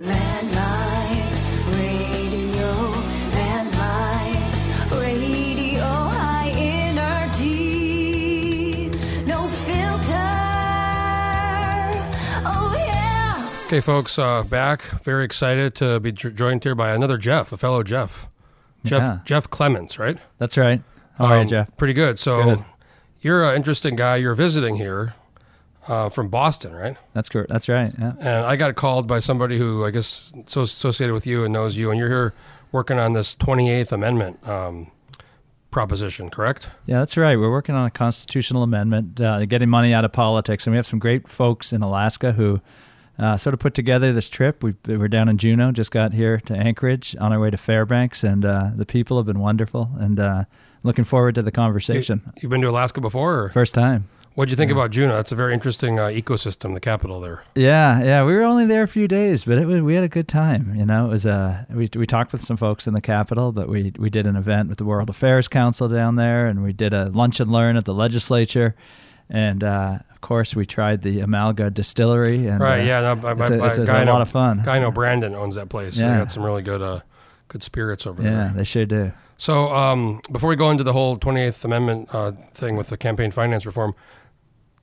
Landmine 0.00 1.26
radio, 1.74 2.72
landmine 3.34 4.90
radio, 5.00 5.82
high 5.82 6.50
energy, 7.40 8.90
no 9.26 9.48
filter. 9.48 10.14
Oh 12.46 12.74
yeah. 12.78 13.50
Okay, 13.66 13.80
folks, 13.80 14.18
uh, 14.20 14.44
back. 14.44 14.82
Very 15.02 15.24
excited 15.24 15.74
to 15.76 15.98
be 15.98 16.12
jo- 16.12 16.30
joined 16.30 16.62
here 16.62 16.76
by 16.76 16.90
another 16.92 17.18
Jeff, 17.18 17.50
a 17.50 17.56
fellow 17.56 17.82
Jeff. 17.82 18.28
Jeff 18.84 19.02
Yeah. 19.02 19.18
Jeff 19.24 19.50
Clements, 19.50 19.98
right? 19.98 20.18
That's 20.38 20.56
right. 20.56 20.80
How 21.16 21.24
are 21.24 21.34
you, 21.38 21.42
Um, 21.42 21.48
Jeff? 21.48 21.76
Pretty 21.76 21.94
good. 21.94 22.20
So 22.20 22.44
Good. 22.44 22.64
you're 23.20 23.44
an 23.50 23.56
interesting 23.56 23.96
guy. 23.96 24.14
You're 24.14 24.36
visiting 24.36 24.76
here 24.76 25.14
uh, 25.88 26.08
from 26.10 26.28
Boston, 26.28 26.74
right? 26.74 26.96
That's 27.14 27.28
correct. 27.28 27.48
That's 27.48 27.68
right. 27.68 27.92
Yeah. 27.98 28.12
And 28.20 28.46
I 28.46 28.56
got 28.56 28.74
called 28.76 29.06
by 29.06 29.20
somebody 29.20 29.58
who 29.58 29.84
I 29.84 29.90
guess 29.90 30.32
so 30.46 30.62
associated 30.62 31.14
with 31.14 31.26
you 31.26 31.44
and 31.44 31.52
knows 31.52 31.76
you, 31.76 31.90
and 31.90 31.98
you're 31.98 32.08
here 32.08 32.34
working 32.70 32.98
on 32.98 33.14
this 33.14 33.34
28th 33.34 33.92
Amendment 33.92 34.46
um, 34.46 34.90
proposition, 35.70 36.30
correct? 36.30 36.68
Yeah, 36.86 36.98
that's 36.98 37.16
right. 37.16 37.36
We're 37.36 37.50
working 37.50 37.74
on 37.74 37.86
a 37.86 37.90
constitutional 37.90 38.62
amendment, 38.62 39.20
uh, 39.20 39.44
getting 39.46 39.70
money 39.70 39.94
out 39.94 40.04
of 40.04 40.12
politics, 40.12 40.66
and 40.66 40.72
we 40.72 40.76
have 40.76 40.86
some 40.86 40.98
great 40.98 41.28
folks 41.28 41.72
in 41.72 41.82
Alaska 41.82 42.32
who 42.32 42.60
uh, 43.18 43.36
sort 43.36 43.54
of 43.54 43.60
put 43.60 43.74
together 43.74 44.12
this 44.12 44.30
trip. 44.30 44.62
We 44.62 44.74
we're 44.86 45.08
down 45.08 45.28
in 45.28 45.38
Juneau, 45.38 45.72
just 45.72 45.90
got 45.90 46.12
here 46.12 46.38
to 46.40 46.54
Anchorage 46.54 47.16
on 47.18 47.32
our 47.32 47.40
way 47.40 47.50
to 47.50 47.56
Fairbanks, 47.56 48.22
and 48.22 48.44
uh, 48.44 48.70
the 48.76 48.86
people 48.86 49.16
have 49.16 49.26
been 49.26 49.40
wonderful, 49.40 49.90
and 49.98 50.20
uh, 50.20 50.44
looking 50.82 51.04
forward 51.04 51.34
to 51.34 51.42
the 51.42 51.50
conversation. 51.50 52.32
You've 52.40 52.50
been 52.50 52.60
to 52.62 52.68
Alaska 52.68 53.00
before? 53.00 53.44
Or? 53.44 53.48
First 53.50 53.74
time. 53.74 54.04
What'd 54.38 54.52
you 54.52 54.56
think 54.56 54.70
about 54.70 54.92
Juneau? 54.92 55.18
It's 55.18 55.32
a 55.32 55.34
very 55.34 55.52
interesting 55.52 55.98
uh, 55.98 56.04
ecosystem, 56.06 56.72
the 56.72 56.78
capital 56.78 57.20
there. 57.20 57.42
Yeah, 57.56 58.00
yeah, 58.04 58.24
we 58.24 58.34
were 58.34 58.44
only 58.44 58.66
there 58.66 58.84
a 58.84 58.86
few 58.86 59.08
days, 59.08 59.44
but 59.44 59.58
it 59.58 59.66
was, 59.66 59.80
we 59.80 59.96
had 59.96 60.04
a 60.04 60.08
good 60.08 60.28
time. 60.28 60.76
You 60.76 60.86
know, 60.86 61.06
it 61.06 61.08
was 61.08 61.26
uh, 61.26 61.64
we 61.70 61.90
we 61.96 62.06
talked 62.06 62.30
with 62.30 62.40
some 62.40 62.56
folks 62.56 62.86
in 62.86 62.94
the 62.94 63.00
capital, 63.00 63.50
but 63.50 63.68
we 63.68 63.92
we 63.98 64.10
did 64.10 64.26
an 64.28 64.36
event 64.36 64.68
with 64.68 64.78
the 64.78 64.84
World 64.84 65.10
Affairs 65.10 65.48
Council 65.48 65.88
down 65.88 66.14
there, 66.14 66.46
and 66.46 66.62
we 66.62 66.72
did 66.72 66.94
a 66.94 67.06
lunch 67.06 67.40
and 67.40 67.50
learn 67.50 67.74
at 67.76 67.84
the 67.84 67.92
legislature, 67.92 68.76
and 69.28 69.64
uh, 69.64 69.98
of 70.12 70.20
course 70.20 70.54
we 70.54 70.64
tried 70.64 71.02
the 71.02 71.18
Amalga 71.18 71.74
Distillery. 71.74 72.46
And, 72.46 72.60
Right, 72.60 72.82
uh, 72.82 72.84
yeah. 72.84 73.00
No, 73.00 73.14
my, 73.16 73.32
it's 73.32 73.50
a- 73.50 73.64
it's 73.64 73.78
it's 73.78 73.90
a 73.90 73.92
I 73.92 74.04
know- 74.04 74.12
lot 74.12 74.22
of 74.22 74.28
fun. 74.28 74.62
Guy 74.64 74.76
I 74.76 74.78
know 74.78 74.92
Brandon 74.92 75.34
owns 75.34 75.56
that 75.56 75.68
place. 75.68 75.96
They 75.96 76.06
Yeah. 76.06 76.18
got 76.18 76.30
some 76.30 76.44
really 76.44 76.62
good 76.62 76.80
uh, 76.80 77.00
good 77.48 77.64
spirits 77.64 78.06
over 78.06 78.22
Yeah, 78.22 78.30
there. 78.30 78.38
Yeah, 78.46 78.52
they 78.54 78.62
sure 78.62 78.86
do. 78.86 79.10
So 79.36 79.74
um, 79.74 80.20
before 80.30 80.48
we 80.48 80.54
go 80.54 80.70
into 80.70 80.84
the 80.84 80.92
whole 80.92 81.16
28th 81.16 81.64
Amendment 81.64 82.08
uh, 82.12 82.32
thing 82.54 82.76
with 82.76 82.88
the 82.88 82.96
campaign 82.96 83.30
finance 83.32 83.64
reform, 83.66 83.94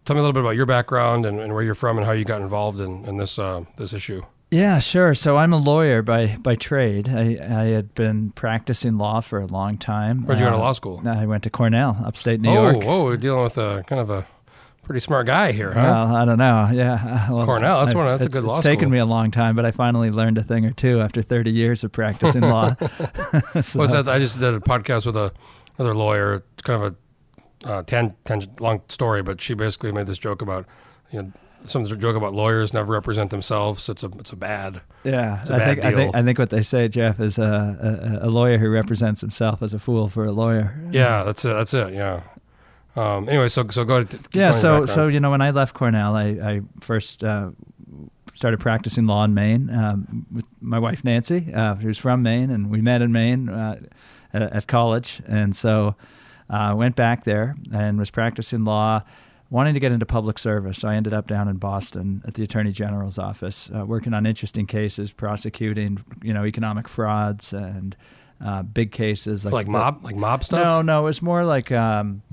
tell 0.05 0.15
me 0.15 0.19
a 0.19 0.23
little 0.23 0.33
bit 0.33 0.41
about 0.41 0.55
your 0.55 0.65
background 0.65 1.25
and, 1.25 1.39
and 1.39 1.53
where 1.53 1.63
you're 1.63 1.75
from 1.75 1.97
and 1.97 2.05
how 2.05 2.13
you 2.13 2.23
got 2.25 2.41
involved 2.41 2.79
in, 2.79 3.03
in 3.05 3.17
this 3.17 3.37
uh, 3.37 3.63
this 3.77 3.91
issue. 3.93 4.21
Yeah, 4.51 4.79
sure. 4.79 5.15
So 5.15 5.37
I'm 5.37 5.51
a 5.53 5.57
lawyer 5.57 6.01
by 6.01 6.37
by 6.39 6.55
trade. 6.55 7.09
I, 7.09 7.37
I 7.41 7.63
had 7.65 7.93
been 7.95 8.31
practicing 8.31 8.97
law 8.97 9.19
for 9.21 9.39
a 9.39 9.47
long 9.47 9.77
time. 9.77 10.23
Where'd 10.25 10.39
you 10.39 10.45
go 10.45 10.51
to 10.51 10.57
Uh, 10.57 10.59
law 10.59 10.71
school? 10.73 11.01
I 11.05 11.25
went 11.25 11.43
to 11.43 11.49
Cornell, 11.49 11.97
upstate 12.05 12.39
New 12.41 12.53
York. 12.53 12.75
oh, 12.75 12.79
York. 12.79 12.85
whoa, 12.85 13.03
we're 13.03 13.17
dealing 13.17 13.43
with 13.43 13.57
a 13.57 13.83
kind 13.87 13.99
of 13.99 14.09
a 14.11 14.25
pretty 14.83 14.99
smart 14.99 15.25
guy 15.25 15.51
here, 15.51 15.73
huh? 15.73 15.81
Well, 15.81 16.15
I 16.15 16.25
don't 16.25 16.37
know. 16.37 16.69
Yeah, 16.71 17.31
well, 17.31 17.45
Cornell, 17.47 17.79
that's 17.83 17.95
one- 17.95 18.05
that's 18.05 18.23
a 18.25 18.29
good 18.29 18.43
law 18.43 18.53
school. 18.53 18.59
It's 18.59 18.65
taken 18.67 18.91
me 18.91 18.99
a 18.99 19.05
long 19.05 19.31
time, 19.31 19.55
but 19.55 19.65
I 19.65 19.71
finally 19.71 20.11
learned 20.11 20.37
a 20.37 20.43
thing 20.43 20.63
or 20.63 20.71
two 20.71 21.01
after 21.01 21.23
30 21.23 21.49
years 21.51 21.83
of 21.83 21.91
practicing 21.91 22.41
law. 22.41 22.75
So- 23.61 23.79
What's 23.79 23.93
that? 23.93 24.07
I 24.07 24.19
just 24.19 24.39
did 24.39 24.53
a 24.53 24.59
podcast 24.59 25.07
with 25.07 25.17
a 25.17 25.33
another 25.79 25.95
lawyer, 25.95 26.43
kind 26.63 26.81
of 26.83 26.93
a 26.93 26.95
uh, 27.65 27.83
tan, 27.83 28.15
tangent, 28.23 28.61
long 28.61 28.81
story, 28.87 29.21
but 29.21 29.41
she 29.41 29.53
basically 29.53 29.91
made 29.91 30.07
this 30.07 30.17
joke 30.17 30.41
about 30.41 30.65
you 31.11 31.21
know 31.21 31.31
some 31.65 31.85
joke 31.99 32.15
about 32.15 32.33
lawyers 32.33 32.73
never 32.73 32.93
represent 32.93 33.31
themselves. 33.31 33.89
It's 33.89 34.03
a 34.03 34.07
it's 34.19 34.31
a 34.31 34.35
bad. 34.35 34.81
Yeah, 35.03 35.41
It's 35.41 35.49
a 35.49 35.55
I 35.55 35.57
bad 35.57 35.67
think 35.67 35.85
I 35.85 35.91
think. 35.93 36.15
I 36.15 36.23
think 36.23 36.39
what 36.39 36.49
they 36.49 36.61
say, 36.61 36.87
Jeff, 36.87 37.19
is 37.19 37.39
uh, 37.39 38.19
a, 38.21 38.27
a 38.27 38.29
lawyer 38.29 38.57
who 38.57 38.69
represents 38.69 39.21
himself 39.21 39.61
as 39.61 39.73
a 39.73 39.79
fool 39.79 40.07
for 40.07 40.25
a 40.25 40.31
lawyer. 40.31 40.79
Yeah, 40.91 41.23
that's 41.23 41.43
it. 41.43 41.49
That's 41.49 41.73
it. 41.73 41.93
Yeah. 41.93 42.21
Um, 42.95 43.27
anyway, 43.27 43.49
so 43.49 43.67
so 43.69 43.83
go 43.83 44.03
to 44.03 44.19
yeah. 44.31 44.51
So 44.51 44.85
so 44.85 45.07
you 45.07 45.19
know 45.19 45.31
when 45.31 45.41
I 45.41 45.51
left 45.51 45.73
Cornell, 45.73 46.15
I, 46.15 46.23
I 46.23 46.61
first 46.79 47.23
uh, 47.23 47.49
started 48.35 48.59
practicing 48.59 49.05
law 49.05 49.23
in 49.25 49.33
Maine 49.33 49.69
um, 49.69 50.25
with 50.31 50.45
my 50.61 50.79
wife 50.79 51.03
Nancy, 51.03 51.51
uh, 51.53 51.75
who's 51.75 51.97
from 51.97 52.21
Maine, 52.21 52.51
and 52.51 52.69
we 52.69 52.81
met 52.81 53.01
in 53.01 53.11
Maine 53.11 53.49
uh, 53.49 53.79
at, 54.33 54.41
at 54.41 54.67
college, 54.67 55.21
and 55.27 55.55
so 55.55 55.95
uh, 56.49 56.73
went 56.75 56.95
back 56.95 57.23
there 57.23 57.55
and 57.73 57.97
was 57.97 58.11
practicing 58.11 58.63
law. 58.63 59.03
Wanting 59.51 59.75
to 59.75 59.79
get 59.79 59.91
into 59.91 60.07
public 60.07 60.39
service, 60.39 60.79
so 60.79 60.87
I 60.87 60.95
ended 60.95 61.13
up 61.13 61.27
down 61.27 61.47
in 61.47 61.57
Boston 61.57 62.23
at 62.25 62.33
the 62.33 62.43
Attorney 62.43 62.71
General's 62.71 63.19
office, 63.19 63.69
uh, 63.73 63.85
working 63.85 64.15
on 64.15 64.25
interesting 64.25 64.65
cases, 64.65 65.11
prosecuting, 65.11 66.03
you 66.23 66.33
know, 66.33 66.45
economic 66.45 66.87
frauds 66.87 67.53
and 67.53 67.95
uh, 68.43 68.63
big 68.63 68.91
cases 68.91 69.45
like, 69.45 69.53
like 69.53 69.67
mob 69.67 70.03
like 70.03 70.15
mob 70.15 70.43
stuff. 70.43 70.63
no, 70.63 70.81
no, 70.81 71.01
it 71.01 71.03
was 71.03 71.21
more 71.21 71.45
like 71.45 71.71
um, 71.71 72.23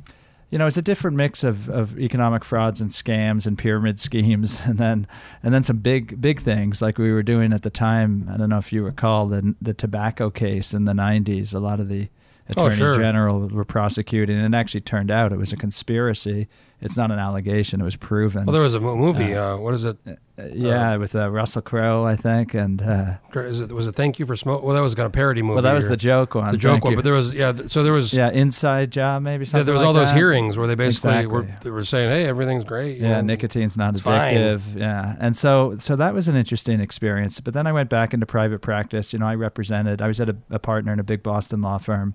you 0.53 0.59
know, 0.59 0.67
it's 0.67 0.77
a 0.77 0.83
different 0.83 1.17
mix 1.17 1.45
of, 1.45 1.71
of 1.71 1.99
economic 1.99 2.45
frauds 2.45 2.83
and 2.83 2.91
scams 2.91 3.47
and 3.47 3.56
pyramid 3.56 3.99
schemes, 3.99 4.61
and 4.65 4.78
then 4.78 5.06
and 5.43 5.53
then 5.53 5.62
some 5.62 5.78
big 5.78 6.21
big 6.21 6.41
things 6.41 6.83
like 6.83 6.99
we 6.99 7.11
were 7.11 7.22
doing 7.22 7.53
at 7.53 7.62
the 7.62 7.71
time. 7.71 8.28
I 8.33 8.37
don't 8.37 8.51
know 8.51 8.59
if 8.59 8.72
you 8.72 8.84
recall 8.84 9.27
the 9.27 9.55
the 9.62 9.75
tobacco 9.75 10.28
case 10.31 10.75
in 10.75 10.84
the 10.84 10.93
'90s. 10.93 11.55
A 11.55 11.59
lot 11.59 11.81
of 11.81 11.89
the 11.89 12.09
Oh, 12.56 12.66
attorneys 12.66 12.78
sure. 12.78 12.97
general 12.97 13.48
were 13.48 13.64
prosecuting, 13.64 14.36
and 14.36 14.54
it 14.54 14.58
actually 14.58 14.80
turned 14.80 15.10
out 15.10 15.32
it 15.32 15.38
was 15.38 15.53
a 15.53 15.56
conspiracy. 15.56 16.48
It's 16.82 16.97
not 16.97 17.10
an 17.12 17.19
allegation; 17.19 17.81
it 17.81 17.84
was 17.84 17.97
proven. 17.97 18.44
Well, 18.44 18.53
there 18.53 18.62
was 18.62 18.75
a 18.75 18.81
movie. 18.81 19.37
Uh, 19.37 19.56
what 19.56 19.72
is 19.75 19.84
it? 19.84 19.97
Uh, 20.06 20.47
yeah, 20.53 20.97
with 20.97 21.15
uh, 21.15 21.31
Russell 21.31 21.62
Crowe, 21.62 22.04
I 22.04 22.16
think, 22.16 22.54
and 22.54 22.82
uh, 22.82 23.15
Is 23.34 23.60
it 23.60 23.70
was 23.70 23.87
it 23.87 23.93
Thank 23.93 24.19
You 24.19 24.26
for 24.26 24.34
Smoke? 24.34 24.62
Well, 24.62 24.75
that 24.75 24.81
was 24.81 24.94
kind 24.94 25.06
of 25.06 25.12
parody 25.12 25.42
movie. 25.42 25.54
well, 25.54 25.62
that 25.62 25.75
was 25.75 25.88
the 25.88 25.97
joke 25.97 26.34
one. 26.34 26.50
the 26.50 26.59
joke 26.59 26.72
thank 26.72 26.84
one. 26.84 26.92
you. 26.92 26.97
But 26.97 27.04
there 27.04 27.12
was 27.12 27.32
yeah. 27.32 27.53
So 27.66 27.82
there 27.82 27.92
was 27.92 28.12
yeah, 28.12 28.31
Inside 28.31 28.91
Job, 28.91 29.22
maybe 29.22 29.44
something. 29.44 29.60
yeah, 29.60 29.65
there 29.65 29.75
was 29.75 29.82
like 29.82 29.87
all 29.88 29.92
those 29.92 30.09
that. 30.09 30.16
hearings 30.16 30.56
where 30.56 30.66
they 30.66 30.75
basically 30.75 31.26
were 31.26 31.47
they 31.62 31.71
were 31.71 31.84
saying, 31.84 32.10
hey, 32.10 32.25
everything's 32.25 32.65
great. 32.65 32.98
Yeah, 32.98 33.21
know. 33.21 33.21
nicotine's 33.21 33.76
not 33.76 33.94
it's 33.94 34.03
fine. 34.03 34.34
addictive. 34.34 34.76
Yeah, 34.76 35.16
and 35.21 35.37
so 35.37 35.76
so 35.78 35.94
that 35.97 36.15
was 36.15 36.26
an 36.26 36.34
interesting 36.34 36.81
experience. 36.81 37.38
But 37.38 37.54
then 37.54 37.66
I 37.66 37.72
went 37.72 37.91
back 37.91 38.12
into 38.12 38.26
private 38.26 38.60
practice. 38.60 39.12
You 39.12 39.21
know, 39.21 39.26
I 39.26 39.34
represented. 39.37 40.03
I 40.03 40.09
was 40.09 40.19
at 40.19 40.28
a, 40.31 40.37
a 40.50 40.59
partner 40.59 40.92
in 40.92 40.98
a 40.98 41.04
big 41.04 41.22
Boston 41.22 41.60
law 41.62 41.78
firm. 41.78 42.15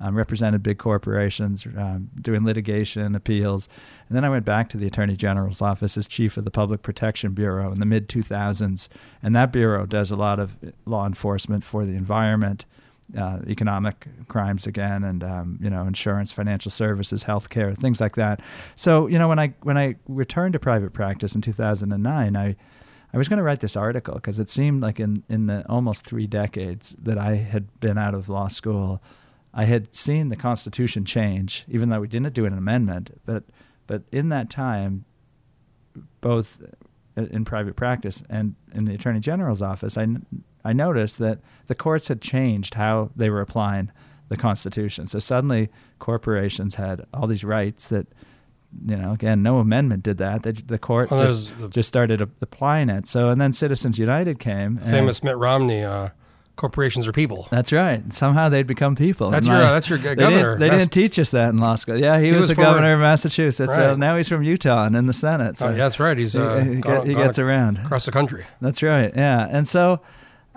Um, 0.00 0.16
represented 0.16 0.62
big 0.62 0.78
corporations, 0.78 1.64
um, 1.78 2.10
doing 2.20 2.44
litigation, 2.44 3.14
appeals, 3.14 3.68
and 4.08 4.16
then 4.16 4.24
I 4.24 4.28
went 4.28 4.44
back 4.44 4.68
to 4.70 4.76
the 4.76 4.86
Attorney 4.86 5.14
General's 5.16 5.62
office 5.62 5.96
as 5.96 6.08
chief 6.08 6.36
of 6.36 6.44
the 6.44 6.50
Public 6.50 6.82
Protection 6.82 7.32
Bureau 7.32 7.70
in 7.70 7.78
the 7.78 7.86
mid 7.86 8.08
2000s, 8.08 8.88
and 9.22 9.34
that 9.36 9.52
bureau 9.52 9.86
does 9.86 10.10
a 10.10 10.16
lot 10.16 10.40
of 10.40 10.56
law 10.84 11.06
enforcement 11.06 11.64
for 11.64 11.86
the 11.86 11.92
environment, 11.92 12.66
uh, 13.16 13.38
economic 13.46 14.06
crimes 14.28 14.66
again, 14.66 15.04
and 15.04 15.22
um, 15.22 15.58
you 15.60 15.70
know 15.70 15.86
insurance, 15.86 16.32
financial 16.32 16.70
services, 16.70 17.24
healthcare, 17.24 17.76
things 17.76 18.00
like 18.00 18.16
that. 18.16 18.40
So 18.76 19.06
you 19.06 19.18
know 19.18 19.28
when 19.28 19.38
I 19.38 19.54
when 19.62 19.78
I 19.78 19.96
returned 20.08 20.54
to 20.54 20.58
private 20.58 20.92
practice 20.92 21.34
in 21.34 21.40
2009, 21.40 22.36
I 22.36 22.56
I 23.12 23.16
was 23.16 23.28
going 23.28 23.36
to 23.36 23.44
write 23.44 23.60
this 23.60 23.76
article 23.76 24.14
because 24.14 24.38
it 24.40 24.48
seemed 24.48 24.82
like 24.82 24.98
in 24.98 25.22
in 25.28 25.46
the 25.46 25.64
almost 25.68 26.04
three 26.04 26.26
decades 26.26 26.96
that 27.02 27.18
I 27.18 27.36
had 27.36 27.80
been 27.80 27.96
out 27.96 28.14
of 28.14 28.28
law 28.28 28.48
school, 28.48 29.02
I 29.56 29.64
had 29.66 29.94
seen 29.94 30.28
the 30.30 30.36
Constitution 30.36 31.04
change, 31.04 31.64
even 31.68 31.88
though 31.88 32.00
we 32.00 32.08
didn't 32.08 32.34
do 32.34 32.44
an 32.44 32.56
amendment. 32.56 33.20
But 33.24 33.44
but 33.86 34.02
in 34.10 34.28
that 34.30 34.50
time, 34.50 35.04
both 36.20 36.60
in 37.16 37.44
private 37.44 37.76
practice 37.76 38.22
and 38.28 38.56
in 38.74 38.84
the 38.86 38.94
Attorney 38.94 39.20
General's 39.20 39.62
office, 39.62 39.96
I, 39.96 40.06
I 40.64 40.72
noticed 40.72 41.18
that 41.18 41.38
the 41.68 41.74
courts 41.74 42.08
had 42.08 42.20
changed 42.20 42.74
how 42.74 43.10
they 43.14 43.30
were 43.30 43.40
applying 43.40 43.90
the 44.28 44.36
Constitution. 44.36 45.06
So 45.06 45.18
suddenly, 45.20 45.68
corporations 46.00 46.74
had 46.74 47.06
all 47.14 47.26
these 47.28 47.44
rights 47.44 47.88
that, 47.88 48.08
you 48.84 48.96
know, 48.96 49.12
again, 49.12 49.42
no 49.42 49.58
amendment 49.58 50.02
did 50.02 50.18
that. 50.18 50.42
They, 50.42 50.52
the 50.52 50.78
court 50.78 51.10
Well, 51.12 51.28
just, 51.28 51.56
the- 51.60 51.68
just 51.68 51.88
started 51.88 52.20
applying 52.20 52.88
it. 52.88 53.06
So, 53.06 53.28
and 53.28 53.40
then 53.40 53.52
Citizens 53.52 53.98
United 53.98 54.40
came. 54.40 54.78
and- 54.78 54.90
famous 54.90 55.22
Mitt 55.22 55.36
Romney. 55.36 55.84
Uh, 55.84 56.08
corporations 56.56 57.06
are 57.06 57.12
people. 57.12 57.48
That's 57.50 57.72
right. 57.72 58.00
Somehow 58.12 58.48
they'd 58.48 58.66
become 58.66 58.94
people. 58.96 59.30
That's 59.30 59.46
your 59.46 59.56
my- 59.56 59.62
uh, 59.64 59.72
that's 59.72 59.88
your 59.88 59.98
g- 59.98 60.04
they 60.08 60.14
governor. 60.14 60.56
Didn't, 60.56 60.60
they 60.60 60.70
didn't 60.78 60.92
teach 60.92 61.18
us 61.18 61.30
that 61.32 61.48
in 61.50 61.58
law 61.58 61.74
school. 61.74 61.98
Yeah, 61.98 62.18
he, 62.20 62.26
He 62.26 62.32
was, 62.32 62.42
was 62.42 62.48
the 62.48 62.54
former- 62.54 62.70
governor 62.70 62.94
of 62.94 63.00
Massachusetts. 63.00 63.68
Right. 63.70 63.76
So 63.76 63.96
now 63.96 64.16
he's 64.16 64.28
from 64.28 64.42
Utah 64.42 64.84
and 64.84 64.94
in 64.96 65.06
the 65.06 65.12
Senate. 65.12 65.58
So 65.58 65.66
Oh, 65.66 65.70
yeah, 65.70 65.76
that's 65.76 65.98
right. 66.00 66.16
He's 66.16 66.34
he, 66.34 66.38
uh, 66.38 66.60
he, 66.60 66.74
gone- 66.76 67.06
he 67.06 67.14
gone 67.14 67.24
gets 67.26 67.38
around. 67.38 67.78
across 67.78 68.04
the 68.06 68.12
country. 68.12 68.44
That's 68.60 68.82
right. 68.82 69.12
Yeah. 69.14 69.46
And 69.50 69.66
so, 69.66 70.00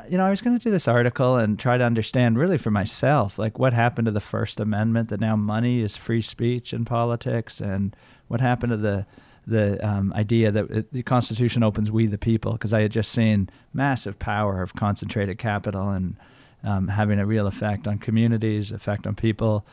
you 0.09 0.17
know, 0.17 0.25
I 0.25 0.29
was 0.29 0.39
going 0.41 0.57
to 0.57 0.63
do 0.63 0.71
this 0.71 0.87
article 0.87 1.35
and 1.35 1.57
try 1.59 1.77
to 1.77 1.83
understand 1.83 2.37
really 2.37 2.57
for 2.57 2.71
myself, 2.71 3.37
like 3.39 3.57
what 3.59 3.73
happened 3.73 4.05
to 4.05 4.11
the 4.11 4.21
First 4.21 4.59
Amendment 4.59 5.09
that 5.09 5.19
now 5.19 5.35
money 5.35 5.81
is 5.81 5.97
free 5.97 6.21
speech 6.21 6.73
in 6.73 6.85
politics, 6.85 7.59
and 7.59 7.95
what 8.27 8.39
happened 8.39 8.69
to 8.71 8.77
the 8.77 9.05
the 9.47 9.83
um, 9.87 10.13
idea 10.13 10.51
that 10.51 10.69
it, 10.69 10.93
the 10.93 11.03
Constitution 11.03 11.63
opens 11.63 11.89
we 11.89 12.05
the 12.05 12.17
people, 12.17 12.51
because 12.51 12.73
I 12.73 12.81
had 12.81 12.91
just 12.91 13.11
seen 13.11 13.49
massive 13.73 14.19
power 14.19 14.61
of 14.61 14.75
concentrated 14.75 15.37
capital 15.37 15.89
and 15.89 16.15
um, 16.63 16.89
having 16.89 17.19
a 17.19 17.25
real 17.25 17.47
effect 17.47 17.87
on 17.87 17.97
communities, 17.97 18.71
effect 18.71 19.07
on 19.07 19.15
people, 19.15 19.65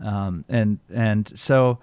um, 0.00 0.44
and 0.48 0.78
and 0.92 1.32
so 1.34 1.78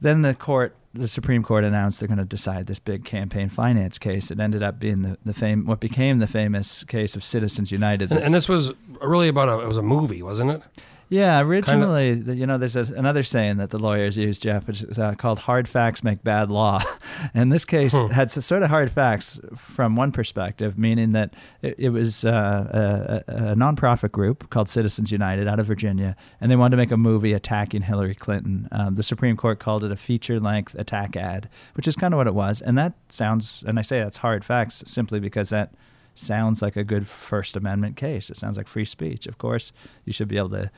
then 0.00 0.22
the 0.22 0.34
court 0.34 0.74
the 0.94 1.08
Supreme 1.08 1.42
Court 1.42 1.64
announced 1.64 2.00
they're 2.00 2.08
going 2.08 2.18
to 2.18 2.24
decide 2.24 2.66
this 2.66 2.78
big 2.78 3.04
campaign 3.04 3.48
finance 3.50 3.98
case. 3.98 4.30
It 4.30 4.40
ended 4.40 4.62
up 4.62 4.80
being 4.80 5.02
the, 5.02 5.18
the 5.24 5.32
fame, 5.32 5.66
what 5.66 5.80
became 5.80 6.18
the 6.18 6.26
famous 6.26 6.82
case 6.84 7.14
of 7.14 7.22
Citizens 7.22 7.70
United. 7.70 8.10
And, 8.10 8.20
and 8.20 8.34
this 8.34 8.48
was 8.48 8.72
really 9.02 9.28
about 9.28 9.48
a 9.48 9.60
it 9.60 9.68
was 9.68 9.76
a 9.76 9.82
movie, 9.82 10.22
wasn't 10.22 10.50
it? 10.50 10.62
Yeah, 11.10 11.40
originally, 11.40 12.14
the, 12.14 12.34
you 12.34 12.46
know, 12.46 12.58
there's 12.58 12.76
a, 12.76 12.82
another 12.94 13.22
saying 13.22 13.56
that 13.56 13.70
the 13.70 13.78
lawyers 13.78 14.18
use, 14.18 14.38
Jeff, 14.38 14.66
which 14.66 14.82
is 14.82 14.98
uh, 14.98 15.14
called 15.14 15.38
"hard 15.38 15.66
facts 15.66 16.04
make 16.04 16.22
bad 16.22 16.50
law." 16.50 16.82
and 17.34 17.50
this 17.50 17.64
case 17.64 17.94
Hmm. 17.94 18.08
had 18.08 18.30
sort 18.30 18.62
of 18.62 18.68
hard 18.68 18.90
facts 18.90 19.40
from 19.56 19.96
one 19.96 20.12
perspective, 20.12 20.78
meaning 20.78 21.12
that 21.12 21.32
it, 21.62 21.76
it 21.78 21.88
was 21.90 22.24
uh, 22.24 23.22
a, 23.26 23.32
a, 23.32 23.54
nonprofit 23.54 24.12
group 24.12 24.50
called 24.50 24.68
Citizens 24.68 25.10
United 25.10 25.48
out 25.48 25.58
of 25.58 25.66
Virginia, 25.66 26.14
and 26.40 26.50
they 26.50 26.56
wanted 26.56 26.72
to 26.72 26.76
make 26.76 26.90
a 26.90 26.96
movie 26.96 27.32
attacking 27.32 27.82
Hillary 27.82 28.14
Clinton. 28.14 28.68
Um, 28.70 28.94
the 28.96 29.02
Supreme 29.02 29.36
Court 29.36 29.58
called 29.58 29.84
it 29.84 29.90
a 29.90 29.96
feature-length 29.96 30.74
attack 30.74 31.16
ad, 31.16 31.48
which 31.74 31.88
is 31.88 31.96
kind 31.96 32.12
of 32.12 32.18
what 32.18 32.26
it 32.26 32.34
was. 32.34 32.60
And 32.60 32.76
that 32.76 32.92
sounds, 33.08 33.64
and 33.66 33.78
I 33.78 33.82
say 33.82 34.00
that's 34.00 34.18
hard 34.18 34.44
facts 34.44 34.82
simply 34.86 35.20
because 35.20 35.48
that 35.48 35.72
sounds 36.14 36.60
like 36.60 36.76
a 36.76 36.84
good 36.84 37.06
First 37.06 37.56
Amendment 37.56 37.96
case. 37.96 38.28
It 38.28 38.36
sounds 38.36 38.56
like 38.56 38.68
free 38.68 38.84
speech. 38.84 39.26
Of 39.26 39.38
course, 39.38 39.72
you 40.04 40.12
should 40.12 40.28
be 40.28 40.36
able 40.36 40.50
to 40.50 40.70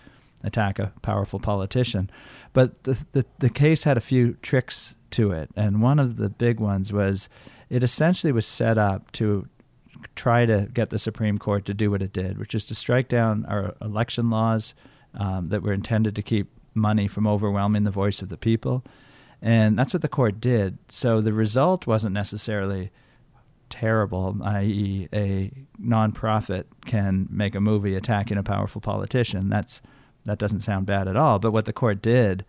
attack 0.43 0.79
a 0.79 0.93
powerful 1.03 1.39
politician. 1.39 2.11
But 2.53 2.85
the, 2.85 3.05
the, 3.13 3.27
the 3.39 3.51
case 3.51 3.85
had 3.85 3.97
a 3.97 4.01
few 4.01 4.35
tricks 4.43 4.95
to 5.13 5.33
it. 5.33 5.51
And 5.57 5.83
one 5.83 5.99
of 5.99 6.17
the 6.17 6.29
big 6.29 6.61
ones 6.61 6.93
was 6.93 7.29
it 7.69 7.83
essentially 7.83 8.33
was 8.33 8.47
set 8.47 8.79
up 8.79 9.11
to 9.13 9.47
try 10.17 10.47
to 10.47 10.69
get 10.73 10.91
the 10.91 10.99
Supreme 10.99 11.39
Court 11.39 11.65
to 11.67 11.75
do 11.75 11.91
what 11.91 12.03
it 12.03 12.13
did, 12.13 12.39
which 12.39 12.55
is 12.55 12.65
to 12.67 12.75
strike 12.75 13.09
down 13.09 13.45
our 13.47 13.75
election 13.81 14.31
laws 14.31 14.75
um, 15.15 15.49
that 15.49 15.63
were 15.63 15.73
intended 15.73 16.17
to 16.17 16.23
keep 16.23 16.49
money 16.75 17.07
from 17.07 17.27
overwhelming 17.27 17.85
the 17.85 17.91
voice 17.91 18.23
of 18.23 18.29
the 18.29 18.37
people. 18.37 18.85
And 19.43 19.79
that's 19.79 19.93
what 19.93 20.03
the 20.03 20.09
court 20.09 20.41
did. 20.41 20.79
So 20.89 21.21
the 21.21 21.33
result 21.33 21.87
wasn't 21.87 22.15
necessarily 22.15 22.91
terrible, 23.71 24.37
i.e., 24.43 25.09
a 25.13 25.51
nonprofit 25.81 26.65
can 26.85 27.29
make 27.31 27.55
a 27.55 27.61
movie 27.61 27.95
attacking 27.95 28.37
a 28.37 28.43
powerful 28.43 28.81
politician. 28.81 29.49
That's 29.49 29.81
that 30.31 30.39
doesn't 30.39 30.61
sound 30.61 30.87
bad 30.87 31.09
at 31.09 31.17
all. 31.17 31.41
But 31.41 31.51
what 31.51 31.65
the 31.65 31.73
court 31.73 32.01
did 32.01 32.45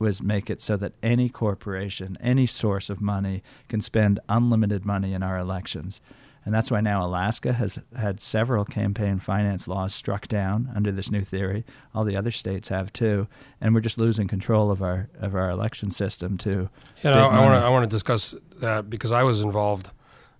was 0.00 0.20
make 0.20 0.50
it 0.50 0.60
so 0.60 0.76
that 0.76 0.92
any 1.04 1.28
corporation, 1.28 2.18
any 2.20 2.46
source 2.46 2.90
of 2.90 3.00
money, 3.00 3.44
can 3.68 3.80
spend 3.80 4.18
unlimited 4.28 4.84
money 4.84 5.12
in 5.12 5.22
our 5.22 5.38
elections. 5.38 6.00
And 6.44 6.52
that's 6.52 6.68
why 6.68 6.80
now 6.80 7.06
Alaska 7.06 7.52
has 7.52 7.78
had 7.96 8.20
several 8.20 8.64
campaign 8.64 9.20
finance 9.20 9.68
laws 9.68 9.94
struck 9.94 10.26
down 10.26 10.72
under 10.74 10.90
this 10.90 11.08
new 11.08 11.22
theory. 11.22 11.64
All 11.94 12.02
the 12.02 12.16
other 12.16 12.32
states 12.32 12.70
have 12.70 12.92
too, 12.92 13.28
and 13.60 13.72
we're 13.72 13.80
just 13.82 13.98
losing 13.98 14.26
control 14.26 14.72
of 14.72 14.82
our 14.82 15.08
of 15.20 15.36
our 15.36 15.48
election 15.48 15.90
system 15.90 16.36
too. 16.36 16.70
You 17.04 17.10
know, 17.10 17.28
I 17.28 17.38
want 17.38 17.60
to 17.60 17.64
I 17.64 17.68
want 17.68 17.88
to 17.88 17.94
discuss 17.94 18.34
that 18.56 18.90
because 18.90 19.12
I 19.12 19.22
was 19.22 19.42
involved 19.42 19.90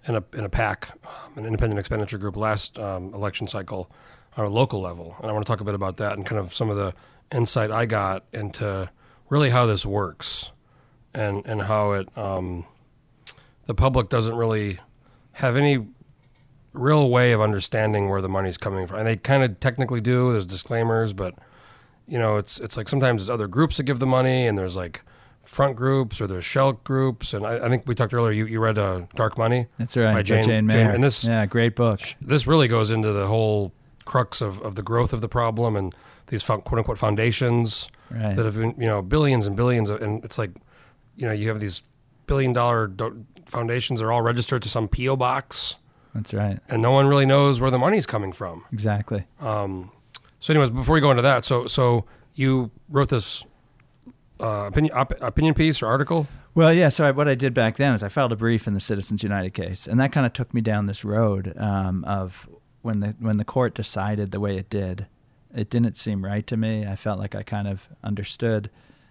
in 0.08 0.16
a 0.16 0.24
in 0.32 0.42
a 0.42 0.48
PAC, 0.48 0.98
um, 1.04 1.38
an 1.38 1.44
independent 1.46 1.78
expenditure 1.78 2.18
group, 2.18 2.36
last 2.36 2.76
um, 2.76 3.14
election 3.14 3.46
cycle 3.46 3.88
on 4.37 4.44
a 4.44 4.49
local 4.49 4.81
level, 4.81 5.17
and 5.21 5.31
I 5.31 5.33
want 5.33 5.47
to 5.47 5.50
talk 5.50 5.61
a 5.61 5.65
bit 5.65 5.75
about 5.75 5.97
that 5.99 6.12
and 6.17 6.27
kind 6.27 6.38
of 6.38 6.55
some 6.55 6.71
of 6.71 6.77
the 6.77 6.94
insight 7.33 7.71
I 7.71 7.87
got 7.87 8.25
into 8.33 8.91
really 9.29 9.50
how 9.50 9.67
this 9.67 9.85
works, 9.87 10.53
and 11.15 11.44
and 11.47 11.62
how 11.62 11.93
it 11.93 12.09
um, 12.17 12.65
the 13.67 13.75
public 13.75 14.09
doesn't 14.09 14.35
really 14.37 14.79
have 15.33 15.56
any 15.56 15.87
real 16.73 17.09
way 17.09 17.33
of 17.33 17.41
understanding 17.41 18.09
where 18.11 18.21
the 18.21 18.29
money's 18.29 18.59
coming 18.59 18.87
from, 18.87 18.99
and 18.99 19.06
they 19.06 19.17
kind 19.17 19.43
of 19.43 19.59
technically 19.61 20.00
do. 20.00 20.33
There's 20.33 20.47
disclaimers, 20.47 21.12
but 21.12 21.35
you 22.06 22.19
know, 22.19 22.37
it's 22.37 22.59
it's 22.61 22.77
like 22.77 22.88
sometimes 22.88 23.23
there's 23.23 23.31
other 23.31 23.49
groups 23.49 23.79
that 23.79 23.85
give 23.85 23.99
the 23.99 24.06
money, 24.06 24.47
and 24.47 24.56
there's 24.59 24.77
like 24.77 25.03
front 25.44 25.77
groups 25.77 26.21
or 26.21 26.27
there's 26.27 26.44
shell 26.44 26.73
groups, 26.73 27.33
and 27.33 27.47
I, 27.47 27.65
I 27.67 27.69
think 27.69 27.85
we 27.87 27.94
talked 27.94 28.12
earlier. 28.12 28.33
You, 28.33 28.47
you 28.47 28.61
read 28.61 28.77
uh, 28.79 29.03
Dark 29.15 29.38
Money. 29.38 29.67
That's 29.79 29.97
right, 29.97 30.06
by 30.09 30.15
by 30.15 30.23
Jane- 30.23 30.44
Jane, 30.44 30.69
Jane- 30.69 30.87
and 30.88 31.03
this- 31.03 31.25
yeah, 31.25 31.47
great 31.47 31.75
book. 31.77 32.00
This 32.21 32.47
really 32.47 32.69
goes 32.69 32.91
into 32.91 33.12
the 33.12 33.27
whole 33.27 33.73
crux 34.06 34.41
of, 34.41 34.61
of 34.62 34.75
the 34.76 34.82
growth 34.82 35.12
of 35.12 35.20
the 35.20 35.29
problem 35.29 35.76
and 35.76 35.94
these 36.29 36.43
quote 36.43 36.73
unquote 36.73 36.99
foundations 36.99 37.91
Right. 38.08 38.37
that 38.37 38.44
have 38.44 38.55
been 38.55 38.75
you 38.79 38.87
know 38.87 39.03
billions 39.03 39.49
and 39.49 39.56
billions, 39.56 39.91
of, 39.91 40.00
and 40.00 40.25
it's 40.25 40.38
like 40.38 40.53
you 41.17 41.26
know 41.26 41.32
you 41.32 41.49
have 41.49 41.58
these 41.58 41.82
billion 42.29 42.53
dollar 42.53 42.87
do- 42.87 43.26
foundations 43.47 44.00
are 44.00 44.12
all 44.12 44.23
registered 44.23 44.62
to 44.62 44.69
some 44.69 44.87
PO 44.87 45.17
box, 45.17 45.79
That's 46.14 46.32
right. 46.32 46.61
and 46.69 46.81
no 46.81 46.93
one 46.93 47.08
really 47.08 47.26
knows 47.26 47.61
where 47.61 47.70
the 47.70 47.79
money's 47.81 48.06
coming 48.06 48.32
from. 48.32 48.64
Exactly. 48.73 49.25
Um, 49.41 49.91
so, 50.38 50.52
anyways, 50.52 50.70
before 50.70 50.94
we 50.94 51.00
go 51.00 51.11
into 51.11 51.23
that, 51.25 51.44
so 51.44 51.67
so 51.67 52.05
you 52.35 52.70
wrote 52.88 53.09
this 53.09 53.43
uh, 54.41 54.67
opinion 54.69 54.94
op- 54.97 55.20
opinion 55.20 55.55
piece 55.55 55.82
or 55.82 55.87
article. 55.88 56.29
Well, 56.55 56.73
yeah. 56.73 56.91
So 56.91 57.06
I, 57.06 57.11
what 57.11 57.26
I 57.26 57.35
did 57.35 57.55
back 57.55 57.76
then 57.76 57.93
is 57.93 58.02
I 58.05 58.09
filed 58.09 58.31
a 58.32 58.37
brief 58.37 58.69
in 58.69 58.75
the 58.75 58.81
Citizens 58.81 59.25
United 59.25 59.52
case, 59.52 59.87
and 59.88 59.99
that 60.00 60.12
kind 60.12 60.25
of 60.26 60.32
took 60.32 60.55
me 60.55 60.61
down 60.61 60.87
this 60.87 61.05
road 61.05 61.55
um, 61.56 62.05
of 62.05 62.49
when 62.87 63.00
the 63.00 63.17
when 63.19 63.37
the 63.37 63.44
court 63.44 63.75
decided 63.75 64.31
the 64.31 64.41
way 64.41 64.56
it 64.56 64.71
did. 64.71 65.06
It 65.55 65.69
didn't 65.69 65.97
seem 65.97 66.25
right 66.25 66.47
to 66.47 66.56
me. 66.56 66.87
I 66.87 66.97
felt 66.97 67.19
like 67.19 67.35
I 67.35 67.43
kind 67.43 67.67
of 67.67 67.88
understood 68.05 68.71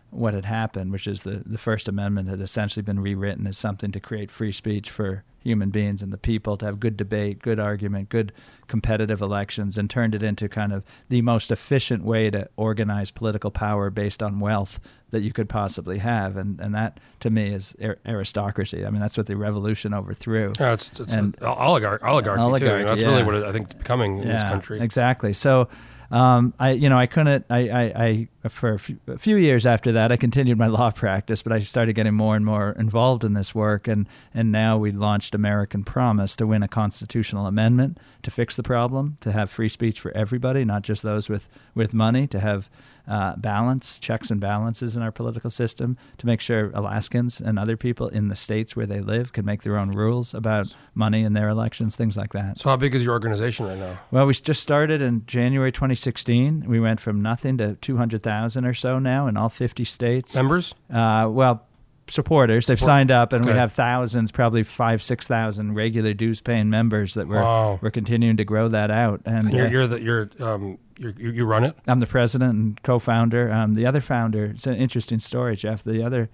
what 0.09 0.33
had 0.33 0.45
happened, 0.45 0.91
which 0.91 1.05
is 1.05 1.23
the 1.23 1.43
the 1.45 1.57
First 1.57 1.87
Amendment 1.87 2.29
had 2.29 2.41
essentially 2.41 2.83
been 2.83 3.01
rewritten 3.01 3.45
as 3.45 3.57
something 3.57 3.91
to 3.91 3.99
create 3.99 4.31
free 4.31 4.53
speech 4.53 4.89
for 4.89 5.23
human 5.45 5.69
beings 5.69 6.01
and 6.01 6.11
the 6.11 6.17
people 6.17 6.57
to 6.57 6.65
have 6.65 6.79
good 6.79 6.97
debate, 6.97 7.39
good 7.41 7.59
argument, 7.59 8.09
good 8.09 8.33
competitive 8.67 9.21
elections, 9.21 9.77
and 9.77 9.89
turned 9.89 10.15
it 10.15 10.23
into 10.23 10.49
kind 10.49 10.73
of 10.73 10.83
the 11.07 11.21
most 11.21 11.51
efficient 11.51 12.03
way 12.03 12.31
to 12.31 12.49
organize 12.57 13.11
political 13.11 13.51
power 13.51 13.91
based 13.91 14.23
on 14.23 14.39
wealth 14.39 14.79
that 15.11 15.21
you 15.21 15.31
could 15.31 15.47
possibly 15.47 15.99
have. 15.99 16.35
And 16.35 16.59
and 16.59 16.73
that 16.73 16.99
to 17.19 17.29
me 17.29 17.53
is 17.53 17.75
ar- 17.81 17.99
aristocracy. 18.07 18.83
I 18.85 18.89
mean, 18.89 18.99
that's 18.99 19.15
what 19.17 19.27
the 19.27 19.37
revolution 19.37 19.93
overthrew. 19.93 20.53
Yeah, 20.59 20.73
it's, 20.73 20.99
it's 20.99 21.13
And- 21.13 21.37
an 21.39 21.45
oligarch, 21.47 22.03
oligarchy, 22.03 22.41
too. 22.41 22.47
Oligarchy, 22.47 22.83
that's 22.83 23.03
really 23.03 23.23
what 23.23 23.35
it, 23.35 23.43
I 23.43 23.51
think 23.51 23.65
it's 23.65 23.75
becoming 23.75 24.17
in 24.17 24.27
this 24.27 24.41
country. 24.43 24.81
Exactly. 24.81 25.31
So, 25.31 25.69
um, 26.11 26.53
I 26.59 26.71
you 26.71 26.89
know 26.89 26.97
I 26.97 27.07
couldn't 27.07 27.45
I 27.49 27.69
I, 27.69 28.27
I 28.43 28.49
for 28.49 28.73
a 28.73 28.79
few, 28.79 28.99
a 29.07 29.17
few 29.17 29.37
years 29.37 29.65
after 29.65 29.91
that 29.93 30.11
I 30.11 30.17
continued 30.17 30.57
my 30.57 30.67
law 30.79 30.91
practice, 30.91 31.41
but 31.41 31.51
I 31.51 31.59
started 31.59 31.93
getting 31.93 32.13
more 32.13 32.35
and 32.35 32.45
more 32.45 32.71
involved 32.71 33.23
in 33.23 33.33
this 33.33 33.55
work, 33.55 33.87
and 33.87 34.07
and 34.33 34.51
now 34.51 34.77
we 34.77 34.91
launched 34.91 35.35
American 35.35 35.83
Promise 35.83 36.35
to 36.37 36.47
win 36.47 36.63
a 36.63 36.67
constitutional 36.67 37.47
amendment 37.47 37.97
to 38.23 38.31
fix 38.31 38.55
the 38.55 38.63
problem, 38.63 39.17
to 39.21 39.31
have 39.31 39.49
free 39.49 39.69
speech 39.69 39.99
for 39.99 40.11
everybody, 40.11 40.65
not 40.65 40.81
just 40.83 41.03
those 41.03 41.29
with 41.29 41.49
with 41.73 41.93
money, 41.93 42.27
to 42.27 42.39
have 42.39 42.69
uh, 43.07 43.35
balance, 43.37 43.99
checks 43.99 44.29
and 44.31 44.39
balances 44.39 44.95
in 44.95 45.01
our 45.01 45.11
political 45.11 45.49
system 45.49 45.97
to 46.17 46.25
make 46.25 46.41
sure 46.41 46.71
Alaskans 46.73 47.39
and 47.39 47.59
other 47.59 47.77
people 47.77 48.07
in 48.07 48.27
the 48.27 48.35
states 48.35 48.75
where 48.75 48.85
they 48.85 49.01
live 49.01 49.33
can 49.33 49.45
make 49.45 49.63
their 49.63 49.77
own 49.77 49.91
rules 49.91 50.33
about 50.33 50.73
money 50.93 51.23
in 51.23 51.33
their 51.33 51.49
elections, 51.49 51.95
things 51.95 52.17
like 52.17 52.33
that. 52.33 52.59
So, 52.59 52.69
how 52.69 52.77
big 52.77 52.95
is 52.95 53.03
your 53.03 53.13
organization 53.13 53.65
right 53.65 53.77
now? 53.77 53.99
Well, 54.11 54.25
we 54.25 54.33
just 54.33 54.61
started 54.61 55.01
in 55.01 55.25
January 55.25 55.71
2016. 55.71 56.65
We 56.67 56.79
went 56.79 56.99
from 56.99 57.21
nothing 57.21 57.57
to 57.57 57.75
200,000 57.75 58.65
or 58.65 58.73
so 58.73 58.99
now 58.99 59.27
in 59.27 59.37
all 59.37 59.49
50 59.49 59.83
states. 59.83 60.35
Members? 60.35 60.73
Uh, 60.91 61.27
well, 61.29 61.65
supporters. 62.07 62.67
They've 62.67 62.77
Support- 62.77 62.87
signed 62.87 63.11
up, 63.11 63.33
and 63.33 63.45
we 63.45 63.51
have 63.51 63.73
thousands, 63.73 64.31
probably 64.31 64.63
five, 64.63 65.01
6,000 65.01 65.73
regular 65.73 66.13
dues 66.13 66.41
paying 66.41 66.69
members 66.69 67.13
that 67.15 67.27
we're, 67.27 67.41
Wow. 67.41 67.79
we're 67.81 67.91
continuing 67.91 68.37
to 68.37 68.45
grow 68.45 68.67
that 68.69 68.91
out. 68.91 69.21
And, 69.25 69.47
And 69.49 69.51
you're, 69.53 69.65
uh, 69.65 69.69
you're 69.69 69.87
the 69.87 70.01
you're 70.01 70.29
um 70.39 70.77
you're, 70.97 71.13
you 71.17 71.31
you 71.31 71.45
run 71.45 71.63
it. 71.63 71.75
I'm 71.87 71.99
the 71.99 72.05
president 72.05 72.53
and 72.53 72.81
co-founder. 72.83 73.51
Um, 73.51 73.73
the 73.73 73.85
other 73.85 74.01
founder, 74.01 74.45
it's 74.45 74.67
an 74.67 74.75
interesting 74.75 75.19
story, 75.19 75.55
Jeff. 75.55 75.83
The 75.83 76.03
other 76.03 76.29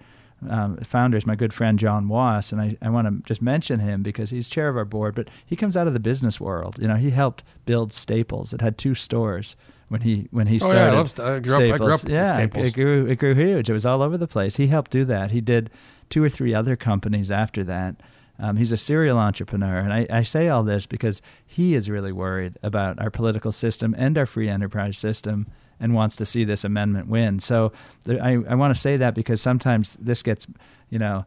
um, 0.49 0.77
founder 0.77 1.17
is 1.17 1.25
my 1.25 1.35
good 1.35 1.53
friend 1.53 1.77
John 1.79 2.07
Wass, 2.07 2.51
and 2.51 2.59
I, 2.61 2.77
I 2.81 2.89
want 2.89 3.07
to 3.07 3.23
just 3.27 3.41
mention 3.41 3.79
him 3.79 4.01
because 4.03 4.29
he's 4.31 4.49
chair 4.49 4.67
of 4.69 4.77
our 4.77 4.85
board. 4.85 5.15
But 5.15 5.29
he 5.45 5.55
comes 5.55 5.77
out 5.77 5.87
of 5.87 5.93
the 5.93 5.99
business 5.99 6.39
world. 6.39 6.77
You 6.79 6.87
know, 6.87 6.95
he 6.95 7.11
helped 7.11 7.43
build 7.65 7.93
Staples. 7.93 8.53
It 8.53 8.61
had 8.61 8.77
two 8.77 8.93
stores 8.95 9.55
when 9.91 10.01
he 10.01 10.27
when 10.31 10.48
he 10.48 10.55
Oh, 10.55 10.65
started. 10.65 10.79
yeah, 10.79 10.88
I 10.88 10.91
love 10.91 11.13
I 11.19 11.39
grew 11.39 11.53
up- 11.55 11.62
I 11.62 11.67
grew 11.67 11.67
Staples. 11.67 12.03
up 12.05 12.10
yeah, 12.10 12.33
Staples. 12.33 12.67
It 12.67 12.74
grew 12.74 13.05
it 13.07 13.19
grew 13.19 13.36
huge. 13.36 13.69
It 13.69 13.74
was 13.74 13.86
all 13.86 14.01
over 14.01 14.17
the 14.17 14.27
place. 14.27 14.55
He 14.55 14.67
helped 14.67 14.89
do 14.91 15.03
that. 15.05 15.31
He 15.31 15.41
did 15.41 15.69
two 16.10 16.24
or 16.24 16.29
three 16.29 16.53
other 16.53 16.75
companies 16.75 17.29
after 17.29 17.63
that. 17.65 17.95
Um, 18.39 18.55
he's 18.57 18.71
a 18.71 18.77
serial 18.77 19.19
entrepreneur, 19.19 19.77
and 19.79 19.93
I, 19.93 20.07
I 20.10 20.21
say 20.24 20.48
all 20.48 20.63
this 20.63 20.86
because 20.88 21.21
he 21.45 21.75
is 21.75 21.89
really 21.89 22.12
worried 22.12 22.57
about 22.63 23.00
our 23.00 23.12
political 23.12 23.51
system 23.51 23.93
and 23.98 24.17
our 24.17 24.25
free 24.25 24.50
enterprise 24.50 24.98
system 24.98 25.45
and 25.79 25.93
wants 25.93 26.15
to 26.15 26.25
see 26.25 26.43
this 26.45 26.63
amendment 26.63 27.07
win. 27.07 27.39
So 27.39 27.71
I, 28.07 28.38
I 28.50 28.55
want 28.55 28.74
to 28.74 28.79
say 28.79 28.98
that 28.98 29.13
because 29.13 29.41
sometimes 29.41 29.95
this 30.01 30.24
gets, 30.24 30.48
you 30.89 30.98
know, 31.00 31.25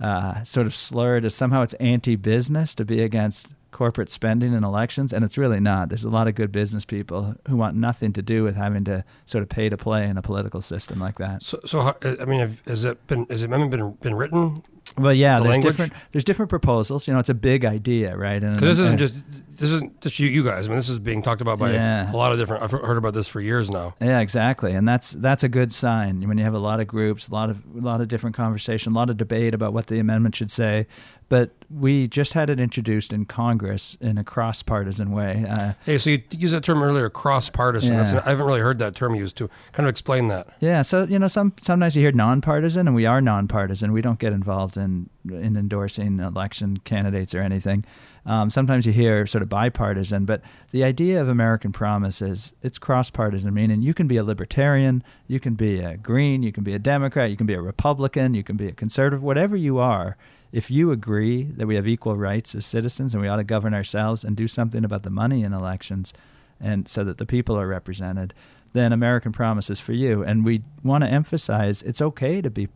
uh, 0.00 0.42
sort 0.44 0.66
of 0.66 0.74
slurred 0.74 1.24
as 1.24 1.34
somehow 1.34 1.62
it's 1.62 1.74
anti-business 1.74 2.74
to 2.76 2.84
be 2.84 3.02
against 3.02 3.48
corporate 3.74 4.08
spending 4.08 4.54
in 4.54 4.64
elections, 4.64 5.12
and 5.12 5.24
it's 5.24 5.36
really 5.36 5.60
not. 5.60 5.90
There's 5.90 6.04
a 6.04 6.08
lot 6.08 6.28
of 6.28 6.34
good 6.34 6.52
business 6.52 6.84
people 6.86 7.34
who 7.48 7.56
want 7.56 7.76
nothing 7.76 8.12
to 8.14 8.22
do 8.22 8.44
with 8.44 8.54
having 8.54 8.84
to 8.84 9.04
sort 9.26 9.42
of 9.42 9.50
pay 9.50 9.68
to 9.68 9.76
play 9.76 10.08
in 10.08 10.16
a 10.16 10.22
political 10.22 10.62
system 10.62 11.00
like 11.00 11.18
that. 11.18 11.42
So, 11.42 11.60
so 11.66 11.94
I 12.02 12.24
mean, 12.24 12.56
has 12.66 12.84
it 12.86 13.06
been 13.08 13.26
has 13.28 13.42
amendment 13.42 13.70
been 13.72 13.90
been 14.00 14.14
written? 14.14 14.62
Well, 14.96 15.12
yeah, 15.12 15.38
The 15.38 15.44
there's 15.44 15.52
language? 15.54 15.72
different 15.72 15.92
there's 16.12 16.24
different 16.24 16.50
proposals. 16.50 17.08
You 17.08 17.14
know, 17.14 17.20
it's 17.20 17.28
a 17.28 17.34
big 17.34 17.64
idea, 17.64 18.16
right? 18.16 18.42
And 18.42 18.58
this 18.60 18.78
isn't 18.78 18.86
and- 18.86 18.98
just 18.98 19.14
this 19.56 19.70
isn't 19.70 20.00
just 20.00 20.18
you, 20.18 20.28
you 20.28 20.44
guys. 20.44 20.66
I 20.66 20.70
mean, 20.70 20.76
this 20.76 20.88
is 20.88 20.98
being 20.98 21.22
talked 21.22 21.40
about 21.40 21.58
by 21.58 21.72
Yeah. 21.72 22.12
a 22.12 22.16
lot 22.16 22.32
of 22.32 22.38
different. 22.38 22.62
I've 22.62 22.70
heard 22.72 22.96
about 22.96 23.14
this 23.14 23.26
for 23.28 23.40
years 23.40 23.70
now. 23.70 23.94
Yeah, 24.00 24.20
exactly, 24.20 24.72
and 24.72 24.86
that's 24.86 25.12
that's 25.12 25.42
a 25.42 25.48
good 25.48 25.72
sign 25.72 26.26
when 26.28 26.38
you 26.38 26.44
have 26.44 26.54
a 26.54 26.58
lot 26.58 26.80
of 26.80 26.86
groups, 26.86 27.28
a 27.28 27.32
lot 27.32 27.50
of 27.50 27.58
a 27.76 27.80
lot 27.80 28.00
of 28.00 28.08
different 28.08 28.36
conversation, 28.36 28.92
a 28.92 28.96
lot 28.96 29.10
of 29.10 29.16
debate 29.16 29.54
about 29.54 29.72
what 29.72 29.86
the 29.88 29.98
amendment 29.98 30.36
should 30.36 30.50
say. 30.50 30.86
But 31.30 31.52
we 31.70 32.06
just 32.06 32.34
had 32.34 32.50
it 32.50 32.60
introduced 32.60 33.10
in 33.10 33.24
Congress 33.24 33.96
in 33.98 34.18
a 34.18 34.24
cross-partisan 34.24 35.10
way. 35.10 35.46
Uh, 35.48 35.72
Hey, 35.82 35.96
so 35.96 36.10
you 36.10 36.22
used 36.30 36.52
that 36.52 36.62
term 36.62 36.82
earlier, 36.82 37.08
cross 37.08 37.48
partisan. 37.48 37.94
Yeah. 37.94 38.20
I 38.26 38.28
haven't 38.28 38.44
really 38.46 38.60
heard 38.60 38.78
that 38.80 38.94
term 38.94 39.14
used 39.14 39.36
to 39.38 39.48
kind 39.72 39.86
of 39.86 39.90
explain 39.90 40.28
that. 40.28 40.48
yeah, 40.60 40.82
so 40.82 41.04
you 41.04 41.18
know, 41.18 41.26
some 41.28 41.54
sometimes 41.62 41.96
you 41.96 42.02
hear 42.02 42.12
nonpartisan, 42.12 42.86
and 42.86 42.94
we 42.94 43.06
are 43.06 43.22
nonpartisan. 43.22 43.92
We 43.92 44.02
don't 44.02 44.18
get 44.18 44.34
involved 44.34 44.73
in 44.76 45.08
in 45.28 45.56
endorsing 45.56 46.20
election 46.20 46.78
candidates 46.78 47.34
or 47.34 47.40
anything. 47.40 47.84
Um, 48.26 48.50
sometimes 48.50 48.86
you 48.86 48.92
hear 48.92 49.26
sort 49.26 49.42
of 49.42 49.48
bipartisan, 49.48 50.24
but 50.24 50.40
the 50.70 50.84
idea 50.84 51.20
of 51.20 51.28
American 51.28 51.72
Promise 51.72 52.22
is 52.22 52.52
it's 52.62 52.78
cross-partisan, 52.78 53.52
meaning 53.52 53.82
you 53.82 53.92
can 53.92 54.06
be 54.06 54.16
a 54.16 54.24
libertarian, 54.24 55.02
you 55.26 55.40
can 55.40 55.54
be 55.54 55.80
a 55.80 55.96
green, 55.96 56.42
you 56.42 56.52
can 56.52 56.64
be 56.64 56.74
a 56.74 56.78
Democrat, 56.78 57.30
you 57.30 57.36
can 57.36 57.46
be 57.46 57.54
a 57.54 57.60
Republican, 57.60 58.34
you 58.34 58.42
can 58.42 58.56
be 58.56 58.68
a 58.68 58.72
conservative, 58.72 59.22
whatever 59.22 59.56
you 59.56 59.78
are. 59.78 60.16
If 60.52 60.70
you 60.70 60.90
agree 60.90 61.44
that 61.56 61.66
we 61.66 61.74
have 61.74 61.88
equal 61.88 62.16
rights 62.16 62.54
as 62.54 62.64
citizens 62.64 63.12
and 63.12 63.22
we 63.22 63.28
ought 63.28 63.36
to 63.36 63.44
govern 63.44 63.74
ourselves 63.74 64.24
and 64.24 64.36
do 64.36 64.48
something 64.48 64.84
about 64.84 65.02
the 65.02 65.10
money 65.10 65.42
in 65.42 65.52
elections, 65.52 66.14
and 66.60 66.88
so 66.88 67.04
that 67.04 67.18
the 67.18 67.26
people 67.26 67.58
are 67.58 67.66
represented, 67.66 68.32
then 68.72 68.92
American 68.92 69.32
Promise 69.32 69.70
is 69.70 69.80
for 69.80 69.92
you. 69.92 70.22
And 70.22 70.44
we 70.44 70.62
want 70.82 71.04
to 71.04 71.10
emphasize 71.10 71.82
it's 71.82 72.00
okay 72.00 72.40
to 72.40 72.50
be 72.50 72.68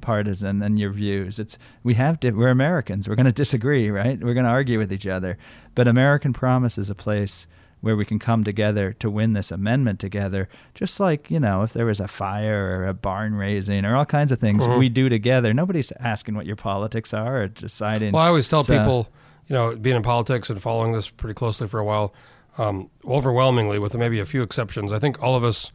partisan 0.00 0.62
in 0.62 0.76
your 0.76 0.90
views. 0.90 1.38
It's 1.38 1.58
we 1.82 1.94
have 1.94 2.20
di- 2.20 2.30
we're 2.30 2.48
Americans. 2.48 3.08
We're 3.08 3.14
going 3.16 3.26
to 3.26 3.32
disagree, 3.32 3.90
right? 3.90 4.18
We're 4.22 4.34
going 4.34 4.44
to 4.46 4.50
argue 4.50 4.78
with 4.78 4.92
each 4.92 5.06
other. 5.06 5.38
But 5.74 5.88
American 5.88 6.32
Promise 6.32 6.78
is 6.78 6.90
a 6.90 6.94
place 6.94 7.46
where 7.80 7.96
we 7.96 8.04
can 8.06 8.18
come 8.18 8.44
together 8.44 8.94
to 8.94 9.10
win 9.10 9.34
this 9.34 9.50
amendment 9.50 10.00
together. 10.00 10.48
Just 10.74 10.98
like 11.00 11.30
you 11.30 11.38
know, 11.38 11.62
if 11.62 11.72
there 11.74 11.84
was 11.86 12.00
a 12.00 12.08
fire 12.08 12.78
or 12.80 12.86
a 12.88 12.94
barn 12.94 13.34
raising 13.34 13.84
or 13.84 13.94
all 13.94 14.06
kinds 14.06 14.32
of 14.32 14.38
things 14.40 14.66
Mhm. 14.66 14.78
we 14.78 14.88
do 14.88 15.08
together. 15.10 15.52
Nobody's 15.52 15.92
asking 16.00 16.34
what 16.34 16.46
your 16.46 16.56
politics 16.56 17.12
are 17.12 17.42
or 17.42 17.48
deciding. 17.48 18.12
Well, 18.12 18.22
I 18.22 18.28
always 18.28 18.48
tell 18.48 18.62
So- 18.62 18.78
people, 18.78 19.08
you 19.48 19.54
know, 19.54 19.76
being 19.76 19.96
in 19.96 20.02
politics 20.02 20.48
and 20.48 20.62
following 20.62 20.92
this 20.92 21.10
pretty 21.10 21.34
closely 21.34 21.68
for 21.68 21.78
a 21.78 21.84
while, 21.84 22.14
um, 22.56 22.88
overwhelmingly, 23.04 23.78
with 23.78 23.94
maybe 23.96 24.18
a 24.18 24.24
few 24.24 24.42
exceptions, 24.42 24.90
I 24.92 24.98
think 24.98 25.22
all 25.22 25.36
of 25.36 25.44
us 25.44 25.70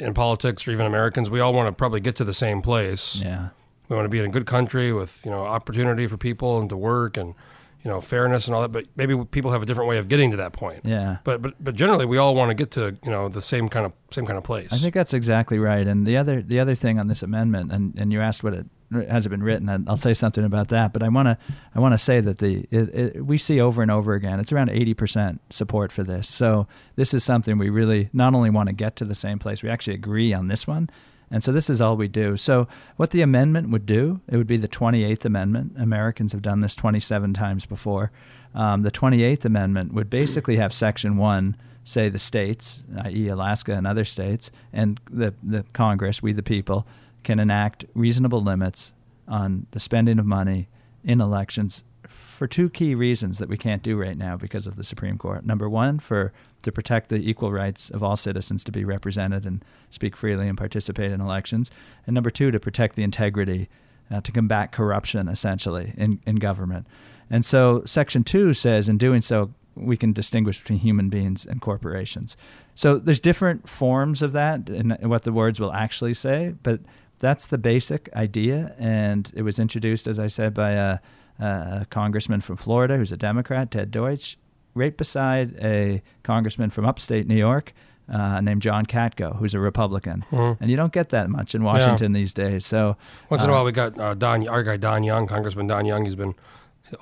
in 0.00 0.14
politics 0.14 0.66
or 0.66 0.70
even 0.72 0.86
Americans, 0.86 1.30
we 1.30 1.40
all 1.40 1.52
want 1.52 1.68
to 1.68 1.72
probably 1.72 2.00
get 2.00 2.16
to 2.16 2.24
the 2.24 2.34
same 2.34 2.62
place. 2.62 3.20
yeah. 3.22 3.48
We 3.88 3.96
want 3.96 4.04
to 4.04 4.10
be 4.10 4.20
in 4.20 4.24
a 4.24 4.28
good 4.28 4.46
country 4.46 4.92
with 4.92 5.20
you 5.24 5.32
know 5.32 5.44
opportunity 5.44 6.06
for 6.06 6.16
people 6.16 6.60
and 6.60 6.68
to 6.70 6.76
work 6.76 7.16
and 7.16 7.34
you 7.82 7.90
know 7.90 8.00
fairness 8.00 8.46
and 8.46 8.54
all 8.54 8.62
that. 8.62 8.70
But 8.70 8.86
maybe 8.94 9.16
people 9.24 9.50
have 9.50 9.64
a 9.64 9.66
different 9.66 9.88
way 9.90 9.98
of 9.98 10.06
getting 10.06 10.30
to 10.30 10.36
that 10.36 10.52
point. 10.52 10.82
Yeah. 10.84 11.16
But 11.24 11.42
but 11.42 11.54
but 11.58 11.74
generally, 11.74 12.06
we 12.06 12.16
all 12.16 12.36
want 12.36 12.50
to 12.50 12.54
get 12.54 12.70
to 12.72 12.96
you 13.04 13.10
know 13.10 13.28
the 13.28 13.42
same 13.42 13.68
kind 13.68 13.84
of 13.84 13.92
same 14.12 14.26
kind 14.26 14.38
of 14.38 14.44
place. 14.44 14.68
I 14.70 14.76
think 14.76 14.94
that's 14.94 15.12
exactly 15.12 15.58
right. 15.58 15.86
And 15.88 16.06
the 16.06 16.16
other 16.16 16.40
the 16.40 16.60
other 16.60 16.76
thing 16.76 17.00
on 17.00 17.08
this 17.08 17.20
amendment, 17.24 17.72
and, 17.72 17.98
and 17.98 18.12
you 18.12 18.20
asked 18.20 18.44
what 18.44 18.54
it 18.54 18.66
has 18.92 19.26
it 19.26 19.28
been 19.28 19.42
written, 19.42 19.68
and 19.68 19.88
I'll 19.88 19.96
say 19.96 20.14
something 20.14 20.44
about 20.44 20.68
that. 20.68 20.92
But 20.92 21.02
I 21.02 21.08
want 21.08 21.26
to 21.26 21.38
I 21.74 21.80
want 21.80 21.94
to 21.94 21.98
say 21.98 22.20
that 22.20 22.38
the 22.38 22.66
it, 22.70 22.94
it, 22.94 23.26
we 23.26 23.38
see 23.38 23.60
over 23.60 23.82
and 23.82 23.90
over 23.90 24.14
again, 24.14 24.40
it's 24.40 24.52
around 24.52 24.70
eighty 24.70 24.94
percent 24.94 25.40
support 25.50 25.92
for 25.92 26.02
this. 26.02 26.28
So 26.28 26.66
this 26.96 27.14
is 27.14 27.24
something 27.24 27.58
we 27.58 27.70
really 27.70 28.10
not 28.12 28.34
only 28.34 28.50
want 28.50 28.68
to 28.68 28.72
get 28.72 28.96
to 28.96 29.04
the 29.04 29.14
same 29.14 29.38
place, 29.38 29.62
we 29.62 29.70
actually 29.70 29.94
agree 29.94 30.32
on 30.32 30.48
this 30.48 30.66
one. 30.66 30.90
And 31.32 31.44
so 31.44 31.52
this 31.52 31.70
is 31.70 31.80
all 31.80 31.96
we 31.96 32.08
do. 32.08 32.36
So 32.36 32.66
what 32.96 33.12
the 33.12 33.22
amendment 33.22 33.70
would 33.70 33.86
do, 33.86 34.20
it 34.28 34.36
would 34.36 34.48
be 34.48 34.56
the 34.56 34.66
28th 34.66 35.24
Amendment. 35.24 35.74
Americans 35.78 36.32
have 36.32 36.42
done 36.42 36.58
this 36.58 36.74
27 36.74 37.34
times 37.34 37.66
before. 37.66 38.10
Um, 38.52 38.82
the 38.82 38.90
28th 38.90 39.44
Amendment 39.44 39.94
would 39.94 40.10
basically 40.10 40.56
have 40.56 40.72
Section 40.72 41.16
1 41.16 41.56
say 41.84 42.08
the 42.08 42.18
states, 42.18 42.82
i.e., 43.04 43.28
Alaska 43.28 43.72
and 43.72 43.86
other 43.86 44.04
states, 44.04 44.50
and 44.72 45.00
the, 45.10 45.34
the 45.42 45.64
Congress, 45.72 46.22
we 46.22 46.32
the 46.32 46.42
people, 46.42 46.86
can 47.22 47.38
enact 47.38 47.84
reasonable 47.94 48.42
limits 48.42 48.92
on 49.28 49.66
the 49.70 49.80
spending 49.80 50.18
of 50.18 50.26
money 50.26 50.68
in 51.04 51.20
elections 51.20 51.84
for 52.08 52.46
two 52.46 52.68
key 52.70 52.94
reasons 52.94 53.38
that 53.38 53.48
we 53.48 53.56
can't 53.56 53.82
do 53.82 53.96
right 53.96 54.16
now 54.16 54.36
because 54.36 54.66
of 54.66 54.76
the 54.76 54.82
Supreme 54.82 55.18
Court. 55.18 55.44
Number 55.44 55.68
one, 55.68 55.98
for 55.98 56.32
to 56.62 56.72
protect 56.72 57.08
the 57.08 57.16
equal 57.16 57.52
rights 57.52 57.90
of 57.90 58.02
all 58.02 58.16
citizens 58.16 58.64
to 58.64 58.72
be 58.72 58.84
represented 58.84 59.44
and 59.46 59.64
speak 59.90 60.16
freely 60.16 60.48
and 60.48 60.58
participate 60.58 61.12
in 61.12 61.20
elections, 61.20 61.70
and 62.06 62.14
number 62.14 62.30
two, 62.30 62.50
to 62.50 62.58
protect 62.58 62.96
the 62.96 63.02
integrity, 63.02 63.68
uh, 64.10 64.20
to 64.22 64.32
combat 64.32 64.72
corruption, 64.72 65.28
essentially 65.28 65.92
in 65.96 66.20
in 66.26 66.36
government. 66.36 66.86
And 67.30 67.44
so, 67.44 67.82
Section 67.84 68.24
two 68.24 68.54
says, 68.54 68.88
in 68.88 68.98
doing 68.98 69.22
so, 69.22 69.52
we 69.76 69.96
can 69.96 70.12
distinguish 70.12 70.58
between 70.58 70.80
human 70.80 71.08
beings 71.08 71.46
and 71.46 71.60
corporations. 71.60 72.36
So 72.74 72.98
there's 72.98 73.20
different 73.20 73.68
forms 73.68 74.22
of 74.22 74.32
that 74.32 74.68
and 74.68 74.96
what 75.02 75.22
the 75.22 75.32
words 75.32 75.60
will 75.60 75.72
actually 75.72 76.14
say, 76.14 76.54
but 76.62 76.80
that's 77.20 77.46
the 77.46 77.58
basic 77.58 78.08
idea. 78.14 78.74
And 78.78 79.30
it 79.34 79.42
was 79.42 79.58
introduced, 79.58 80.06
as 80.08 80.18
I 80.18 80.26
said, 80.26 80.52
by 80.54 80.72
a, 80.72 80.98
a 81.38 81.86
congressman 81.90 82.40
from 82.40 82.56
Florida 82.56 82.96
who's 82.96 83.12
a 83.12 83.16
Democrat, 83.16 83.70
Ted 83.70 83.90
Deutch, 83.90 84.36
right 84.74 84.96
beside 84.96 85.56
a 85.62 86.02
congressman 86.22 86.70
from 86.70 86.84
upstate 86.86 87.26
New 87.26 87.36
York 87.36 87.72
uh, 88.08 88.40
named 88.40 88.62
John 88.62 88.86
Katko, 88.86 89.36
who's 89.36 89.54
a 89.54 89.60
Republican. 89.60 90.24
Mhm. 90.30 90.56
And 90.60 90.70
you 90.70 90.76
don't 90.76 90.92
get 90.92 91.10
that 91.10 91.30
much 91.30 91.54
in 91.54 91.62
Washington 91.62 92.12
these 92.12 92.34
days. 92.34 92.66
So 92.66 92.96
Once 93.28 93.42
in 93.44 93.48
uh, 93.48 93.52
a 93.52 93.56
while, 93.56 93.64
we 93.64 93.72
got 93.72 93.98
uh, 93.98 94.14
Don, 94.14 94.48
our 94.48 94.62
guy 94.64 94.76
Don 94.76 95.04
Young, 95.04 95.26
Congressman 95.28 95.66
Don 95.68 95.84
Young. 95.84 96.04
He's 96.04 96.16
been 96.16 96.34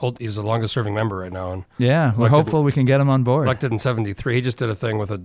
old, 0.02 0.18
he's 0.18 0.34
the 0.36 0.42
longest 0.42 0.74
serving 0.74 0.92
member 0.94 1.16
right 1.16 1.32
now, 1.32 1.52
and 1.52 1.64
yeah, 1.78 2.12
we're 2.16 2.28
hopeful 2.28 2.62
we 2.62 2.72
can 2.72 2.84
get 2.84 3.00
him 3.00 3.08
on 3.08 3.22
board. 3.22 3.46
elected 3.46 3.72
in 3.72 3.78
'73. 3.78 4.34
He 4.34 4.40
just 4.42 4.58
did 4.58 4.68
a 4.68 4.74
thing 4.74 4.98
with 4.98 5.10
a, 5.10 5.22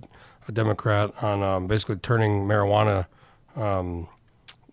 a 0.47 0.51
Democrat 0.53 1.11
on 1.21 1.43
um, 1.43 1.67
basically 1.67 1.97
turning 1.97 2.45
marijuana 2.45 3.07
um, 3.57 4.07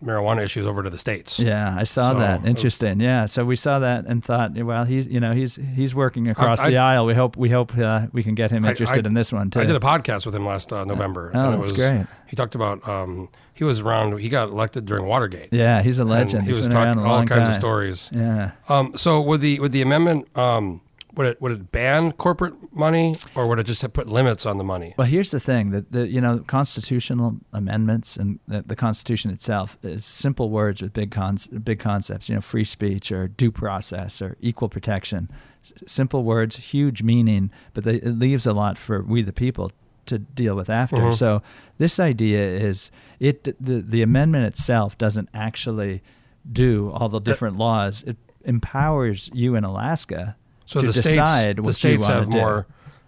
marijuana 0.03 0.43
issues 0.43 0.65
over 0.67 0.83
to 0.83 0.89
the 0.89 0.97
states. 0.97 1.39
Yeah, 1.39 1.75
I 1.77 1.83
saw 1.83 2.13
So, 2.13 2.19
that. 2.19 2.45
Interesting. 2.45 2.99
Yeah, 2.99 3.25
so 3.27 3.45
we 3.45 3.55
saw 3.55 3.79
that 3.79 4.05
and 4.05 4.23
thought, 4.23 4.55
well, 4.57 4.83
he's 4.85 5.07
you 5.07 5.19
know 5.19 5.33
he's 5.33 5.57
he's 5.75 5.93
working 5.95 6.27
across 6.29 6.59
I- 6.59 6.69
the 6.71 6.77
aisle. 6.77 7.05
We 7.05 7.13
hope 7.13 7.37
we 7.37 7.49
hope 7.49 7.77
uh, 7.77 8.07
we 8.11 8.23
can 8.23 8.35
get 8.35 8.51
him 8.51 8.65
interested 8.65 9.05
I- 9.05 9.09
in 9.09 9.13
this 9.13 9.31
one 9.31 9.49
too. 9.51 9.59
I 9.61 9.65
did 9.65 9.75
a 9.75 9.79
podcast 9.79 10.25
with 10.25 10.35
him 10.35 10.45
last 10.45 10.71
uh, 10.73 10.83
November. 10.85 11.31
Oh, 11.33 11.39
and 11.39 11.53
it 11.53 11.57
that's 11.57 11.71
was, 11.71 11.77
great. 11.77 12.05
He 12.27 12.35
talked 12.35 12.55
about 12.55 12.87
um, 12.87 13.29
he 13.53 13.63
was 13.63 13.81
around. 13.81 14.17
He 14.19 14.29
got 14.29 14.49
elected 14.49 14.85
during 14.85 15.05
Watergate. 15.05 15.49
yeah, 15.51 15.81
he's 15.81 15.99
a 15.99 16.05
legend. 16.05 16.43
He 16.43 16.47
He's 16.49 16.59
was 16.59 16.69
talking 16.69 17.03
all 17.03 17.19
kinds 17.25 17.29
time. 17.29 17.49
of 17.49 17.55
stories. 17.55 18.09
Yeah. 18.13 18.51
Um, 18.69 18.93
so 18.97 19.21
with 19.21 19.41
the 19.41 19.59
with 19.59 19.71
the 19.71 19.81
amendment 19.81 20.35
um, 20.37 20.81
would 21.15 21.27
it 21.27 21.41
would 21.41 21.51
it 21.51 21.71
ban 21.71 22.11
corporate 22.13 22.53
money 22.73 23.15
or 23.35 23.47
would 23.47 23.59
it 23.59 23.65
just 23.65 23.81
have 23.81 23.93
put 23.93 24.07
limits 24.07 24.45
on 24.45 24.57
the 24.57 24.63
money? 24.63 24.93
Well, 24.97 25.07
here's 25.07 25.31
the 25.31 25.39
thing 25.39 25.71
that 25.71 25.91
the 25.91 26.07
you 26.07 26.21
know 26.21 26.39
constitutional 26.47 27.37
amendments 27.53 28.15
and 28.17 28.39
the, 28.47 28.61
the 28.61 28.75
Constitution 28.75 29.31
itself 29.31 29.77
is 29.83 30.05
simple 30.05 30.49
words 30.49 30.81
with 30.81 30.93
big 30.93 31.11
cons- 31.11 31.47
big 31.47 31.79
concepts. 31.79 32.29
You 32.29 32.35
know, 32.35 32.41
free 32.41 32.63
speech 32.63 33.11
or 33.11 33.27
due 33.27 33.51
process 33.51 34.21
or 34.21 34.37
equal 34.41 34.69
protection. 34.69 35.29
S- 35.63 35.73
simple 35.85 36.23
words, 36.23 36.55
huge 36.57 37.03
meaning, 37.03 37.51
but 37.73 37.83
they, 37.83 37.95
it 37.95 38.17
leaves 38.17 38.45
a 38.45 38.53
lot 38.53 38.77
for 38.77 39.01
we 39.03 39.21
the 39.21 39.33
people 39.33 39.71
to 40.07 40.17
deal 40.17 40.55
with 40.55 40.69
after. 40.69 40.97
Mhm. 40.97 41.15
So 41.15 41.41
this 41.77 41.99
idea 41.99 42.39
is 42.41 42.89
it 43.19 43.43
the 43.63 43.81
the 43.81 44.01
amendment 44.01 44.45
itself 44.45 44.97
doesn't 44.97 45.29
actually 45.33 46.01
do 46.51 46.89
all 46.91 47.09
the 47.09 47.19
different 47.19 47.57
laws. 47.57 48.01
It 48.07 48.17
empowers 48.43 49.29
you 49.33 49.55
in 49.55 49.63
Alaska 49.63 50.35
So 50.71 50.79
to 50.79 50.87
the 50.87 50.93
states 50.93 51.07
decide 51.07 51.57
the 51.57 51.73
states 51.73 52.07
have 52.07 52.29
do. 52.29 52.37
more 52.37 52.65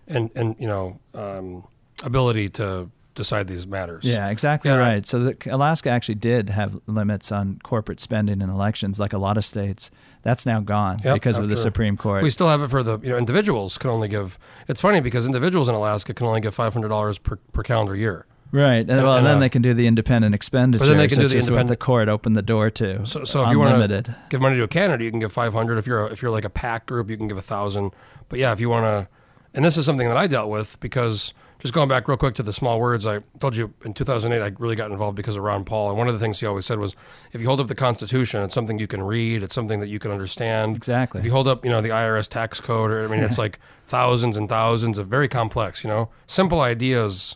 and 0.08 0.30
and 0.36 0.54
you 0.60 0.68
know 0.68 1.00
um, 1.14 1.66
ability 2.04 2.50
to 2.50 2.90
decide 3.16 3.48
these 3.48 3.66
matters. 3.66 4.04
Yeah, 4.04 4.28
exactly 4.30 4.70
Yeah, 4.70 4.78
right. 4.78 5.08
So 5.08 5.20
the, 5.20 5.38
Alaska 5.50 5.90
actually 5.90 6.16
did 6.16 6.50
have 6.50 6.78
limits 6.88 7.32
on 7.32 7.60
corporate 7.64 8.02
spending 8.02 8.42
in 8.42 8.50
elections, 8.50 9.00
like 9.00 9.14
a 9.14 9.18
lot 9.18 9.38
of 9.38 9.46
states. 9.46 9.92
That's 10.24 10.46
now 10.46 10.60
gone 10.60 11.00
Yep, 11.06 11.14
because 11.14 11.38
of 11.38 11.48
the 11.48 11.56
Supreme 11.56 11.96
Court. 11.96 12.22
We 12.22 12.32
still 12.32 12.50
have 12.50 12.62
it 12.64 12.70
for 12.70 12.84
the 12.84 13.00
you 13.00 13.12
know 13.12 13.18
individuals 13.18 13.78
can 13.78 13.90
only 13.92 14.10
give. 14.10 14.38
It's 14.68 14.82
funny 14.82 15.00
because 15.00 15.26
individuals 15.26 15.70
in 15.70 15.76
Alaska 15.76 16.14
can 16.14 16.28
only 16.28 16.42
give 16.42 16.54
five 16.54 16.74
hundred 16.74 16.90
dollars 16.90 17.18
per 17.18 17.38
per 17.54 17.64
calendar 17.64 17.96
year. 17.96 18.26
Right. 18.54 18.78
And, 18.78 18.90
well, 18.90 19.16
and, 19.16 19.26
then 19.26 19.38
uh, 19.38 19.40
they 19.42 19.50
can 19.50 19.62
do 19.62 19.74
the 19.74 19.88
independent 19.88 20.34
expenditure. 20.34 20.86
But 20.86 20.90
then 20.90 20.98
they 20.98 21.08
can 21.08 21.20
do 21.20 21.28
the 21.28 21.36
what 21.36 21.46
the 21.46 21.52
independent- 21.52 21.80
court 21.80 22.08
opened 22.08 22.36
the 22.36 22.42
door 22.42 22.70
to. 22.72 23.06
So, 23.06 23.26
so 23.26 23.44
if 23.44 23.52
you 23.52 23.60
want 23.60 23.90
to 23.90 24.16
give 24.30 24.40
money 24.40 24.58
to 24.58 24.64
a 24.64 24.68
candidate, 24.68 25.04
you 25.04 25.12
can 25.12 25.20
give 25.20 25.34
five 25.34 25.54
hundred. 25.54 25.78
If 25.78 25.88
you're 25.88 26.08
a, 26.08 26.12
if 26.12 26.22
you're 26.22 26.32
like 26.32 26.46
a 26.46 26.50
PAC 26.50 26.86
group, 26.86 27.10
you 27.10 27.18
can 27.18 27.28
give 27.28 27.38
a 27.38 27.42
thousand. 27.42 27.92
But 28.30 28.40
yeah, 28.40 28.54
if 28.54 28.60
you 28.60 28.70
want 28.70 28.86
to, 28.86 29.08
and 29.54 29.66
this 29.66 29.76
is 29.76 29.86
something 29.86 30.08
that 30.08 30.18
I 30.18 30.28
dealt 30.28 30.50
with 30.50 30.80
because 30.80 31.34
just 31.64 31.74
going 31.74 31.88
back 31.88 32.10
real 32.10 32.18
quick 32.18 32.36
to 32.36 32.44
the 32.44 32.52
small 32.52 32.78
words, 32.78 33.06
I 33.06 33.20
told 33.40 33.56
you 33.56 33.74
in 33.86 33.94
2008 33.94 34.44
I 34.44 34.54
really 34.60 34.76
got 34.76 34.92
involved 34.92 35.16
because 35.16 35.38
of 35.38 35.44
Ron 35.44 35.64
Paul, 35.64 35.90
and 35.90 35.98
one 35.98 36.10
of 36.10 36.14
the 36.14 36.20
things 36.20 36.42
he 36.42 36.46
always 36.46 36.66
said 36.66 36.78
was, 36.78 36.94
if 37.32 37.40
you 37.40 37.48
hold 37.48 37.62
up 37.62 37.68
the 37.68 37.76
Constitution, 37.76 38.44
it's 38.44 38.54
something 38.54 38.80
you 38.80 38.88
can 38.88 39.02
read, 39.02 39.42
it's 39.44 39.56
something 39.56 39.80
that 39.80 39.88
you 39.88 39.98
can 39.98 40.12
understand. 40.12 40.76
Exactly. 40.76 41.20
If 41.20 41.26
you 41.26 41.32
hold 41.32 41.48
up, 41.48 41.64
you 41.64 41.72
know, 41.72 41.80
the 41.80 41.90
IRS 41.90 42.28
tax 42.28 42.60
code, 42.60 42.92
or 42.92 43.06
I 43.06 43.08
mean, 43.08 43.22
it's 43.22 43.38
like 43.38 43.60
thousands 43.88 44.36
and 44.36 44.50
thousands 44.50 44.98
of 44.98 45.08
very 45.08 45.30
complex, 45.30 45.86
you 45.86 45.90
know, 45.90 46.10
simple 46.28 46.60
ideas, 46.60 47.34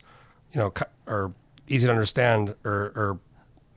you 0.52 0.60
know, 0.60 0.74
are 1.08 1.32
easy 1.68 1.86
to 1.86 1.92
understand 1.92 2.56
or, 2.64 2.92
or 2.96 3.20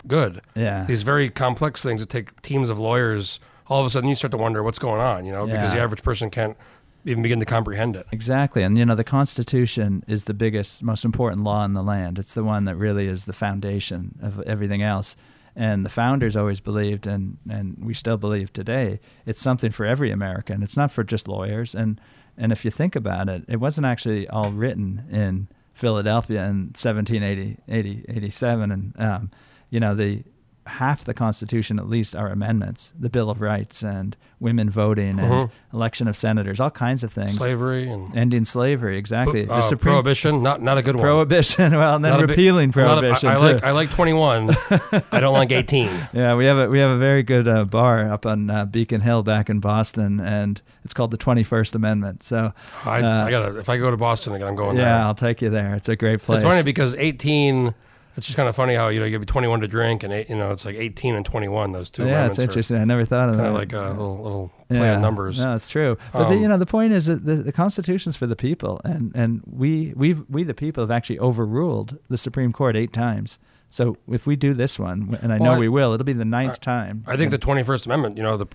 good 0.07 0.41
Yeah. 0.55 0.85
these 0.85 1.03
very 1.03 1.29
complex 1.29 1.83
things 1.83 2.01
that 2.01 2.09
take 2.09 2.41
teams 2.43 2.71
of 2.71 2.79
lawyers 2.79 3.39
all 3.67 3.81
of 3.81 3.87
a 3.87 3.91
sudden 3.91 4.09
you 4.09 4.17
start 4.17 4.33
to 4.33 4.37
wonder 4.37 4.63
what's 4.63 4.79
going 4.81 5.01
on, 5.01 5.25
you 5.25 5.31
know, 5.33 5.47
because 5.47 5.73
the 5.73 5.79
average 5.79 6.03
person 6.03 6.29
can't 6.29 6.57
even 7.05 7.23
begin 7.23 7.39
to 7.39 7.47
comprehend 7.47 7.95
it. 7.97 8.05
Exactly. 8.11 8.63
And, 8.65 8.77
you 8.77 8.85
know, 8.85 8.97
the 8.97 9.05
Constitution 9.05 10.03
is 10.09 10.25
the 10.25 10.35
biggest, 10.35 10.83
most 10.83 11.05
important 11.05 11.45
law 11.45 11.65
in 11.65 11.73
the 11.73 11.83
land. 11.83 12.19
It's 12.19 12.35
the 12.35 12.43
one 12.43 12.65
that 12.65 12.75
really 12.77 13.07
is 13.07 13.25
the 13.25 13.33
foundation 13.33 14.19
of 14.21 14.41
everything 14.41 14.83
else. 14.83 15.15
And 15.57 15.85
the 15.85 15.89
founders 15.89 16.37
always 16.37 16.61
believed, 16.61 17.07
and, 17.07 17.39
and 17.49 17.77
we 17.81 17.95
still 17.95 18.17
believe 18.17 18.53
today, 18.53 19.01
it's 19.25 19.41
something 19.41 19.71
for 19.71 19.87
every 19.87 20.11
American. 20.11 20.63
It's 20.63 20.77
not 20.77 20.91
for 20.91 21.05
just 21.05 21.29
lawyers. 21.29 21.75
And, 21.75 22.01
and 22.37 22.51
if 22.53 22.65
you 22.65 22.71
think 22.71 22.97
about 22.97 23.29
it, 23.29 23.45
it 23.49 23.57
wasn't 23.61 23.87
actually 23.87 24.29
all 24.29 24.51
written 24.51 25.07
in 25.11 25.49
Philadelphia 25.81 26.45
in 26.45 26.73
1780, 26.75 27.57
80, 27.69 28.05
87. 28.09 28.71
And, 28.71 29.01
um, 29.01 29.31
you 29.71 29.81
know, 29.81 29.95
the 29.95 30.23
half 30.71 31.05
the 31.05 31.15
Constitution, 31.15 31.79
at 31.79 31.89
least, 31.89 32.15
are 32.17 32.29
amendments 32.29 32.93
the 32.99 33.11
Bill 33.11 33.29
of 33.31 33.41
Rights 33.41 33.83
and 33.83 34.17
women 34.39 34.71
voting 34.71 35.19
and 35.19 35.31
Mhm. 35.33 35.51
election 35.75 36.09
of 36.09 36.17
senators, 36.17 36.61
all 36.61 36.71
kinds 36.71 37.05
of 37.05 37.13
things 37.13 37.37
Slavery 37.37 37.89
and 37.91 38.17
ending 38.17 38.45
slavery 38.45 38.97
exactly 38.97 39.43
uh, 39.47 39.57
the 39.57 39.63
supreme 39.63 39.93
prohibition, 39.93 40.43
not 40.43 40.63
not 40.63 40.79
a 40.79 40.83
good 40.83 40.97
one. 40.97 41.05
prohibition 41.05 41.73
well 41.77 41.95
and 41.97 42.05
then 42.05 42.13
Not 42.13 42.21
big- 42.21 42.31
repealing 42.31 42.71
a- 42.71 42.73
prohibition 42.73 43.29
I, 43.29 43.35
I 43.35 43.37
like 43.37 43.65
I 43.65 43.71
like 43.73 43.91
21. 43.91 44.51
I 45.13 45.21
don't 45.21 45.35
like 45.35 45.53
18. 45.53 45.91
yeah 46.15 46.35
we 46.35 46.47
have 46.47 46.57
a 46.59 46.69
we 46.71 46.79
have 46.81 46.91
a 46.91 46.99
very 46.99 47.23
good 47.23 47.47
uh, 47.47 47.65
bar 47.65 48.11
up 48.11 48.25
on 48.25 48.49
uh, 48.49 48.65
Beacon 48.65 49.03
Hill 49.03 49.23
back 49.23 49.51
in 49.51 49.61
Boston 49.61 50.21
and 50.21 50.63
it's 50.85 50.95
called 50.95 51.11
the 51.11 51.19
21st 51.19 51.75
Amendment 51.75 52.23
so 52.23 52.53
I, 52.87 53.03
Uh, 53.03 53.25
I 53.27 53.31
gotta 53.31 53.59
if 53.59 53.69
I 53.69 53.77
go 53.77 53.91
to 53.91 53.97
Boston 53.99 54.33
again, 54.35 54.49
I'm 54.49 54.57
going 54.57 54.77
there. 54.77 54.87
yeah 54.87 54.97
there. 54.99 55.07
I'll 55.07 55.15
take 55.15 55.43
you 55.43 55.51
there 55.51 55.75
it's 55.75 55.89
a 55.91 55.97
great 55.97 56.23
place 56.23 56.43
It's 56.43 56.51
funny 56.51 56.63
because 56.63 56.95
18. 56.95 57.75
It's 58.21 58.27
just 58.27 58.37
kind 58.37 58.51
of 58.51 58.55
funny 58.55 58.75
how 58.75 58.89
you 58.89 59.01
know 59.01 59.07
you 59.07 59.13
gotta 59.13 59.21
be 59.21 59.25
21 59.25 59.61
to 59.63 59.67
drink, 59.67 60.03
and 60.03 60.13
eight, 60.13 60.29
you 60.29 60.37
know 60.37 60.51
it's 60.51 60.67
like 60.67 60.77
18 60.77 61.15
and 61.15 61.25
21. 61.25 61.73
Those 61.73 61.89
two. 61.89 62.05
yeah 62.07 62.27
it's 62.27 62.39
interesting 62.39 62.77
I 62.77 62.85
never 62.85 63.07
thought 63.07 63.31
of 63.31 63.39
that 63.39 63.55
like 63.55 63.73
a 63.73 63.81
little 63.97 64.19
little 64.23 64.53
play 64.69 64.91
on 64.91 65.01
numbers. 65.01 65.39
No, 65.43 65.55
it's 65.55 65.69
true. 65.69 65.97
But 66.13 66.29
the, 66.29 66.35
Um, 66.35 66.43
you 66.43 66.47
know, 66.49 66.59
the 66.59 66.67
point 66.67 66.93
is 66.93 67.07
that 67.07 67.25
the, 67.25 67.37
the 67.37 67.51
Constitution's 67.51 68.17
for 68.17 68.27
the 68.27 68.37
people, 68.37 68.79
and 68.85 69.11
and 69.15 69.41
we 69.51 69.95
we 69.97 70.13
we 70.29 70.45
the 70.45 70.53
people 70.53 70.83
have 70.83 70.91
actually 70.91 71.19
overruled 71.19 71.97
the 72.11 72.19
Supreme 72.19 72.53
Court 72.53 72.77
eight 72.77 72.93
times. 72.93 73.39
So 73.71 73.97
if 74.07 74.27
we 74.27 74.37
do 74.37 74.53
this 74.53 74.79
one, 74.79 75.19
and 75.23 75.33
I 75.33 75.39
Well, 75.39 75.53
know 75.53 75.57
I- 75.57 75.61
we 75.61 75.69
will, 75.71 75.95
it'll 75.95 76.05
be 76.05 76.13
the 76.13 76.27
ninth 76.27 76.61
time. 76.61 77.05
I 77.07 77.17
think 77.17 77.31
the 77.31 77.39
21st 77.39 77.87
Amendment, 77.87 78.19
you 78.19 78.23
know, 78.23 78.37
the 78.37 78.47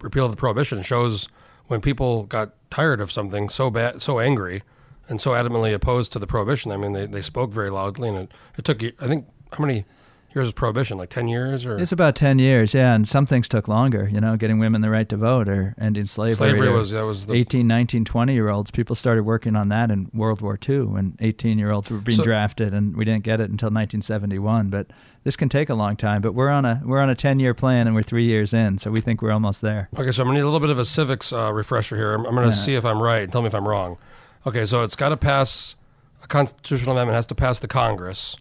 repeal 0.00 0.24
of 0.24 0.30
the 0.30 0.36
prohibition 0.38 0.80
shows 0.82 1.28
when 1.66 1.82
people 1.82 2.24
got 2.24 2.52
tired 2.70 3.02
of 3.02 3.12
something 3.12 3.50
so 3.50 3.68
bad, 3.70 4.00
so 4.00 4.18
angry, 4.18 4.62
and 5.10 5.20
so 5.20 5.32
adamantly 5.32 5.74
opposed 5.74 6.12
to 6.14 6.18
the 6.18 6.26
prohibition. 6.26 6.72
I 6.72 6.76
mean, 6.78 6.92
they, 6.94 7.04
they 7.06 7.20
spoke 7.22 7.52
very 7.52 7.68
loudly, 7.70 8.08
and 8.08 8.16
it, 8.18 8.32
it 8.56 8.64
took, 8.64 8.82
I 8.82 9.08
think, 9.08 9.26
how 9.52 9.62
many 9.64 9.84
years 10.32 10.44
was 10.46 10.52
prohibition? 10.52 10.96
Like 10.96 11.10
10 11.10 11.26
years 11.26 11.66
or? 11.66 11.76
It's 11.76 11.90
about 11.90 12.14
10 12.14 12.38
years, 12.38 12.72
yeah, 12.72 12.94
and 12.94 13.08
some 13.08 13.26
things 13.26 13.48
took 13.48 13.66
longer, 13.66 14.08
you 14.08 14.20
know, 14.20 14.36
getting 14.36 14.60
women 14.60 14.80
the 14.80 14.88
right 14.88 15.08
to 15.08 15.16
vote 15.16 15.48
or 15.48 15.74
ending 15.80 16.04
slavery. 16.06 16.36
Slavery 16.36 16.72
was, 16.72 16.90
that 16.92 17.02
was 17.04 17.26
the, 17.26 17.34
18, 17.34 17.66
19, 17.66 18.04
20 18.04 18.32
year 18.32 18.48
olds. 18.48 18.70
People 18.70 18.94
started 18.94 19.24
working 19.24 19.56
on 19.56 19.68
that 19.70 19.90
in 19.90 20.08
World 20.14 20.40
War 20.40 20.56
II 20.68 20.82
when 20.82 21.16
18 21.18 21.58
year 21.58 21.72
olds 21.72 21.90
were 21.90 21.98
being 21.98 22.16
So- 22.18 22.22
drafted, 22.22 22.72
and 22.72 22.96
we 22.96 23.04
didn't 23.04 23.24
get 23.24 23.40
it 23.40 23.50
until 23.50 23.70
1971. 23.70 24.70
But 24.70 24.86
this 25.24 25.34
can 25.34 25.48
take 25.48 25.68
a 25.68 25.74
long 25.74 25.96
time. 25.96 26.22
But 26.22 26.34
we're 26.34 26.48
on 26.50 26.64
a 26.64 26.80
we're 26.84 27.00
on 27.00 27.10
a 27.10 27.16
10 27.16 27.40
year 27.40 27.52
plan, 27.52 27.88
and 27.88 27.96
we're 27.96 28.02
three 28.04 28.24
years 28.26 28.54
in, 28.54 28.78
so 28.78 28.92
we 28.92 29.00
think 29.00 29.22
we're 29.22 29.32
almost 29.32 29.60
there. 29.62 29.88
Okay, 29.98 30.12
so 30.12 30.22
I'm 30.22 30.28
gonna 30.28 30.38
need 30.38 30.42
a 30.42 30.44
little 30.44 30.60
bit 30.60 30.70
of 30.70 30.78
a 30.78 30.84
civics 30.84 31.32
uh, 31.32 31.52
refresher 31.52 31.96
here. 31.96 32.14
I'm, 32.14 32.24
I'm 32.24 32.34
gonna 32.36 32.46
Yeah. 32.48 32.52
see 32.52 32.74
if 32.76 32.84
I'm 32.84 33.02
right. 33.02 33.22
and 33.24 33.32
Tell 33.32 33.42
me 33.42 33.48
if 33.48 33.54
I'm 33.54 33.66
wrong. 33.66 33.98
Okay, 34.46 34.64
so 34.66 34.82
it's 34.82 34.96
got 34.96 35.10
to 35.10 35.16
pass 35.16 35.76
a 36.22 36.26
constitutional 36.26 36.92
amendment 36.96 37.14
has 37.16 37.26
to 37.26 37.34
pass 37.34 37.58
the 37.58 37.68
Congress, 37.68 38.36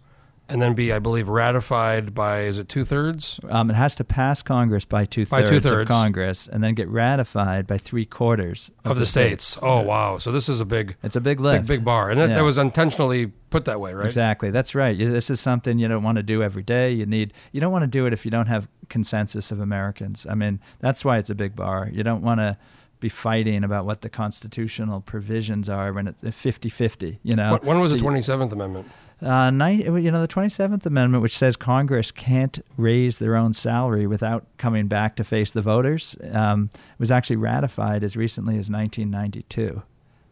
and 0.48 0.62
then 0.62 0.74
be, 0.74 0.92
I 0.92 1.00
believe, 1.00 1.30
ratified 1.30 2.14
by 2.16 2.42
is 2.42 2.58
it 2.58 2.68
two 2.68 2.84
thirds? 2.84 3.40
Um, 3.50 3.70
it 3.70 3.76
has 3.76 3.96
to 3.98 4.04
pass 4.04 4.42
Congress 4.42 4.84
by 4.84 5.06
two 5.06 5.26
By 5.26 5.44
thirds 5.44 5.66
of. 5.66 5.88
Congress, 5.88 6.48
and 6.48 6.64
then 6.64 6.74
get 6.74 6.88
ratified 6.90 7.68
by 7.68 7.78
three 7.78 8.06
quarters 8.06 8.72
Of 8.84 8.98
the 8.98 9.06
states. 9.06 9.60
Oh 9.62 9.82
wow! 9.82 10.18
So 10.18 10.32
this 10.32 10.50
is 10.50 10.60
a 10.60 10.66
big, 10.66 10.96
It's 11.04 11.16
a 11.16 11.22
big 11.22 11.38
big, 11.38 11.44
lift. 11.44 11.68
big 11.68 11.86
bar, 11.86 12.10
and 12.10 12.20
that, 12.20 12.30
Yeah. 12.30 12.36
that 12.38 12.44
was 12.44 12.58
intentionally 12.58 13.28
put 13.50 13.66
that 13.66 13.80
way, 13.80 13.94
right? 13.94 14.06
Exactly. 14.08 14.50
That's 14.52 14.74
right. 14.74 14.98
This 14.98 15.30
is 15.30 15.40
something 15.40 15.80
you 15.80 15.88
don't 15.88 16.04
want 16.04 16.16
to 16.16 16.24
do 16.24 16.42
every 16.42 16.64
day. 16.64 16.92
You 16.94 17.06
need. 17.06 17.34
You 17.52 17.62
don't 17.62 17.72
want 17.72 17.84
to 17.84 17.88
do 17.88 18.06
it 18.06 18.14
if 18.14 18.26
you 18.26 18.32
don't 18.32 18.48
have 18.48 18.68
consensus 18.90 19.52
of 19.52 19.60
Americans. 19.60 20.26
I 20.30 20.34
mean, 20.34 20.60
that's 20.80 21.06
why 21.06 21.18
it's 21.20 21.30
a 21.30 21.36
big 21.36 21.56
bar. 21.56 21.90
You 21.92 22.04
don't 22.04 22.22
want 22.24 22.40
to 22.40 22.58
be 23.00 23.10
fighting 23.10 23.64
about 23.64 23.86
what 23.86 24.02
the 24.02 24.10
constitutional 24.10 25.02
provisions 25.02 25.70
are 25.70 25.94
when 25.94 26.08
it's 26.08 26.20
50-50, 26.22 27.20
you 27.24 27.36
know. 27.36 27.54
When, 27.54 27.62
when 27.62 27.80
was 27.80 27.94
the 27.94 28.00
27th 28.00 28.52
Amendment? 28.52 28.88
Uh, 29.22 29.52
ni- 29.52 29.84
you 29.84 30.12
know, 30.12 30.22
the 30.22 30.28
27th 30.28 30.86
Amendment, 30.86 31.22
which 31.22 31.38
says 31.38 31.56
Congress 31.56 32.12
can't 32.12 32.64
raise 32.78 33.20
their 33.20 33.36
own 33.36 33.52
salary 33.54 34.08
without 34.08 34.46
coming 34.58 34.88
back 34.88 35.16
to 35.18 35.24
face 35.24 35.52
the 35.52 35.62
voters, 35.62 36.16
um, 36.32 36.70
was 37.00 37.12
actually 37.12 37.36
ratified 37.36 38.04
as 38.04 38.16
recently 38.16 38.54
as 38.54 38.70
1992. 38.70 39.82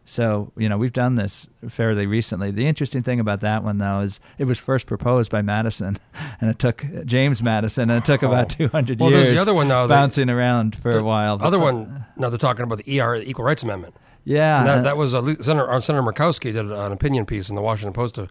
So, 0.08 0.52
you 0.56 0.70
know, 0.70 0.78
we've 0.78 0.92
done 0.92 1.16
this 1.16 1.48
fairly 1.68 2.06
recently. 2.06 2.50
The 2.50 2.66
interesting 2.66 3.02
thing 3.02 3.20
about 3.20 3.40
that 3.40 3.62
one, 3.62 3.76
though, 3.76 4.00
is 4.00 4.20
it 4.38 4.44
was 4.46 4.58
first 4.58 4.86
proposed 4.86 5.30
by 5.30 5.42
Madison, 5.42 5.98
and 6.40 6.48
it 6.48 6.58
took 6.58 6.82
James 7.04 7.42
Madison, 7.42 7.90
and 7.90 7.98
it 7.98 8.06
took 8.06 8.22
about 8.22 8.54
Oh. 8.54 8.68
200 8.68 9.00
Well, 9.00 9.10
years 9.10 9.26
there's 9.26 9.34
the 9.36 9.42
other 9.42 9.54
one 9.54 9.68
that- 9.68 9.88
bouncing 9.88 10.30
around 10.30 10.76
for 10.76 10.92
The 10.92 11.00
a 11.00 11.02
while. 11.02 11.36
Other 11.42 11.60
one. 11.60 12.06
Now 12.16 12.30
they're 12.30 12.38
talking 12.38 12.62
about 12.62 12.78
the 12.78 13.00
ER, 13.00 13.18
the 13.18 13.28
Equal 13.28 13.44
Rights 13.44 13.62
Amendment. 13.62 13.94
Yeah. 14.24 14.60
And 14.60 14.66
that, 14.66 14.78
uh, 14.78 14.82
that 14.82 14.96
was 14.96 15.12
a, 15.12 15.42
Senator 15.42 15.70
uh, 15.70 15.80
Senator 15.82 16.02
Murkowski 16.02 16.54
did 16.54 16.66
an 16.72 16.92
opinion 16.92 17.26
piece 17.26 17.50
in 17.50 17.56
the 17.56 17.62
Washington 17.62 17.92
Post 17.92 18.16
a 18.16 18.28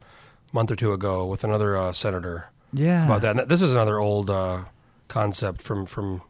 month 0.52 0.72
or 0.72 0.76
two 0.76 0.94
ago 0.94 1.28
with 1.28 1.44
another 1.44 1.78
uh, 1.78 1.92
senator 1.92 2.50
yeah. 2.74 3.06
about 3.06 3.22
that. 3.22 3.38
And 3.38 3.50
this 3.50 3.62
is 3.62 3.72
another 3.72 4.00
old 4.00 4.32
uh, 4.32 4.66
concept 5.10 5.62
from 5.62 5.86
from 5.86 6.24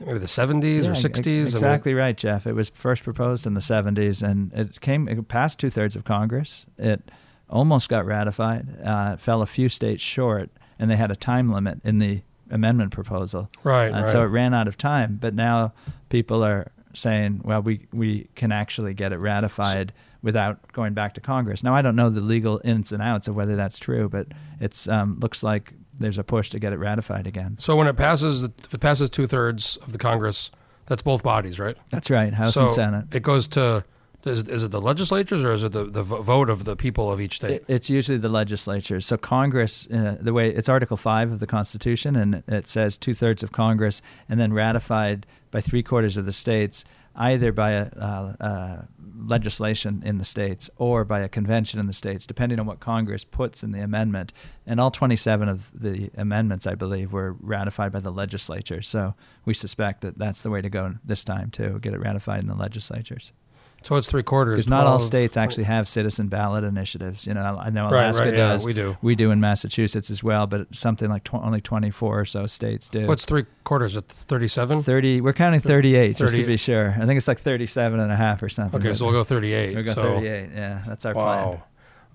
maybe 0.00 0.18
the 0.18 0.26
70s 0.26 0.84
Yeah, 0.84 0.90
or 0.90 0.92
e- 0.92 0.96
60s. 0.96 1.18
I 1.18 1.30
mean, 1.30 1.42
Exactly 1.42 1.94
right, 1.94 2.16
Jeff. 2.16 2.46
It 2.46 2.54
was 2.54 2.70
first 2.70 3.02
proposed 3.02 3.46
in 3.46 3.54
the 3.54 3.60
70s, 3.60 4.22
and 4.22 4.52
it 4.52 4.80
came 4.80 5.08
it 5.08 5.28
passed 5.28 5.58
two 5.58 5.70
thirds 5.70 5.96
of 5.96 6.04
Congress. 6.04 6.66
It 6.78 7.10
almost 7.48 7.88
got 7.88 8.04
ratified. 8.06 8.66
Uh, 8.84 9.12
it 9.14 9.20
fell 9.20 9.42
a 9.42 9.46
few 9.46 9.68
states 9.68 10.02
short, 10.02 10.50
and 10.78 10.90
they 10.90 10.96
had 10.96 11.10
a 11.10 11.16
time 11.16 11.52
limit 11.52 11.80
in 11.84 11.98
the 11.98 12.22
amendment 12.50 12.92
proposal, 12.92 13.50
right. 13.62 13.86
and 13.86 14.02
right. 14.02 14.08
so 14.08 14.22
it 14.22 14.26
ran 14.26 14.54
out 14.54 14.68
of 14.68 14.78
time. 14.78 15.18
But 15.20 15.34
now 15.34 15.72
people 16.08 16.44
are 16.44 16.70
saying, 16.94 17.42
well, 17.44 17.62
we 17.62 17.86
we 17.92 18.28
can 18.34 18.52
actually 18.52 18.94
get 18.94 19.12
it 19.12 19.18
ratified 19.18 19.92
without 20.22 20.72
going 20.72 20.94
back 20.94 21.14
to 21.14 21.20
Congress. 21.20 21.62
Now 21.62 21.74
I 21.74 21.82
don't 21.82 21.96
know 21.96 22.10
the 22.10 22.20
legal 22.20 22.60
ins 22.64 22.92
and 22.92 23.02
outs 23.02 23.28
of 23.28 23.36
whether 23.36 23.56
that's 23.56 23.78
true, 23.78 24.08
but 24.08 24.26
it's 24.60 24.88
um, 24.88 25.18
looks 25.20 25.42
like 25.42 25.72
there's 25.98 26.18
a 26.18 26.24
push 26.24 26.50
to 26.50 26.58
get 26.58 26.72
it 26.72 26.76
ratified 26.76 27.26
again. 27.26 27.56
so 27.58 27.76
when 27.76 27.86
it 27.86 27.96
passes, 27.96 28.42
if 28.44 28.74
it 28.74 28.80
passes 28.80 29.10
two 29.10 29.26
thirds 29.26 29.76
of 29.78 29.92
the 29.92 29.98
Congress, 29.98 30.50
that's 30.86 31.02
both 31.02 31.22
bodies, 31.22 31.58
right? 31.58 31.76
That's 31.90 32.10
right, 32.10 32.32
House 32.32 32.54
so 32.54 32.62
and 32.62 32.70
Senate. 32.70 33.14
It 33.14 33.22
goes 33.22 33.46
to. 33.48 33.84
Is 34.24 34.40
it, 34.40 34.48
is 34.48 34.64
it 34.64 34.72
the 34.72 34.80
legislatures 34.80 35.44
or 35.44 35.52
is 35.52 35.62
it 35.62 35.70
the, 35.70 35.84
the 35.84 36.02
vote 36.02 36.50
of 36.50 36.64
the 36.64 36.74
people 36.74 37.10
of 37.10 37.20
each 37.20 37.36
state? 37.36 37.62
It's 37.68 37.88
usually 37.88 38.18
the 38.18 38.28
legislatures. 38.28 39.06
So 39.06 39.16
Congress, 39.16 39.86
uh, 39.86 40.16
the 40.20 40.32
way 40.32 40.50
it's 40.50 40.68
Article 40.68 40.96
Five 40.96 41.30
of 41.30 41.38
the 41.38 41.46
Constitution, 41.46 42.16
and 42.16 42.42
it 42.48 42.66
says 42.66 42.98
two 42.98 43.14
thirds 43.14 43.44
of 43.44 43.52
Congress, 43.52 44.02
and 44.28 44.40
then 44.40 44.52
ratified 44.52 45.24
by 45.52 45.60
three 45.60 45.84
quarters 45.84 46.16
of 46.16 46.26
the 46.26 46.32
states, 46.32 46.84
either 47.18 47.52
by 47.52 47.72
a 47.72 47.86
uh, 47.96 48.32
uh, 48.40 48.82
legislation 49.18 50.02
in 50.06 50.18
the 50.18 50.24
states 50.24 50.70
or 50.76 51.04
by 51.04 51.20
a 51.20 51.28
convention 51.28 51.80
in 51.80 51.86
the 51.86 51.92
states, 51.92 52.26
depending 52.26 52.60
on 52.60 52.66
what 52.66 52.78
Congress 52.78 53.24
puts 53.24 53.62
in 53.62 53.72
the 53.72 53.82
amendment. 53.82 54.32
And 54.66 54.80
all 54.80 54.92
27 54.92 55.48
of 55.48 55.70
the 55.74 56.10
amendments, 56.16 56.66
I 56.66 56.76
believe, 56.76 57.12
were 57.12 57.36
ratified 57.40 57.92
by 57.92 58.00
the 58.00 58.12
legislature. 58.12 58.80
So 58.80 59.14
we 59.44 59.52
suspect 59.52 60.00
that 60.02 60.16
that's 60.16 60.42
the 60.42 60.50
way 60.50 60.62
to 60.62 60.70
go 60.70 60.94
this 61.04 61.24
time 61.24 61.50
too, 61.50 61.80
get 61.82 61.92
it 61.92 61.98
ratified 61.98 62.40
in 62.40 62.46
the 62.46 62.54
legislatures. 62.54 63.32
So 63.82 63.96
it's 63.96 64.08
three 64.08 64.22
quarters. 64.22 64.56
Because 64.56 64.68
not 64.68 64.86
all 64.86 64.98
states 64.98 65.36
actually 65.36 65.64
have 65.64 65.88
citizen 65.88 66.28
ballot 66.28 66.64
initiatives. 66.64 67.26
You 67.26 67.34
know, 67.34 67.40
I 67.40 67.70
know 67.70 67.88
Alaska 67.88 68.24
right, 68.24 68.32
yeah, 68.32 68.48
does. 68.48 68.64
we 68.64 68.72
do. 68.72 68.96
We 69.02 69.14
do 69.14 69.30
in 69.30 69.40
Massachusetts 69.40 70.10
as 70.10 70.22
well, 70.22 70.46
but 70.46 70.66
something 70.74 71.08
like 71.08 71.24
tw- 71.24 71.34
only 71.34 71.60
24 71.60 72.20
or 72.20 72.24
so 72.24 72.46
states 72.46 72.88
do. 72.88 73.06
What's 73.06 73.24
three 73.24 73.46
quarters? 73.64 73.96
At 73.96 74.06
37? 74.08 74.82
30? 74.82 75.20
We're 75.20 75.32
counting 75.32 75.60
38 75.60 76.16
just 76.16 76.36
to 76.36 76.44
be 76.44 76.56
sure. 76.56 76.90
I 77.00 77.06
think 77.06 77.16
it's 77.16 77.28
like 77.28 77.40
37 77.40 78.00
and 78.00 78.10
a 78.10 78.16
half 78.16 78.42
or 78.42 78.48
something. 78.48 78.80
Okay, 78.80 78.94
so 78.94 79.04
we'll 79.04 79.14
go 79.14 79.24
38. 79.24 79.74
We'll 79.74 79.84
go 79.84 79.92
so, 79.92 80.02
38. 80.02 80.50
Yeah, 80.54 80.82
that's 80.86 81.04
our 81.04 81.14
plan. 81.14 81.24
Wow. 81.24 81.62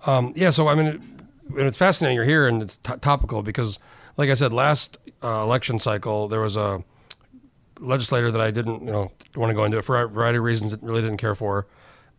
Um, 0.06 0.32
yeah, 0.36 0.50
so 0.50 0.68
I 0.68 0.74
mean, 0.74 0.86
it, 0.86 1.00
and 1.50 1.66
it's 1.66 1.76
fascinating 1.76 2.16
you're 2.16 2.24
here 2.24 2.46
and 2.46 2.62
it's 2.62 2.76
t- 2.76 2.94
topical 3.00 3.42
because, 3.42 3.78
like 4.16 4.30
I 4.30 4.34
said, 4.34 4.52
last 4.52 4.98
uh, 5.22 5.42
election 5.42 5.78
cycle 5.78 6.28
there 6.28 6.40
was 6.40 6.56
a 6.56 6.84
legislator 7.78 8.30
that 8.30 8.40
I 8.40 8.50
didn't, 8.50 8.84
you 8.84 8.92
know, 8.92 9.12
want 9.34 9.50
to 9.50 9.54
go 9.54 9.64
into 9.64 9.78
it 9.78 9.84
for 9.84 10.00
a 10.00 10.08
variety 10.08 10.38
of 10.38 10.44
reasons. 10.44 10.70
That 10.70 10.82
really 10.82 11.02
didn't 11.02 11.18
care 11.18 11.34
for, 11.34 11.66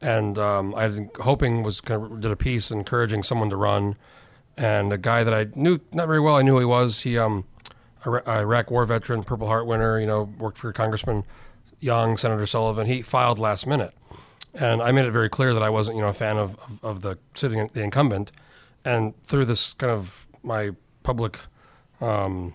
and 0.02 0.38
um, 0.38 0.76
I 0.76 0.84
had 0.84 1.10
hoping 1.22 1.64
was 1.64 1.82
kind 1.82 2.04
of 2.04 2.22
did 2.22 2.32
a 2.32 2.36
piece 2.36 2.72
encouraging 2.72 3.24
someone 3.24 3.50
to 3.50 3.56
run, 3.56 3.96
and 4.58 4.92
a 4.94 4.98
guy 4.98 5.24
that 5.24 5.34
I 5.34 5.48
knew 5.56 5.80
not 5.92 6.08
very 6.08 6.20
well. 6.20 6.36
I 6.36 6.42
knew 6.42 6.54
who 6.54 6.60
he 6.60 6.66
was. 6.66 7.02
He 7.02 7.18
um, 7.18 7.46
Iraq 8.06 8.72
War 8.72 8.86
veteran, 8.86 9.24
Purple 9.24 9.48
Heart 9.48 9.66
winner. 9.68 10.00
You 10.00 10.08
know, 10.08 10.24
worked 10.38 10.58
for 10.58 10.72
Congressman 10.74 11.24
Young, 11.80 12.18
Senator 12.18 12.46
Sullivan. 12.46 12.88
He 12.88 13.02
filed 13.02 13.40
last 13.40 13.66
minute 13.66 13.94
and 14.58 14.82
I 14.82 14.92
made 14.92 15.06
it 15.06 15.12
very 15.12 15.30
clear 15.30 15.54
that 15.54 15.64
I 15.64 15.70
wasn't, 15.70 15.98
you 15.98 16.02
know, 16.02 16.10
a 16.10 16.14
fan 16.14 16.38
of, 16.38 16.58
of, 16.60 16.84
of 16.84 17.02
the 17.02 17.18
sitting 17.34 17.70
the 17.74 17.84
incumbent. 17.84 18.32
And 18.84 19.22
through 19.24 19.46
this 19.46 19.74
kind 19.74 19.92
of 19.92 20.28
my 20.44 20.72
public, 21.04 21.40
um, 22.02 22.54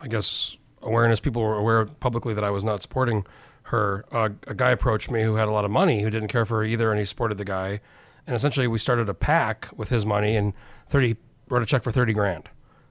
I 0.00 0.08
guess, 0.08 0.56
awareness, 0.88 1.20
people 1.20 1.42
were 1.42 1.56
aware 1.56 1.86
publicly 1.86 2.34
that 2.34 2.44
I 2.44 2.50
was 2.50 2.64
not 2.64 2.82
supporting 2.82 3.26
her. 3.64 4.04
Uh, 4.10 4.30
a 4.46 4.54
guy 4.54 4.70
approached 4.70 5.10
me 5.10 5.22
who 5.22 5.36
had 5.36 5.48
a 5.48 5.52
lot 5.52 5.64
of 5.64 5.70
money, 5.70 6.02
who 6.02 6.10
didn't 6.10 6.28
care 6.28 6.44
for 6.44 6.58
her 6.58 6.64
either, 6.64 6.90
and 6.90 6.98
he 6.98 7.04
supported 7.04 7.38
the 7.38 7.44
guy. 7.44 7.80
And 8.26 8.34
essentially, 8.34 8.66
we 8.66 8.78
started 8.78 9.08
a 9.08 9.14
PAC 9.14 9.68
with 9.76 9.88
his 9.88 10.04
money 10.04 10.36
and 10.36 10.52
thirty 10.88 11.16
wrote 11.48 11.62
a 11.62 11.66
check 11.66 11.82
for 11.82 11.92
thirty 11.92 12.12
grand, 12.12 12.48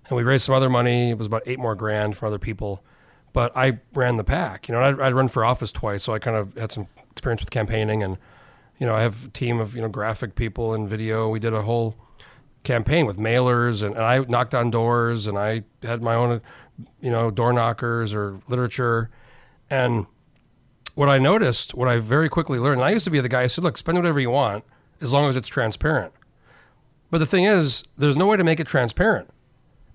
and 0.08 0.18
we 0.18 0.24
raised 0.24 0.46
some 0.46 0.56
other 0.56 0.70
money. 0.70 1.12
It 1.12 1.18
was 1.18 1.28
about 1.28 1.44
eight 1.46 1.60
more 1.60 1.76
grand 1.76 2.18
from 2.18 2.28
other 2.28 2.40
people, 2.40 2.84
but 3.34 3.56
I 3.56 3.80
ran 3.94 4.18
the 4.18 4.24
PAC. 4.24 4.68
You 4.68 4.76
know, 4.76 4.82
I'd, 4.82 5.00
I'd 5.00 5.14
run 5.14 5.28
for 5.28 5.46
office 5.46 5.72
twice, 5.72 6.04
so 6.04 6.14
I 6.14 6.20
kind 6.20 6.38
of 6.38 6.56
had 6.56 6.72
some 6.72 6.88
experience 7.12 7.42
with 7.42 7.52
campaigning, 7.52 8.02
and 8.02 8.18
you 8.80 8.86
know, 8.86 8.96
I 8.96 9.02
have 9.02 9.26
a 9.26 9.30
team 9.30 9.60
of 9.60 9.76
you 9.76 9.82
know 9.82 9.90
graphic 9.90 10.36
people 10.36 10.74
and 10.74 10.88
video. 10.88 11.30
We 11.30 11.40
did 11.40 11.54
a 11.54 11.64
whole 11.64 11.96
campaign 12.68 13.06
with 13.06 13.18
mailers 13.18 13.82
and, 13.82 13.96
and 13.96 14.04
I 14.04 14.20
knocked 14.20 14.54
on 14.54 14.70
doors 14.70 15.26
and 15.26 15.38
I 15.38 15.64
had 15.82 16.02
my 16.02 16.16
own 16.16 16.42
you 17.02 17.12
know 17.12 17.32
door 17.32 17.54
knockers 17.54 18.14
or 18.14 18.40
literature 18.48 19.10
and 19.70 20.06
what 20.96 21.10
I 21.10 21.20
noticed 21.20 21.74
what 21.74 21.88
I 21.88 22.00
very 22.00 22.30
quickly 22.30 22.60
learned 22.60 22.82
and 22.82 22.86
I 22.86 22.92
used 22.92 23.06
to 23.06 23.12
be 23.12 23.20
the 23.20 23.30
guy 23.30 23.44
who 23.44 23.50
said 23.50 23.64
look 23.64 23.78
spend 23.78 23.98
whatever 23.98 24.20
you 24.20 24.32
want 24.32 24.64
as 25.02 25.14
long 25.14 25.30
as 25.30 25.36
it's 25.36 25.48
transparent 25.48 26.14
but 27.10 27.20
the 27.20 27.26
thing 27.26 27.46
is 27.46 27.84
there's 27.98 28.18
no 28.18 28.28
way 28.28 28.38
to 28.38 28.44
make 28.44 28.60
it 28.60 28.68
transparent 28.68 29.30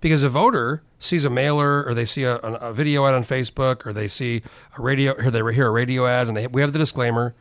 because 0.00 0.22
a 0.22 0.28
voter 0.28 0.82
sees 0.98 1.24
a 1.24 1.30
mailer 1.30 1.84
or 1.84 1.94
they 1.94 2.04
see 2.04 2.24
a, 2.24 2.36
a, 2.36 2.72
video 2.72 3.06
ad 3.06 3.14
on 3.14 3.22
Facebook 3.22 3.84
or 3.84 3.92
they 3.92 4.08
see 4.08 4.42
a 4.78 4.82
radio 4.82 5.12
or 5.12 5.30
they 5.30 5.54
hear 5.54 5.66
a 5.66 5.70
radio 5.70 6.06
ad 6.06 6.28
and 6.28 6.36
they, 6.36 6.46
we 6.46 6.60
have 6.60 6.72
the 6.72 6.78
disclaimer 6.78 7.34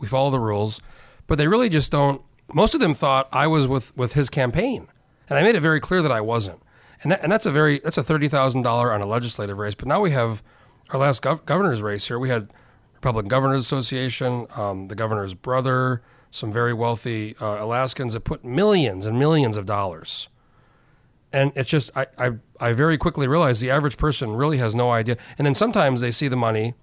we 0.00 0.06
follow 0.06 0.30
the 0.30 0.40
rules 0.40 0.80
but 1.26 1.36
they 1.38 1.48
really 1.48 1.68
just 1.68 1.92
don't 1.92 2.22
most 2.52 2.74
of 2.74 2.80
them 2.80 2.94
thought 2.94 3.28
I 3.32 3.46
was 3.46 3.68
with, 3.68 3.96
with 3.96 4.14
his 4.14 4.30
campaign. 4.30 4.88
And 5.28 5.38
I 5.38 5.42
made 5.42 5.54
it 5.54 5.60
very 5.60 5.80
clear 5.80 6.02
that 6.02 6.12
I 6.12 6.20
wasn't. 6.20 6.62
And, 7.02 7.12
that, 7.12 7.22
and 7.22 7.30
that's 7.30 7.46
a 7.46 7.52
very 7.52 7.78
that's 7.78 7.98
a 7.98 8.02
thirty 8.02 8.28
thousand 8.28 8.62
dollar 8.62 8.92
on 8.92 9.00
a 9.00 9.06
legislative 9.06 9.58
race. 9.58 9.74
But 9.74 9.88
now 9.88 10.00
we 10.00 10.10
have 10.10 10.42
our 10.90 10.98
last 11.00 11.22
gov- 11.22 11.44
governor's 11.44 11.82
race 11.82 12.08
here. 12.08 12.18
We 12.18 12.28
had 12.28 12.52
Republican 12.94 13.28
Governors 13.28 13.64
Association, 13.64 14.46
um, 14.56 14.88
the 14.88 14.96
governor's 14.96 15.34
brother, 15.34 16.02
some 16.30 16.52
very 16.52 16.74
wealthy 16.74 17.36
uh, 17.40 17.62
Alaskans 17.62 18.14
that 18.14 18.20
put 18.20 18.44
millions 18.44 19.06
and 19.06 19.18
millions 19.18 19.56
of 19.56 19.66
dollars. 19.66 20.28
And 21.32 21.52
it's 21.54 21.68
just 21.68 21.90
I, 21.96 22.06
I 22.18 22.30
I 22.58 22.72
very 22.72 22.98
quickly 22.98 23.28
realized 23.28 23.60
the 23.60 23.70
average 23.70 23.96
person 23.96 24.34
really 24.34 24.56
has 24.58 24.74
no 24.74 24.90
idea. 24.90 25.16
And 25.36 25.46
then 25.46 25.54
sometimes 25.54 26.00
they 26.00 26.10
see 26.10 26.26
the 26.26 26.36
money 26.36 26.74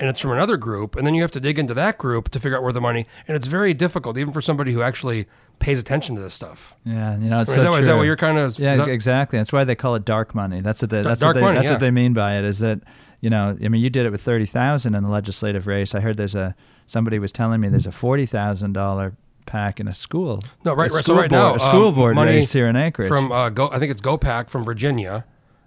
and 0.00 0.08
it's 0.08 0.18
from 0.18 0.30
another 0.30 0.56
group, 0.56 0.96
and 0.96 1.06
then 1.06 1.14
you 1.14 1.22
have 1.22 1.30
to 1.32 1.40
dig 1.40 1.58
into 1.58 1.74
that 1.74 1.98
group 1.98 2.28
to 2.30 2.40
figure 2.40 2.56
out 2.56 2.62
where 2.62 2.72
the 2.72 2.80
money. 2.80 3.06
And 3.26 3.36
it's 3.36 3.46
very 3.46 3.74
difficult, 3.74 4.16
even 4.16 4.32
for 4.32 4.40
somebody 4.40 4.72
who 4.72 4.82
actually 4.82 5.26
pays 5.58 5.78
attention 5.78 6.14
to 6.16 6.22
this 6.22 6.34
stuff. 6.34 6.76
Yeah, 6.84 7.18
you 7.18 7.28
know, 7.28 7.40
it's 7.40 7.50
I 7.50 7.54
so 7.54 7.58
is, 7.58 7.64
that, 7.64 7.78
is 7.80 7.86
that 7.86 7.96
what 7.96 8.04
you're 8.04 8.16
kind 8.16 8.38
of? 8.38 8.58
Yeah, 8.58 8.76
that- 8.76 8.88
exactly. 8.88 9.38
That's 9.38 9.52
why 9.52 9.64
they 9.64 9.74
call 9.74 9.94
it 9.94 10.04
dark 10.04 10.34
money. 10.34 10.60
That's 10.60 10.82
what 10.82 10.90
they, 10.90 11.02
that's 11.02 11.20
dark 11.20 11.34
what 11.34 11.40
they, 11.40 11.46
money, 11.46 11.58
that's 11.58 11.66
yeah. 11.66 11.72
what 11.72 11.80
they 11.80 11.90
mean 11.90 12.12
by 12.12 12.38
it. 12.38 12.44
Is 12.44 12.60
that 12.60 12.80
you 13.20 13.30
know, 13.30 13.56
I 13.62 13.68
mean, 13.68 13.82
you 13.82 13.90
did 13.90 14.06
it 14.06 14.10
with 14.10 14.22
thirty 14.22 14.46
thousand 14.46 14.94
in 14.94 15.02
the 15.02 15.10
legislative 15.10 15.66
race. 15.66 15.94
I 15.94 16.00
heard 16.00 16.16
there's 16.16 16.34
a 16.34 16.54
somebody 16.86 17.18
was 17.18 17.32
telling 17.32 17.60
me 17.60 17.68
there's 17.68 17.86
a 17.86 17.92
forty 17.92 18.26
thousand 18.26 18.74
dollar 18.74 19.14
PAC 19.46 19.80
in 19.80 19.88
a 19.88 19.94
school. 19.94 20.44
No, 20.64 20.74
right, 20.74 20.90
right. 20.90 21.04
So 21.04 21.14
right 21.14 21.28
board, 21.28 21.32
now, 21.32 21.54
a 21.54 21.60
school 21.60 21.88
um, 21.88 21.94
board 21.94 22.14
money 22.14 22.36
race 22.36 22.52
here 22.52 22.68
in 22.68 22.76
Anchorage. 22.76 23.08
from 23.08 23.32
uh, 23.32 23.48
Go. 23.48 23.68
I 23.70 23.78
think 23.78 23.90
it's 23.90 24.00
GoPAC 24.00 24.48
from 24.48 24.64
Virginia. 24.64 25.24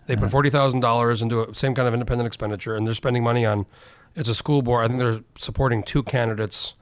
They 0.08 0.16
put 0.16 0.32
forty 0.32 0.50
thousand 0.50 0.80
dollars 0.80 1.22
into 1.22 1.42
a 1.42 1.56
same 1.56 1.76
kind 1.76 1.88
of 1.88 1.94
independent 1.94 2.28
expenditure, 2.28 2.76
and 2.76 2.88
they're 2.88 2.94
spending 2.94 3.24
money 3.24 3.46
on. 3.46 3.66
It's 4.16 4.30
a 4.30 4.36
school 4.36 4.62
board. 4.62 4.86
I 4.86 4.88
think 4.88 5.00
they're 5.00 5.22
supporting 5.38 5.84
two 5.84 6.04
candidates 6.04 6.76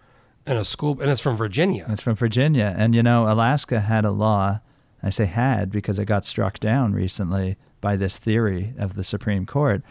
in 0.48 0.58
a 0.58 0.66
school, 0.66 1.00
and 1.02 1.12
it's 1.12 1.22
from 1.22 1.38
Virginia. 1.38 1.86
It's 1.90 2.02
from 2.02 2.16
Virginia. 2.16 2.74
And, 2.78 2.96
you 2.96 3.04
know, 3.04 3.30
Alaska 3.32 3.82
had 3.82 4.06
a 4.06 4.12
law. 4.12 4.60
I 5.04 5.10
say 5.10 5.26
had 5.26 5.72
because 5.72 6.00
it 6.00 6.06
got 6.06 6.26
struck 6.26 6.60
down 6.60 6.94
recently 6.94 7.56
by 7.82 7.96
this 7.96 8.18
theory 8.18 8.74
of 8.78 8.96
the 8.96 9.04
Supreme 9.04 9.46
Court. 9.46 9.82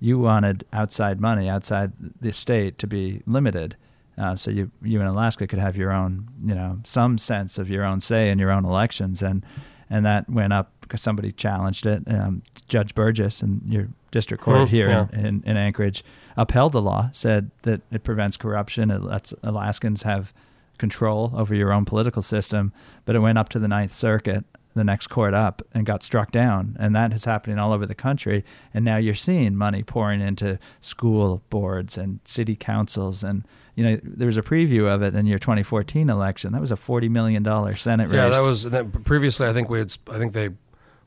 You 0.00 0.18
wanted 0.18 0.64
outside 0.72 1.20
money 1.20 1.48
outside 1.48 1.92
the 2.20 2.32
state 2.32 2.78
to 2.78 2.86
be 2.86 3.22
limited. 3.26 3.76
Uh, 4.18 4.36
so 4.36 4.50
you, 4.50 4.70
you 4.82 5.00
in 5.00 5.06
Alaska 5.06 5.46
could 5.46 5.58
have 5.60 5.76
your 5.76 5.92
own, 5.92 6.28
you 6.44 6.54
know, 6.54 6.80
some 6.84 7.16
sense 7.18 7.56
of 7.58 7.70
your 7.70 7.84
own 7.84 8.00
say 8.00 8.28
in 8.30 8.38
your 8.38 8.50
own 8.50 8.64
elections. 8.64 9.22
And, 9.22 9.44
and 9.88 10.04
that 10.04 10.28
went 10.28 10.52
up 10.52 10.72
because 10.80 11.00
somebody 11.00 11.32
challenged 11.32 11.86
it. 11.86 12.02
Um, 12.08 12.42
Judge 12.68 12.94
Burgess 12.94 13.40
in 13.42 13.62
your 13.66 13.88
district 14.10 14.42
court 14.42 14.68
Mhm, 14.68 14.68
here 14.68 14.88
yeah. 14.88 15.06
in, 15.12 15.26
in, 15.26 15.42
in 15.46 15.56
Anchorage 15.56 16.04
upheld 16.38 16.72
the 16.72 16.80
law, 16.80 17.10
said 17.12 17.50
that 17.62 17.82
it 17.90 18.04
prevents 18.04 18.38
corruption. 18.38 18.90
It 18.90 19.02
lets 19.02 19.34
Alaskans 19.42 20.04
have 20.04 20.32
control 20.78 21.32
over 21.34 21.54
your 21.54 21.72
own 21.72 21.84
political 21.84 22.22
system. 22.22 22.72
But 23.04 23.16
it 23.16 23.18
went 23.18 23.36
up 23.36 23.48
to 23.50 23.58
the 23.58 23.66
Ninth 23.68 23.92
Circuit, 23.92 24.44
the 24.74 24.84
next 24.84 25.08
court 25.08 25.34
up, 25.34 25.60
and 25.74 25.84
got 25.84 26.04
struck 26.04 26.30
down. 26.30 26.76
And 26.78 26.94
that 26.94 27.12
is 27.12 27.24
happening 27.24 27.58
all 27.58 27.72
over 27.72 27.84
the 27.84 27.94
country. 27.94 28.44
And 28.72 28.84
now 28.84 28.96
you're 28.96 29.14
seeing 29.16 29.56
money 29.56 29.82
pouring 29.82 30.20
into 30.20 30.58
school 30.80 31.42
boards 31.50 31.98
and 31.98 32.20
city 32.24 32.54
councils. 32.54 33.24
And, 33.24 33.44
you 33.74 33.84
know, 33.84 34.00
there 34.04 34.26
was 34.26 34.36
a 34.36 34.42
preview 34.42 34.86
of 34.86 35.02
it 35.02 35.14
in 35.16 35.26
your 35.26 35.40
2014 35.40 36.08
election. 36.08 36.52
That 36.52 36.60
was 36.60 36.70
a 36.70 36.76
$40 36.76 37.10
million 37.10 37.44
Senate 37.76 38.08
race. 38.08 38.14
Yeah, 38.14 38.28
that 38.28 38.48
was 38.48 38.62
that, 38.62 39.04
previously. 39.04 39.48
I 39.48 39.52
think 39.52 39.68
we 39.68 39.80
had. 39.80 39.92
I 40.08 40.18
think 40.18 40.32
they 40.32 40.50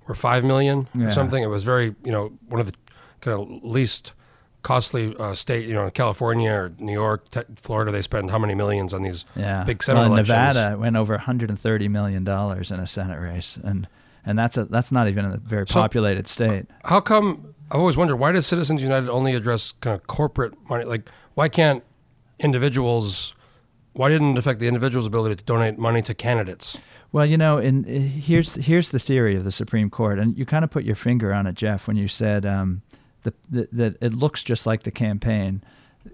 were 0.07 0.15
five 0.15 0.43
million 0.43 0.89
Yeah. 0.93 1.05
or 1.05 1.11
something. 1.11 1.41
It 1.41 1.47
was 1.47 1.63
very, 1.63 1.95
you 2.03 2.11
know, 2.11 2.33
one 2.49 2.59
of 2.59 2.65
the 2.67 2.73
kind 3.21 3.39
of 3.39 3.63
least 3.63 4.11
costly 4.61 5.15
uh, 5.17 5.35
state. 5.35 5.67
You 5.67 5.75
know, 5.75 5.89
California 5.89 6.51
or 6.51 6.73
New 6.79 6.93
York, 6.93 7.29
te- 7.29 7.41
Florida. 7.55 7.91
They 7.91 8.01
spend 8.01 8.31
how 8.31 8.39
many 8.39 8.55
millions 8.55 8.93
on 8.93 9.01
these 9.01 9.25
yeah. 9.35 9.63
big 9.63 9.83
Senate 9.83 9.99
well, 9.99 10.05
in 10.07 10.11
elections? 10.13 10.55
Nevada, 10.55 10.77
went 10.77 10.95
over 10.95 11.13
130 11.13 11.87
million 11.87 12.23
dollars 12.23 12.71
in 12.71 12.79
a 12.79 12.87
Senate 12.87 13.19
race, 13.19 13.57
and 13.63 13.87
and 14.25 14.37
that's 14.37 14.57
a 14.57 14.65
that's 14.65 14.91
not 14.91 15.07
even 15.07 15.25
a 15.25 15.37
very 15.37 15.67
So- 15.67 15.81
populated 15.81 16.27
state. 16.27 16.65
How 16.85 17.01
come? 17.01 17.55
I've 17.69 17.79
always 17.79 17.95
wondered 17.95 18.17
why 18.17 18.33
does 18.33 18.45
Citizens 18.45 18.81
United 18.81 19.09
only 19.09 19.33
address 19.33 19.71
kind 19.79 19.95
of 19.95 20.05
corporate 20.05 20.53
money? 20.69 20.83
Like, 20.83 21.09
why 21.35 21.47
can't 21.47 21.83
individuals? 22.39 23.33
Why 23.93 24.09
didn't 24.09 24.31
it 24.31 24.37
affect 24.37 24.59
the 24.59 24.67
individual's 24.67 25.05
ability 25.05 25.35
to 25.35 25.43
donate 25.43 25.77
money 25.77 26.01
to 26.03 26.13
candidates? 26.13 26.77
Well, 27.13 27.25
you 27.25 27.37
know, 27.37 27.57
and 27.57 27.85
uh, 27.85 27.89
here's 27.89 28.55
here's 28.55 28.91
the 28.91 28.99
theory 28.99 29.35
of 29.35 29.43
the 29.43 29.51
Supreme 29.51 29.89
Court, 29.89 30.17
and 30.19 30.37
you 30.37 30.45
kind 30.45 30.63
of 30.63 30.71
put 30.71 30.83
your 30.83 30.95
finger 30.95 31.33
on 31.33 31.45
it, 31.45 31.55
Jeff, 31.55 31.87
when 31.87 31.97
you 31.97 32.07
said 32.07 32.45
um, 32.45 32.81
the, 33.23 33.33
the, 33.49 33.67
that 33.71 33.97
it 34.01 34.13
looks 34.13 34.43
just 34.43 34.65
like 34.65 34.83
the 34.83 34.91
campaign. 34.91 35.63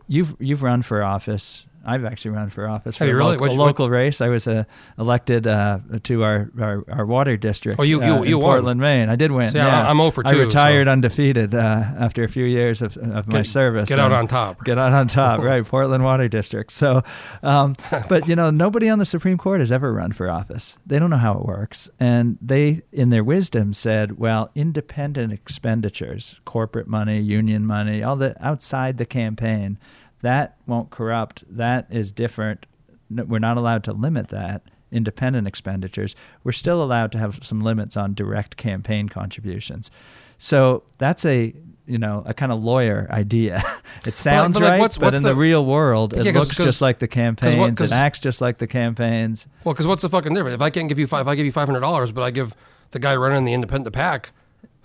You've 0.07 0.35
you've 0.39 0.63
run 0.63 0.81
for 0.81 1.03
office. 1.03 1.65
I've 1.87 2.05
actually 2.05 2.31
run 2.31 2.49
for 2.49 2.67
office. 2.67 2.97
For 2.97 3.05
Have 3.05 3.09
you 3.09 3.15
a 3.15 3.17
really? 3.17 3.37
local, 3.37 3.55
a 3.55 3.65
local 3.65 3.89
race. 3.89 4.21
I 4.21 4.27
was 4.27 4.47
uh, 4.47 4.65
elected 4.99 5.47
uh, 5.47 5.79
to 6.03 6.23
our, 6.23 6.51
our, 6.59 6.83
our 6.89 7.05
water 7.05 7.37
district. 7.37 7.79
Oh, 7.79 7.83
you- 7.83 8.03
you- 8.03 8.13
uh, 8.13 8.21
in 8.23 8.29
you 8.29 8.37
won. 8.37 8.47
Portland, 8.57 8.81
Maine. 8.81 9.09
I 9.09 9.15
did 9.15 9.31
win. 9.31 9.49
See, 9.49 9.57
yeah. 9.57 9.89
I'm 9.89 9.97
0 9.97 10.11
for 10.11 10.27
I 10.27 10.31
retired 10.31 10.87
so- 10.87 10.91
undefeated 10.91 11.55
uh, 11.55 11.57
after 11.97 12.23
a 12.23 12.27
few 12.29 12.43
years 12.45 12.81
of, 12.81 12.97
of 12.97 13.27
my 13.27 13.41
service. 13.41 13.89
Get 13.89 13.99
out 13.99 14.11
on 14.11 14.27
top. 14.27 14.63
Get 14.65 14.77
out 14.77 14.91
on 14.93 15.07
top, 15.07 15.39
right? 15.39 15.63
Portland 15.65 16.03
Water 16.03 16.27
District. 16.27 16.71
So, 16.71 17.03
um, 17.41 17.75
but 18.09 18.27
you 18.27 18.35
know, 18.35 18.49
nobody 18.51 18.89
on 18.89 18.99
the 18.99 19.05
Supreme 19.05 19.37
Court 19.37 19.61
has 19.61 19.71
ever 19.71 19.93
run 19.93 20.11
for 20.11 20.29
office. 20.29 20.75
They 20.85 20.99
don't 20.99 21.09
know 21.09 21.17
how 21.17 21.33
it 21.39 21.45
works, 21.45 21.89
and 21.99 22.37
they, 22.41 22.81
in 22.91 23.09
their 23.09 23.23
wisdom, 23.23 23.73
said, 23.73 24.17
"Well, 24.17 24.51
independent 24.55 25.31
expenditures, 25.33 26.39
corporate 26.45 26.87
money, 26.87 27.19
union 27.19 27.65
money, 27.65 28.03
all 28.03 28.15
the 28.15 28.35
outside 28.45 28.97
the 28.97 29.05
campaign, 29.05 29.77
that 30.21 30.57
won't 30.65 30.89
corrupt. 30.89 31.43
That 31.49 31.87
is 31.89 32.11
different. 32.11 32.65
We're 33.09 33.39
not 33.39 33.57
allowed 33.57 33.83
to 33.85 33.93
limit 33.93 34.29
that." 34.29 34.63
Independent 34.89 35.47
expenditures. 35.47 36.15
We're 36.45 36.53
still 36.53 36.81
allowed 36.81 37.11
to 37.11 37.17
have 37.17 37.39
some 37.43 37.59
limits 37.59 37.97
on 37.97 38.13
direct 38.13 38.55
campaign 38.55 39.09
contributions. 39.09 39.91
So 40.37 40.83
that's 40.97 41.25
a 41.25 41.53
you 41.85 41.97
know 41.97 42.23
a 42.25 42.33
kind 42.33 42.51
of 42.53 42.63
lawyer 42.63 43.05
idea. 43.11 43.61
it 44.05 44.15
sounds 44.15 44.53
but 44.55 44.63
like, 44.63 44.71
right, 44.71 44.79
what's- 44.79 44.97
but 44.97 45.05
what's 45.07 45.17
in 45.17 45.23
the, 45.23 45.29
the- 45.29 45.35
real 45.35 45.65
world, 45.65 46.13
it 46.13 46.25
Yeah, 46.25 46.31
looks 46.31 46.55
'cause- 46.55 46.65
just 46.67 46.81
like 46.81 46.99
the 46.99 47.07
campaigns. 47.07 47.79
'cause- 47.79 47.91
it 47.91 47.95
acts 47.95 48.19
just 48.19 48.39
like 48.39 48.59
the 48.59 48.67
campaigns. 48.67 49.45
Well, 49.65 49.73
because 49.73 49.87
what's 49.87 50.01
the 50.03 50.09
fucking 50.09 50.33
difference? 50.33 50.55
If 50.55 50.61
I 50.61 50.69
can't 50.69 50.87
give 50.87 50.99
you 50.99 51.07
five, 51.07 51.21
if 51.21 51.27
I 51.27 51.35
give 51.35 51.45
you 51.45 51.51
five 51.51 51.67
hundred 51.67 51.81
dollars, 51.81 52.11
but 52.13 52.21
I 52.23 52.31
give 52.31 52.55
the 52.91 52.99
guy 52.99 53.13
running 53.15 53.43
the 53.45 53.53
independent 53.53 53.85
the 53.85 53.91
PAC 53.91 54.31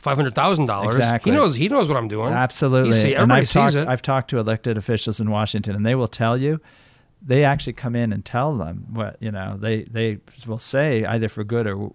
five 0.03 0.17
hundred 0.19 0.35
thousand 0.35 0.67
dollars, 0.67 0.97
Exactly. 0.97 1.33
he 1.33 1.39
knows 1.39 1.55
he 1.55 1.69
knows 1.69 1.89
what 1.89 1.97
I'm 1.97 2.09
doing. 2.09 2.33
Absolutely. 2.33 2.93
See, 2.93 3.15
and 3.15 3.23
everybody 3.23 3.41
I've 3.43 3.49
sees 3.49 3.55
talked, 3.55 3.75
it. 3.77 3.89
I've 3.89 4.03
talked 4.03 4.31
to 4.31 4.39
elected 4.39 4.77
officials 4.77 5.19
in 5.21 5.31
Washington, 5.31 5.75
and 5.75 5.87
they 5.87 5.95
will 5.95 6.09
tell 6.09 6.37
you. 6.37 6.61
They 7.25 7.45
actually 7.45 7.75
come 7.75 7.95
in 7.95 8.13
and 8.13 8.25
tell 8.25 8.57
them 8.57 8.87
what 8.91 9.17
you 9.21 9.31
know. 9.31 9.57
They 9.57 9.85
they 9.85 10.19
will 10.45 10.59
say 10.59 11.05
either 11.05 11.29
for 11.29 11.45
good 11.45 11.69
or 11.69 11.93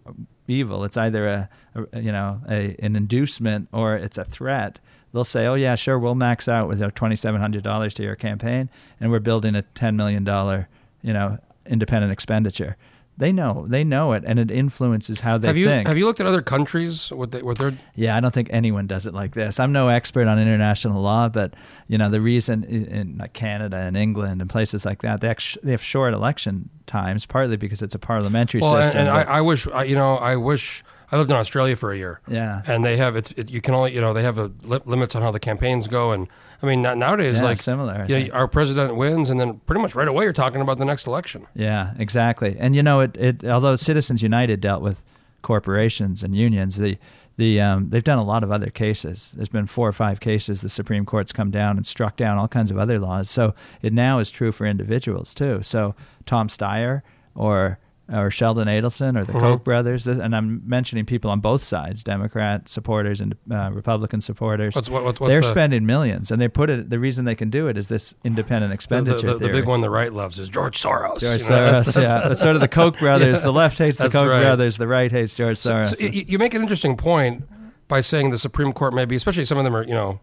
evil. 0.48 0.86
It's 0.86 0.96
either 0.96 1.28
a, 1.28 1.50
a 1.94 2.00
you 2.00 2.14
know 2.14 2.40
a 2.50 2.78
an 2.80 2.96
inducement 2.96 3.68
or 3.74 3.98
it's 3.98 4.18
a 4.18 4.24
threat. 4.24 4.80
They'll 5.12 5.26
say, 5.26 5.46
"Oh 5.46 5.56
yeah, 5.56 5.76
sure, 5.76 6.00
we'll 6.00 6.16
max 6.16 6.48
out 6.48 6.70
with 6.70 6.82
our 6.82 6.92
twenty 6.92 7.18
seven 7.18 7.42
hundred 7.42 7.64
dollars 7.64 7.94
to 7.96 8.04
your 8.04 8.16
campaign, 8.16 8.70
and 9.02 9.12
we're 9.12 9.20
building 9.20 9.54
a 9.56 9.64
ten 9.64 9.98
million 9.98 10.24
dollar 10.24 10.70
you 11.02 11.12
know 11.12 11.40
independent 11.66 12.14
expenditure." 12.14 12.78
They 13.20 13.32
know 13.32 13.66
they 13.68 13.84
know 13.84 14.14
it, 14.14 14.24
and 14.28 14.38
it 14.38 14.52
influences 14.52 15.22
how 15.22 15.40
they 15.40 15.48
have 15.48 15.58
you 15.58 15.66
think. 15.68 15.88
have 15.88 15.98
you 15.98 16.06
looked 16.06 16.20
at 16.20 16.28
other 16.28 16.44
countries 16.44 17.12
with 17.12 17.32
the, 17.32 17.44
with 17.44 17.58
their 17.58 17.74
Yeah, 17.96 18.16
I 18.16 18.20
don't 18.20 18.32
think 18.34 18.50
anyone 18.52 18.86
does 18.86 19.08
it 19.08 19.14
like 19.14 19.34
this. 19.34 19.60
I'm 19.60 19.72
no 19.72 19.88
expert 19.88 20.28
on 20.28 20.38
international 20.38 21.02
law, 21.02 21.28
but 21.28 21.56
you 21.88 21.98
know 21.98 22.12
the 22.12 22.22
reason 22.22 22.64
in, 22.64 22.86
in 22.86 23.18
like 23.18 23.34
Canada 23.34 23.78
and 23.78 23.98
England 23.98 24.40
and 24.42 24.50
places 24.50 24.86
like 24.86 25.02
that 25.02 25.22
they 25.22 25.30
act- 25.30 25.58
they 25.64 25.72
have 25.72 25.82
short 25.82 26.14
election 26.14 26.70
times, 26.86 27.26
partly 27.26 27.58
because 27.58 27.82
it's 27.82 27.96
a 27.96 28.00
parliamentary 28.00 28.62
well, 28.62 28.82
system. 28.84 29.02
and 29.02 29.10
I, 29.10 29.24
but- 29.24 29.32
I 29.34 29.42
wish 29.42 29.68
I, 29.68 29.84
you 29.86 29.96
know 29.96 30.18
I 30.18 30.36
wish 30.36 30.84
I 31.12 31.18
lived 31.18 31.32
in 31.32 31.38
Australia 31.38 31.76
for 31.76 31.92
a 31.92 31.98
year. 31.98 32.22
Yeah. 32.28 32.62
and 32.68 32.86
they 32.86 32.98
have 32.98 33.16
it's 33.16 33.32
it, 33.32 33.50
you 33.50 33.62
can 33.62 33.74
only 33.74 33.96
you 33.96 34.02
know 34.02 34.14
they 34.14 34.24
have 34.24 34.38
a 34.38 34.52
li- 34.62 34.80
limits 34.86 35.16
on 35.16 35.24
how 35.24 35.32
the 35.32 35.40
campaigns 35.40 35.88
go, 35.88 36.12
and 36.12 36.28
I 36.62 36.66
mean 36.66 36.82
nowadays 36.82 37.38
Yeah, 37.38 37.44
like 37.44 37.60
similar, 37.60 38.06
Yeah, 38.08 38.30
our 38.34 38.48
president 38.48 38.96
wins, 38.96 39.30
and 39.30 39.40
then 39.40 39.60
pretty 39.66 39.82
much 39.82 39.96
right 39.96 40.08
away 40.08 40.24
you're 40.24 40.34
talking 40.34 40.62
about 40.62 40.78
the 40.78 40.86
next 40.86 41.08
election. 41.08 41.48
Yeah, 41.54 41.94
exactly. 42.00 42.56
And 42.60 42.76
you 42.76 42.84
know, 42.84 43.02
it, 43.02 43.16
it 43.18 43.46
although 43.46 43.76
Citizens 43.76 44.24
United 44.24 44.62
dealt 44.62 44.82
with 44.82 45.04
corporations 45.42 46.24
and 46.24 46.36
unions, 46.36 46.78
the 46.78 46.98
the 47.38 47.62
um, 47.62 47.90
they've 47.90 48.04
done 48.04 48.18
a 48.18 48.24
lot 48.24 48.44
of 48.44 48.52
other 48.52 48.70
cases. 48.70 49.34
There's 49.36 49.50
been 49.50 49.68
four 49.68 49.88
or 49.88 49.94
five 49.94 50.20
cases 50.20 50.62
the 50.62 50.70
Supreme 50.70 51.06
Court's 51.06 51.32
come 51.32 51.52
down 51.52 51.78
and 51.78 51.86
struck 51.86 52.18
down 52.18 52.38
all 52.38 52.48
kinds 52.48 52.72
of 52.72 52.78
other 52.78 53.00
laws. 53.00 53.30
So 53.30 53.54
it 53.82 53.94
now 53.94 54.20
is 54.20 54.32
true 54.32 54.52
for 54.52 54.66
individuals 54.66 55.36
too. 55.36 55.62
So 55.62 55.96
Tom 56.26 56.48
Steyer 56.48 57.04
or 57.36 57.80
or 58.12 58.32
Sheldon 58.32 58.68
Adelson 58.68 59.20
or 59.20 59.26
the 59.26 59.34
Mhm. 59.34 59.40
Koch 59.42 59.64
brothers, 59.64 60.08
and 60.08 60.36
I'm 60.36 60.62
mentioning 60.66 61.06
people 61.06 61.30
on 61.30 61.40
both 61.42 61.62
sides, 61.64 62.04
Democrat 62.04 62.70
supporters 62.70 63.20
and 63.20 63.36
uh, 63.52 63.70
Republican 63.74 64.22
supporters. 64.22 64.76
What's 64.76 64.90
what, 64.90 65.04
what- 65.04 65.20
what's 65.20 65.32
They're 65.34 65.42
the, 65.42 65.48
spending 65.48 65.86
millions, 65.86 66.32
and 66.32 66.42
they 66.42 66.48
put 66.48 66.70
it. 66.70 66.90
The 66.90 67.00
reason 67.00 67.26
they 67.26 67.36
can 67.36 67.50
do 67.50 67.68
it 67.68 67.78
is 67.78 67.90
this 67.90 68.16
independent 68.24 68.72
expenditure 68.74 69.28
the, 69.28 69.34
the, 69.34 69.48
the 69.48 69.50
big 69.54 69.68
one 69.68 69.82
the 69.82 69.90
right 69.90 70.14
loves 70.14 70.40
is 70.40 70.48
George 70.50 70.82
Soros. 70.82 71.20
George 71.20 71.24
you 71.24 71.50
know, 71.50 71.56
Soros, 71.56 71.72
that's- 71.72 71.94
that's- 71.94 72.10
yeah. 72.24 72.28
That's 72.30 72.42
sort 72.42 72.56
of 72.56 72.62
the 72.62 72.68
Koch 72.70 72.98
brothers. 73.00 73.40
Yeah, 73.40 73.44
the 73.44 73.52
left 73.54 73.78
hates 73.78 73.98
the 73.98 74.10
Koch 74.10 74.28
right. 74.28 74.42
brothers. 74.42 74.78
The 74.78 74.88
right 74.88 75.12
hates 75.12 75.36
George 75.36 75.58
Soros. 75.58 75.96
So 75.98 76.06
you, 76.06 76.24
you 76.28 76.38
make 76.40 76.54
an 76.54 76.62
interesting 76.62 76.96
point 76.98 77.44
by 77.90 78.02
saying 78.02 78.30
the 78.32 78.40
Supreme 78.40 78.72
Court 78.74 78.94
maybe, 78.94 79.16
especially 79.16 79.44
some 79.46 79.58
of 79.58 79.64
them 79.66 79.76
are, 79.76 79.84
you 79.84 79.94
know, 79.94 80.20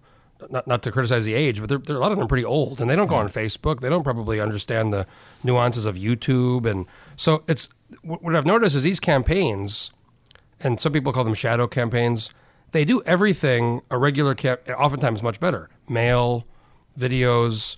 not, 0.51 0.67
not 0.67 0.83
to 0.83 0.93
criticize 0.93 1.25
the 1.25 1.35
age, 1.35 1.61
but 1.61 1.69
they're, 1.69 1.79
they're, 1.79 1.97
a 1.97 1.99
lot 2.01 2.13
of 2.13 2.19
them 2.19 2.29
pretty 2.29 2.45
old 2.45 2.81
and 2.81 2.89
they 2.89 2.97
don't 2.97 3.09
go 3.09 3.17
on 3.17 3.29
Facebook. 3.29 3.81
They 3.81 3.89
don't 3.89 4.05
probably 4.05 4.41
understand 4.41 4.93
the 4.93 5.07
nuances 5.43 5.87
of 5.87 5.97
YouTube. 5.97 6.67
And 6.67 6.87
so 7.17 7.45
it's 7.49 7.69
what 8.03 8.23
what 8.23 8.35
I've 8.35 8.47
noticed 8.47 8.77
is 8.77 8.83
these 8.83 9.01
campaigns, 9.01 9.91
and 10.61 10.81
some 10.81 10.93
people 10.93 11.13
call 11.13 11.25
them 11.25 11.35
shadow 11.35 11.67
campaigns, 11.67 12.31
they 12.73 12.85
do 12.85 13.03
everything 13.03 13.83
a 13.91 13.99
regular 13.99 14.35
camp, 14.35 14.61
oftentimes 14.69 15.23
much 15.23 15.39
better. 15.39 15.69
Mail, 15.89 16.45
videos, 16.99 17.77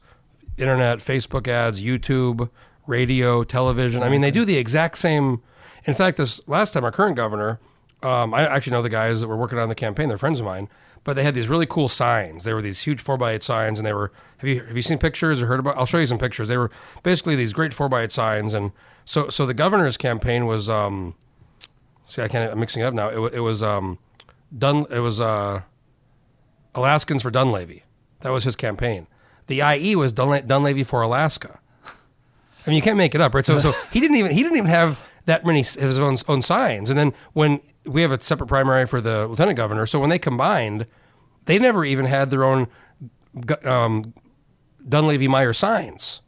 internet, 0.57 0.99
Facebook 0.99 1.49
ads, 1.49 1.81
YouTube, 1.81 2.49
radio, 2.87 3.45
television. 3.45 4.03
I 4.03 4.09
mean, 4.09 4.21
they 4.21 4.31
do 4.31 4.45
the 4.45 4.57
exact 4.57 4.99
same. 4.99 5.43
In 5.85 5.95
fact, 5.95 6.17
this 6.17 6.41
last 6.47 6.73
time, 6.73 6.85
our 6.85 6.93
current 6.93 7.17
governor, 7.17 7.61
um, 8.03 8.33
I 8.33 8.47
actually 8.47 8.73
know 8.73 8.83
the 8.83 8.89
guys 8.89 9.21
that 9.21 9.29
were 9.29 9.37
working 9.37 9.59
on 9.59 9.69
the 9.69 9.75
campaign. 9.75 10.09
They're 10.09 10.19
friends 10.19 10.41
of 10.41 10.47
mine, 10.47 10.69
but 11.07 11.15
they 11.15 11.23
had 11.23 11.35
these 11.35 11.49
really 11.49 11.67
cool 11.67 11.89
signs. 11.89 12.43
They 12.43 12.53
were 12.53 12.61
these 12.61 12.81
huge 12.81 13.01
four 13.01 13.17
by 13.17 13.31
eight 13.31 13.45
signs, 13.45 13.79
and 13.79 13.87
they 13.87 13.93
were. 13.93 14.11
Have 14.39 14.51
you 14.51 14.65
have 14.65 14.77
you 14.77 14.83
seen 14.83 14.99
pictures 14.99 15.41
or 15.41 15.47
heard 15.47 15.61
about? 15.61 15.77
I'll 15.77 15.87
show 15.87 15.99
you 15.99 16.07
some 16.09 16.19
pictures. 16.19 16.49
They 16.49 16.57
were 16.57 16.73
basically 17.05 17.37
these 17.37 17.53
great 17.53 17.73
four 17.73 17.89
by 17.89 18.03
eight 18.03 18.11
signs, 18.11 18.53
and 18.53 18.73
so 19.05 19.29
so 19.29 19.47
the 19.47 19.55
governor's 19.55 19.97
campaign 19.97 20.47
was. 20.47 20.69
Um, 20.69 21.15
see, 22.09 22.23
I 22.23 22.29
can't. 22.29 22.51
I'm 22.53 22.59
mixing 22.59 22.83
it 22.83 22.87
up 22.87 22.93
now. 22.93 23.09
It, 23.09 23.35
it 23.35 23.41
was 23.41 23.63
um, 23.63 24.01
Dun. 24.57 24.85
It 24.91 24.99
was 24.99 25.21
uh, 25.21 25.63
Alaskans 26.75 27.23
for 27.23 27.31
Dunleavy. 27.31 27.85
That 28.23 28.31
was 28.31 28.43
his 28.43 28.57
campaign. 28.57 29.07
The 29.47 29.61
IE 29.61 29.95
was 29.95 30.13
Dunla- 30.13 30.45
Dunleavy 30.45 30.83
for 30.83 31.03
Alaska. 31.03 31.61
I 31.87 32.71
mean, 32.71 32.75
you 32.75 32.83
can't 32.83 32.97
make 32.97 33.15
it 33.15 33.21
up, 33.21 33.33
right? 33.33 33.47
So, 33.47 33.61
so 33.61 33.71
he 33.93 34.01
didn't 34.01 34.17
even 34.17 34.33
he 34.33 34.43
didn't 34.43 34.59
even 34.59 34.71
have 34.71 35.01
that 35.27 35.47
many 35.47 35.61
of 35.61 35.67
his 35.77 36.01
own 36.01 36.19
own 36.27 36.43
signs. 36.43 36.91
And 36.91 36.99
then 36.99 37.15
when 37.33 37.61
we 37.87 38.03
have 38.03 38.13
a 38.13 38.21
separate 38.21 38.47
primary 38.47 38.87
for 38.87 39.01
the 39.01 39.27
lieutenant 39.27 39.57
governor, 39.57 39.87
so 39.87 39.99
when 39.99 40.11
they 40.11 40.19
combined, 40.19 40.87
they 41.47 41.59
never 41.59 41.85
even 41.85 42.07
had 42.07 42.31
their 42.31 42.45
own 42.45 42.69
um, 43.65 44.15
Dunleavy 44.89 45.29
Meyer 45.29 45.53
signs. 45.53 46.21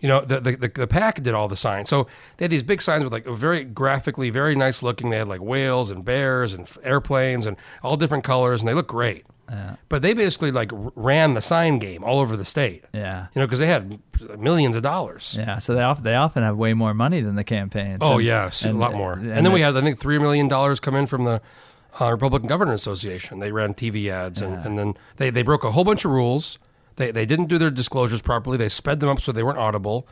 You 0.00 0.08
know, 0.08 0.22
the, 0.22 0.40
the 0.40 0.56
the 0.56 0.86
PAC 0.86 1.22
did 1.22 1.34
all 1.34 1.46
the 1.46 1.56
signs. 1.56 1.90
So 1.90 2.06
they 2.38 2.44
had 2.44 2.50
these 2.50 2.62
big 2.62 2.80
signs 2.80 3.04
with 3.04 3.12
like 3.12 3.26
very 3.26 3.64
graphically, 3.64 4.30
very 4.30 4.54
nice 4.54 4.82
looking. 4.82 5.10
They 5.10 5.18
had 5.18 5.28
like 5.28 5.42
whales 5.42 5.90
and 5.90 6.04
bears 6.04 6.54
and 6.54 6.66
airplanes 6.82 7.44
and 7.44 7.56
all 7.82 7.98
different 7.98 8.24
colors, 8.24 8.62
and 8.62 8.68
they 8.68 8.74
look 8.74 8.88
great. 8.88 9.26
Yeah. 9.50 9.76
But 9.88 10.02
they 10.02 10.14
basically 10.14 10.52
like 10.52 10.70
ran 10.94 11.34
the 11.34 11.40
sign 11.40 11.78
game 11.80 12.04
all 12.04 12.20
over 12.20 12.36
the 12.36 12.44
state. 12.44 12.84
yeah. 12.94 13.26
You 13.34 13.40
know, 13.40 13.46
because 13.46 13.58
they 13.58 13.66
had 13.66 13.98
millions 14.38 14.76
of 14.76 14.82
dollars. 14.82 15.36
Yeah, 15.38 15.58
so 15.58 15.74
they 15.74 15.82
often 15.82 16.04
they 16.04 16.14
often 16.14 16.42
have 16.44 16.56
way 16.56 16.72
more 16.72 16.94
money 16.94 17.20
than 17.20 17.34
the 17.34 17.42
campaigns. 17.44 17.98
Oh 18.00 18.18
And- 18.18 18.24
yeah, 18.26 18.46
s- 18.46 18.64
a 18.64 18.68
and- 18.68 18.78
lot 18.78 18.94
more. 18.94 19.14
And, 19.14 19.30
And, 19.32 19.44
then 19.44 19.52
we 19.52 19.60
had, 19.60 19.76
I 19.76 19.80
think, 19.80 19.98
three 19.98 20.18
million 20.18 20.46
dollars 20.48 20.78
come 20.78 20.94
in 20.94 21.06
from 21.06 21.24
the 21.24 21.40
uh, 22.00 22.10
Republican 22.12 22.48
Governors 22.48 22.80
Association. 22.82 23.40
They 23.40 23.50
ran 23.50 23.74
TV 23.74 24.08
ads, 24.08 24.40
and, 24.40 24.52
Yeah. 24.54 24.62
and 24.66 24.78
then 24.78 24.94
they, 25.16 25.30
they 25.30 25.42
broke 25.42 25.64
a 25.64 25.72
whole 25.72 25.82
bunch 25.84 26.04
of 26.04 26.12
rules. 26.12 26.58
They 26.96 27.10
they 27.10 27.26
didn't 27.26 27.46
do 27.46 27.58
their 27.58 27.70
disclosures 27.70 28.22
properly. 28.22 28.56
They 28.56 28.68
sped 28.68 29.00
them 29.00 29.08
up 29.08 29.20
so 29.20 29.32
they 29.32 29.42
weren't 29.42 29.58
audible. 29.58 30.06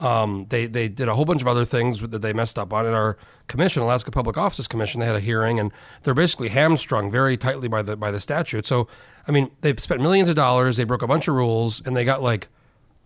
Um, 0.00 0.46
they 0.48 0.66
they 0.66 0.88
did 0.88 1.08
a 1.08 1.14
whole 1.14 1.24
bunch 1.24 1.40
of 1.40 1.46
other 1.48 1.64
things 1.64 2.00
that 2.00 2.20
they 2.20 2.32
messed 2.32 2.58
up 2.58 2.72
on. 2.72 2.84
In 2.86 2.92
our 2.92 3.16
commission, 3.46 3.82
Alaska 3.82 4.10
Public 4.10 4.36
Offices 4.36 4.66
Commission, 4.66 5.00
they 5.00 5.06
had 5.06 5.16
a 5.16 5.20
hearing, 5.20 5.60
and 5.60 5.70
they're 6.02 6.14
basically 6.14 6.48
hamstrung 6.48 7.10
very 7.10 7.36
tightly 7.36 7.68
by 7.68 7.80
the 7.82 7.96
by 7.96 8.10
the 8.10 8.20
statute. 8.20 8.66
So, 8.66 8.88
I 9.28 9.32
mean, 9.32 9.50
they 9.60 9.74
spent 9.76 10.00
millions 10.00 10.28
of 10.28 10.36
dollars. 10.36 10.76
They 10.76 10.84
broke 10.84 11.02
a 11.02 11.06
bunch 11.06 11.28
of 11.28 11.34
rules, 11.34 11.80
and 11.86 11.96
they 11.96 12.04
got 12.04 12.22
like, 12.22 12.48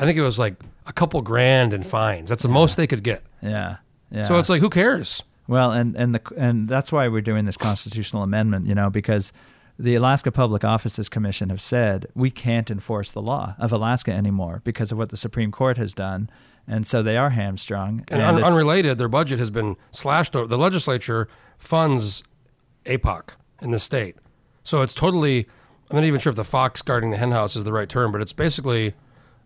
I 0.00 0.04
think 0.04 0.16
it 0.18 0.22
was 0.22 0.38
like 0.38 0.56
a 0.86 0.92
couple 0.92 1.20
grand 1.20 1.72
in 1.72 1.82
fines. 1.82 2.30
That's 2.30 2.42
the 2.42 2.48
most 2.48 2.76
they 2.76 2.86
could 2.86 3.02
get. 3.04 3.22
yeah, 3.42 3.76
yeah. 4.10 4.22
So 4.22 4.38
it's 4.38 4.48
like, 4.48 4.60
who 4.60 4.70
cares? 4.70 5.22
Well, 5.46 5.72
and 5.72 5.94
and 5.94 6.14
the 6.14 6.20
and 6.36 6.68
that's 6.68 6.90
why 6.90 7.08
we're 7.08 7.20
doing 7.20 7.44
this 7.44 7.56
constitutional 7.56 8.22
amendment, 8.22 8.66
you 8.66 8.74
know, 8.74 8.90
because 8.90 9.32
the 9.78 9.94
Alaska 9.94 10.32
Public 10.32 10.64
Offices 10.64 11.08
Commission 11.08 11.50
have 11.50 11.60
said 11.60 12.06
we 12.14 12.30
can't 12.30 12.70
enforce 12.70 13.12
the 13.12 13.22
law 13.22 13.54
of 13.58 13.72
Alaska 13.72 14.12
anymore 14.12 14.60
because 14.64 14.90
of 14.90 14.98
what 14.98 15.10
the 15.10 15.16
Supreme 15.16 15.52
Court 15.52 15.76
has 15.76 15.94
done, 15.94 16.28
and 16.68 16.86
so 16.86 17.02
they 17.02 17.16
are 17.16 17.30
hamstrung. 17.30 18.04
And, 18.10 18.22
un- 18.22 18.44
unrelated, 18.44 18.98
their 18.98 19.08
budget 19.08 19.38
has 19.38 19.50
been 19.50 19.76
slashed. 19.90 20.36
Over. 20.36 20.46
The 20.46 20.58
legislature 20.58 21.28
funds 21.56 22.22
APOC 22.84 23.30
in 23.62 23.70
the 23.70 23.78
state, 23.80 24.16
so 24.62 24.82
it's 24.82 24.94
totally. 24.94 25.46
I'm 25.90 25.96
not 25.96 26.04
even 26.04 26.20
sure 26.20 26.30
if 26.30 26.36
the 26.36 26.44
fox 26.44 26.82
guarding 26.82 27.10
the 27.10 27.16
henhouse 27.16 27.56
is 27.56 27.64
the 27.64 27.72
right 27.72 27.88
term, 27.88 28.12
but 28.12 28.20
it's 28.20 28.34
basically 28.34 28.94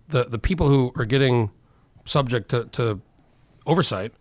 the 0.09 0.25
the 0.25 0.39
people 0.39 0.69
who 0.69 0.93
are 0.97 1.05
getting 1.05 1.51
subject 2.05 2.49
to, 2.51 2.65
to 2.65 3.01
oversight 3.67 4.13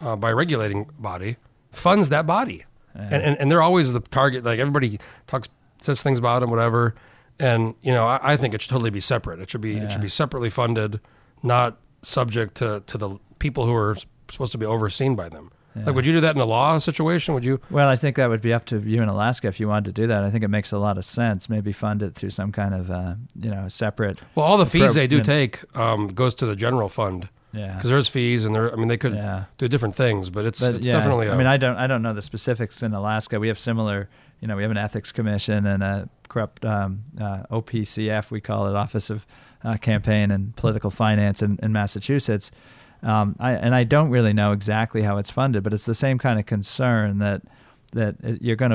uh, 0.00 0.16
by 0.16 0.30
a 0.30 0.34
regulating 0.34 0.90
body 0.98 1.36
funds 1.70 2.08
that 2.08 2.26
body, 2.26 2.64
and, 2.94 3.14
and 3.14 3.40
and 3.40 3.50
they're 3.50 3.62
always 3.62 3.92
the 3.92 4.00
target. 4.00 4.44
Like 4.44 4.58
everybody 4.58 4.98
talks 5.26 5.48
says 5.80 6.02
things 6.02 6.18
about 6.18 6.40
them, 6.40 6.50
whatever. 6.50 6.94
And 7.40 7.74
you 7.82 7.92
know, 7.92 8.06
I, 8.06 8.32
I 8.32 8.36
think 8.36 8.54
it 8.54 8.62
should 8.62 8.70
totally 8.70 8.90
be 8.90 9.00
separate. 9.00 9.38
It 9.40 9.50
should 9.50 9.60
be 9.60 9.76
it 9.76 9.92
should 9.92 10.00
be 10.00 10.08
separately 10.08 10.50
funded, 10.50 11.00
not 11.42 11.78
subject 12.02 12.54
to, 12.56 12.82
to 12.86 12.98
the 12.98 13.16
people 13.38 13.66
who 13.66 13.74
are 13.74 13.96
supposed 14.28 14.52
to 14.52 14.58
be 14.58 14.66
overseen 14.66 15.16
by 15.16 15.28
them. 15.28 15.50
Like, 15.76 15.94
would 15.94 16.06
you 16.06 16.12
do 16.12 16.20
that 16.22 16.34
in 16.34 16.40
a 16.40 16.44
law 16.44 16.78
situation? 16.78 17.34
Would 17.34 17.44
you? 17.44 17.60
Well, 17.70 17.88
I 17.88 17.94
think 17.94 18.16
that 18.16 18.28
would 18.28 18.40
be 18.40 18.52
up 18.52 18.64
to 18.66 18.80
you 18.80 19.00
in 19.00 19.08
Alaska 19.08 19.46
if 19.46 19.60
you 19.60 19.68
wanted 19.68 19.94
to 19.94 20.00
do 20.02 20.08
that. 20.08 20.24
I 20.24 20.30
think 20.30 20.42
it 20.42 20.48
makes 20.48 20.72
a 20.72 20.78
lot 20.78 20.98
of 20.98 21.04
sense. 21.04 21.48
Maybe 21.48 21.70
fund 21.70 22.02
it 22.02 22.16
through 22.16 22.30
some 22.30 22.50
kind 22.50 22.74
of, 22.74 22.90
uh, 22.90 23.14
you 23.40 23.50
know, 23.50 23.68
separate. 23.68 24.20
Well, 24.34 24.44
all 24.44 24.58
the 24.58 24.66
fees 24.66 24.82
Pro- 24.86 24.92
they 24.94 25.06
do 25.06 25.20
take 25.22 25.60
um, 25.76 26.08
goes 26.08 26.34
to 26.36 26.46
the 26.46 26.56
general 26.56 26.88
fund 26.88 27.28
Yeah. 27.52 27.74
because 27.76 27.90
there's 27.90 28.08
fees, 28.08 28.44
and 28.44 28.56
there. 28.56 28.72
I 28.72 28.76
mean, 28.76 28.88
they 28.88 28.96
could 28.96 29.14
Yeah. 29.14 29.44
do 29.56 29.68
different 29.68 29.94
things, 29.94 30.30
but 30.30 30.46
it's 30.46 30.58
But 30.60 30.74
it's 30.76 30.86
yeah, 30.88 30.94
definitely. 30.94 31.28
I 31.28 31.34
a- 31.34 31.38
mean, 31.38 31.46
I 31.46 31.56
don't, 31.56 31.76
I 31.76 31.86
don't 31.86 32.02
know 32.02 32.12
the 32.14 32.22
specifics 32.22 32.82
in 32.82 32.92
Alaska. 32.92 33.38
We 33.38 33.46
have 33.46 33.58
similar, 33.60 34.08
you 34.40 34.48
know, 34.48 34.56
we 34.56 34.62
have 34.62 34.72
an 34.72 34.78
ethics 34.78 35.12
commission 35.12 35.64
and 35.64 35.84
a 35.84 36.08
corrupt 36.28 36.64
um, 36.64 37.04
uh, 37.20 37.42
OPCF, 37.52 38.32
we 38.32 38.40
call 38.40 38.66
it, 38.66 38.74
Office 38.74 39.10
of 39.10 39.24
uh, 39.68 39.76
Campaign 39.76 40.30
and 40.30 40.54
Political 40.56 40.90
Finance 40.90 41.42
in, 41.42 41.58
in 41.62 41.72
Massachusetts. 41.72 42.50
Um, 43.02 43.36
I, 43.38 43.52
and 43.52 43.74
I 43.74 43.84
don't 43.84 44.10
really 44.10 44.32
know 44.32 44.52
exactly 44.52 45.02
how 45.02 45.18
it's 45.18 45.30
funded, 45.30 45.62
but 45.62 45.72
it's 45.74 45.86
the 45.86 45.94
same 45.94 46.18
kind 46.18 46.38
of 46.40 46.46
concern 46.46 47.18
that 47.18 47.42
that 47.92 48.16
you're 48.42 48.56
going 48.56 48.70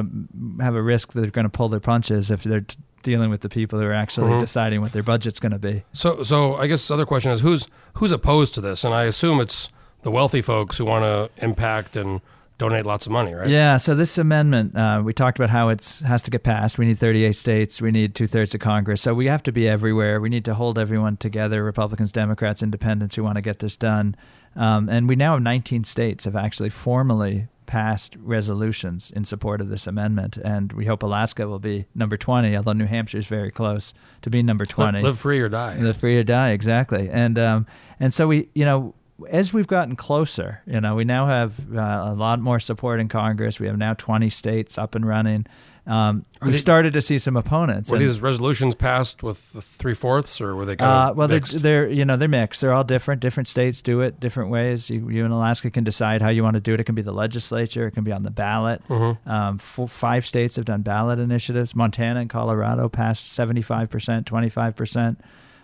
to 0.58 0.64
have 0.64 0.74
a 0.76 0.82
risk 0.82 1.14
that 1.14 1.22
they're 1.22 1.30
going 1.30 1.46
to 1.46 1.50
pull 1.50 1.70
their 1.70 1.80
punches 1.80 2.32
if 2.32 2.42
they're 2.44 2.62
t- 2.62 2.78
dealing 3.04 3.30
with 3.30 3.42
the 3.42 3.50
people 3.50 3.78
who 3.80 3.86
are 3.86 3.94
actually 3.94 4.32
Mhm. 4.32 4.40
deciding 4.40 4.82
what 4.82 4.92
their 4.92 5.04
budget's 5.04 5.40
going 5.40 5.52
to 5.52 5.60
be. 5.60 5.84
So, 5.94 6.24
so 6.24 6.56
I 6.56 6.66
guess 6.66 6.88
the 6.88 6.96
other 6.96 7.06
question 7.06 7.32
is 7.32 7.42
who's 7.42 7.68
who's 7.96 8.12
opposed 8.12 8.54
to 8.56 8.62
this, 8.62 8.84
and 8.84 8.94
I 8.94 9.04
assume 9.04 9.40
it's 9.40 9.70
the 10.02 10.10
wealthy 10.10 10.42
folks 10.42 10.78
who 10.80 10.86
want 10.86 11.04
to 11.04 11.46
impact 11.46 11.96
and 11.96 12.22
donate 12.58 12.86
lots 12.86 13.06
of 13.06 13.12
money, 13.12 13.34
right? 13.34 13.50
Yeah. 13.50 13.78
So 13.78 13.96
this 13.96 14.18
amendment, 14.18 14.76
uh, 14.76 15.02
we 15.04 15.14
talked 15.14 15.38
about 15.38 15.50
how 15.50 15.70
it's 15.70 16.02
has 16.02 16.24
to 16.24 16.32
get 16.32 16.44
passed. 16.44 16.78
We 16.78 16.86
need 16.86 17.00
38 17.00 17.34
states. 17.36 17.82
We 17.82 17.92
need 17.92 18.16
two 18.16 18.28
thirds 18.28 18.54
of 18.54 18.62
Congress. 18.62 19.02
So 19.02 19.14
we 19.14 19.28
have 19.28 19.44
to 19.44 19.52
be 19.52 19.68
everywhere. 19.68 20.20
We 20.22 20.30
need 20.30 20.46
to 20.46 20.54
hold 20.54 20.78
everyone 20.78 21.18
together: 21.18 21.64
Republicans, 21.64 22.12
Democrats, 22.12 22.64
Independents 22.64 23.16
who 23.16 23.24
want 23.24 23.36
to 23.36 23.42
get 23.42 23.60
this 23.60 23.76
done. 23.76 24.16
Um, 24.56 24.88
and 24.88 25.10
we 25.10 25.16
now 25.16 25.34
have 25.34 25.42
19 25.42 25.84
states 25.84 26.26
have 26.26 26.36
actually 26.36 26.70
formally 26.70 27.48
passed 27.66 28.16
resolutions 28.18 29.10
in 29.10 29.26
support 29.26 29.62
of 29.62 29.70
this 29.70 29.88
amendment, 29.88 30.38
and 30.38 30.72
we 30.74 30.86
hope 30.86 31.02
Alaska 31.02 31.48
will 31.48 31.60
be 31.60 31.86
number 31.96 32.18
20. 32.18 32.56
Although 32.56 32.74
New 32.74 32.86
Hampshire 32.86 33.18
is 33.18 33.26
very 33.26 33.52
close 33.52 33.94
to 34.22 34.30
being 34.30 34.46
number 34.46 34.66
20. 34.66 35.00
Live, 35.00 35.04
live 35.04 35.20
free 35.20 35.40
or 35.40 35.50
die. 35.50 35.78
Live 35.78 35.98
free 35.98 36.18
or 36.18 36.24
die, 36.24 36.52
exactly. 36.52 37.10
And 37.10 37.40
um, 37.40 37.66
and 38.00 38.14
so 38.14 38.28
we, 38.28 38.50
you 38.54 38.66
know, 38.66 38.94
as 39.30 39.54
we've 39.54 39.68
gotten 39.68 39.96
closer, 39.96 40.62
you 40.66 40.82
know, 40.82 40.96
we 40.96 41.04
now 41.06 41.28
have 41.28 41.60
uh, 41.76 41.80
a 41.80 42.14
lot 42.14 42.40
more 42.40 42.60
support 42.60 43.00
in 43.00 43.08
Congress. 43.10 43.60
We 43.60 43.68
have 43.68 43.78
now 43.78 43.94
20 43.94 44.30
states 44.30 44.78
up 44.78 44.96
and 44.96 45.06
running, 45.08 45.46
Um, 45.86 46.24
we 46.42 46.58
started 46.60 46.94
to 46.94 47.02
see 47.02 47.18
some 47.18 47.36
opponents. 47.36 47.92
Were 47.92 47.98
and- 47.98 48.06
these 48.06 48.22
resolutions 48.22 48.74
passed 48.74 49.22
with 49.22 49.38
three 49.38 49.94
fourths, 49.94 50.40
or 50.40 50.56
were 50.56 50.66
they 50.66 50.78
kind 50.78 50.90
uh, 50.90 51.14
well, 51.14 51.28
they're, 51.28 51.42
they're 51.42 51.90
you 51.90 52.06
know 52.06 52.16
they're 52.16 52.30
mixed. 52.30 52.62
They're 52.62 52.72
all 52.72 52.86
different. 52.86 53.20
Different 53.22 53.50
states 53.50 53.82
do 53.82 54.00
it 54.00 54.18
different 54.20 54.50
ways. 54.50 54.90
You, 54.90 55.10
you 55.10 55.26
in 55.26 55.32
Alaska 55.32 55.70
can 55.70 55.84
decide 55.84 56.22
how 56.22 56.30
you 56.30 56.42
want 56.42 56.54
to 56.54 56.62
do 56.62 56.74
it. 56.74 56.80
It 56.80 56.86
can 56.86 56.96
be 56.96 57.02
the 57.02 57.12
legislature. 57.12 57.88
It 57.88 57.92
can 57.92 58.06
be 58.06 58.14
on 58.14 58.24
the 58.24 58.32
ballot. 58.32 58.82
Mm-hmm. 58.88 59.30
Um, 59.30 59.58
four, 59.58 59.90
five 59.90 60.26
states 60.26 60.56
have 60.56 60.64
done 60.64 60.84
ballot 60.84 61.20
initiatives. 61.20 61.76
Montana 61.76 62.22
and 62.22 62.30
Colorado 62.30 62.88
passed 62.88 63.34
seventy 63.34 63.62
five 63.62 63.90
percent, 63.90 64.26
twenty 64.26 64.50
five 64.50 64.78
percent. 64.78 65.20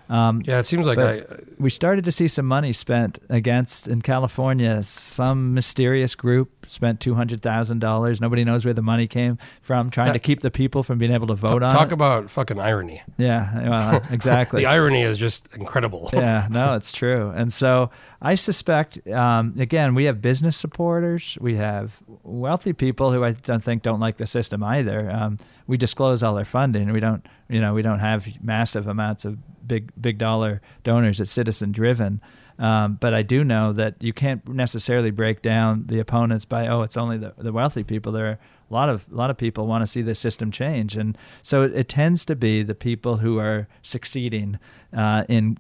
Um, 0.09 0.41
yeah, 0.45 0.57
it 0.59 0.65
seems 0.65 0.87
like 0.87 0.97
I, 0.97 1.21
we 1.59 1.69
started 1.69 2.03
to 2.05 2.11
see 2.11 2.27
some 2.27 2.47
money 2.47 2.73
spent 2.73 3.19
against 3.29 3.87
in 3.87 4.01
California. 4.01 4.81
Some 4.81 5.53
mysterious 5.53 6.15
group 6.15 6.65
spent 6.65 6.99
two 6.99 7.13
hundred 7.13 7.41
thousand 7.41 7.79
dollars. 7.79 8.19
Nobody 8.19 8.43
knows 8.43 8.65
where 8.65 8.73
the 8.73 8.81
money 8.81 9.07
came 9.07 9.37
from, 9.61 9.91
trying 9.91 10.07
Yeah. 10.07 10.13
to 10.13 10.19
keep 10.19 10.39
the 10.41 10.49
people 10.49 10.81
from 10.81 10.97
being 10.97 11.11
able 11.11 11.27
to 11.27 11.35
vote 11.35 11.61
on 11.61 11.73
talk 11.73 11.87
it. 11.89 11.93
about 11.93 12.29
fucking 12.31 12.59
irony. 12.59 13.03
yeah, 13.17 13.69
well, 13.69 14.03
exactly. 14.11 14.61
The 14.61 14.67
irony 14.67 15.03
is 15.03 15.17
just 15.17 15.47
incredible. 15.55 16.09
yeah, 16.13 16.47
no, 16.49 16.73
it's 16.75 16.91
true. 16.91 17.31
And 17.35 17.53
so 17.53 17.91
I 18.21 18.33
suspect, 18.35 19.07
um, 19.09 19.53
again, 19.59 19.93
we 19.93 20.05
have 20.05 20.21
business 20.23 20.57
supporters, 20.57 21.37
we 21.39 21.55
have 21.57 21.97
wealthy 22.23 22.73
people 22.73 23.11
who 23.11 23.23
I 23.23 23.31
don't 23.33 23.63
think 23.63 23.83
don't 23.83 23.99
like 23.99 24.17
the 24.17 24.27
system 24.27 24.63
either. 24.63 25.09
Um, 25.11 25.37
we 25.69 25.77
disclose 25.77 26.23
all 26.23 26.35
our 26.35 26.45
funding. 26.45 26.91
We 26.91 26.99
don't, 26.99 27.23
you 27.47 27.61
know, 27.61 27.75
we 27.75 27.83
don't 27.83 27.99
have 27.99 28.27
massive 28.41 28.87
amounts 28.87 29.23
of 29.23 29.37
big, 29.67 29.91
big 30.01 30.17
dollar 30.17 30.63
donors. 30.83 31.19
It's 31.19 31.29
citizen 31.29 31.71
driven. 31.71 32.21
Um, 32.57 32.97
but 32.99 33.13
I 33.13 33.21
do 33.21 33.43
know 33.43 33.71
that 33.73 33.93
you 34.01 34.11
can't 34.11 34.45
necessarily 34.49 35.11
break 35.11 35.43
down 35.43 35.83
the 35.85 35.99
opponents 35.99 36.43
by 36.43 36.67
oh, 36.67 36.81
it's 36.81 36.97
only 36.97 37.19
the, 37.19 37.35
the 37.37 37.53
wealthy 37.53 37.83
people. 37.83 38.11
There 38.11 38.25
are 38.25 38.39
a 38.69 38.73
lot 38.73 38.89
of 38.89 39.05
a 39.11 39.15
lot 39.15 39.29
of 39.29 39.37
people 39.37 39.67
want 39.67 39.83
to 39.83 39.87
see 39.87 40.01
the 40.01 40.15
system 40.15 40.49
change, 40.49 40.97
and 40.97 41.15
so 41.43 41.61
it, 41.61 41.73
it 41.75 41.87
tends 41.87 42.25
to 42.25 42.35
be 42.35 42.63
the 42.63 42.75
people 42.75 43.17
who 43.17 43.37
are 43.37 43.67
succeeding 43.83 44.57
uh, 44.91 45.23
in 45.29 45.59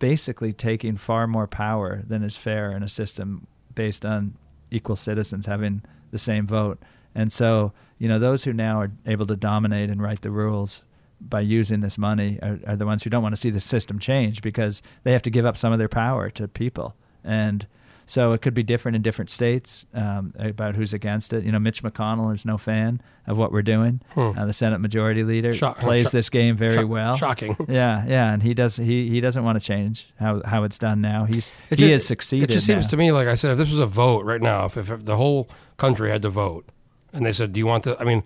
basically 0.00 0.52
taking 0.52 0.96
far 0.96 1.28
more 1.28 1.46
power 1.46 2.02
than 2.06 2.24
is 2.24 2.36
fair 2.36 2.72
in 2.72 2.82
a 2.82 2.88
system 2.88 3.46
based 3.74 4.04
on 4.04 4.34
equal 4.72 4.96
citizens 4.96 5.46
having 5.46 5.82
the 6.10 6.18
same 6.18 6.44
vote. 6.44 6.82
And 7.14 7.32
so, 7.32 7.72
you 7.98 8.08
know, 8.08 8.18
those 8.18 8.44
who 8.44 8.52
now 8.52 8.80
are 8.80 8.90
able 9.06 9.26
to 9.26 9.36
dominate 9.36 9.90
and 9.90 10.00
write 10.02 10.22
the 10.22 10.30
rules 10.30 10.84
by 11.20 11.40
using 11.40 11.80
this 11.80 11.98
money 11.98 12.38
are, 12.42 12.58
are 12.66 12.76
the 12.76 12.86
ones 12.86 13.02
who 13.02 13.10
don't 13.10 13.22
want 13.22 13.34
to 13.34 13.40
see 13.40 13.50
the 13.50 13.60
system 13.60 13.98
change 13.98 14.40
because 14.42 14.82
they 15.02 15.12
have 15.12 15.22
to 15.22 15.30
give 15.30 15.44
up 15.44 15.56
some 15.56 15.72
of 15.72 15.78
their 15.80 15.88
power 15.88 16.30
to 16.30 16.46
people. 16.46 16.94
And 17.24 17.66
so 18.06 18.32
it 18.32 18.40
could 18.40 18.54
be 18.54 18.62
different 18.62 18.96
in 18.96 19.02
different 19.02 19.28
states 19.28 19.84
um, 19.92 20.32
about 20.38 20.76
who's 20.76 20.94
against 20.94 21.32
it. 21.34 21.44
You 21.44 21.52
know, 21.52 21.58
Mitch 21.58 21.82
McConnell 21.82 22.32
is 22.32 22.44
no 22.46 22.56
fan 22.56 23.02
of 23.26 23.36
what 23.36 23.52
we're 23.52 23.60
doing. 23.62 24.00
Hmm. 24.14 24.30
Uh, 24.38 24.46
the 24.46 24.52
Senate 24.54 24.78
Majority 24.78 25.24
Leader 25.24 25.52
Shock- 25.52 25.78
plays 25.78 26.04
shock- 26.04 26.12
this 26.12 26.30
game 26.30 26.56
very 26.56 26.74
Shock- 26.76 26.88
well. 26.88 27.16
Shocking. 27.16 27.54
Yeah, 27.68 28.06
yeah, 28.06 28.32
and 28.32 28.42
he 28.42 28.54
does. 28.54 28.76
He 28.78 29.10
he 29.10 29.20
doesn't 29.20 29.44
want 29.44 29.60
to 29.60 29.66
change 29.66 30.08
how 30.18 30.40
how 30.44 30.62
it's 30.64 30.78
done 30.78 31.00
now. 31.02 31.24
He's 31.26 31.52
It 31.68 31.78
he 31.80 31.86
ju- 31.86 31.92
has 31.92 32.06
succeeded. 32.06 32.50
It 32.50 32.54
just 32.54 32.66
seems 32.66 32.84
now. 32.86 32.90
to 32.90 32.96
me 32.96 33.12
like 33.12 33.26
I 33.28 33.34
said, 33.34 33.50
if 33.52 33.58
this 33.58 33.70
was 33.70 33.78
a 33.80 33.86
vote 33.86 34.24
right 34.24 34.40
now, 34.40 34.64
if, 34.66 34.76
if, 34.78 34.88
if 34.90 35.04
the 35.04 35.16
whole 35.16 35.50
country 35.76 36.08
had 36.10 36.22
to 36.22 36.30
vote, 36.30 36.64
and 37.12 37.24
they 37.24 37.32
said, 37.32 37.52
"Do 37.52 37.58
you 37.60 37.66
want 37.66 37.84
the?" 37.84 38.00
I 38.00 38.04
mean, 38.04 38.22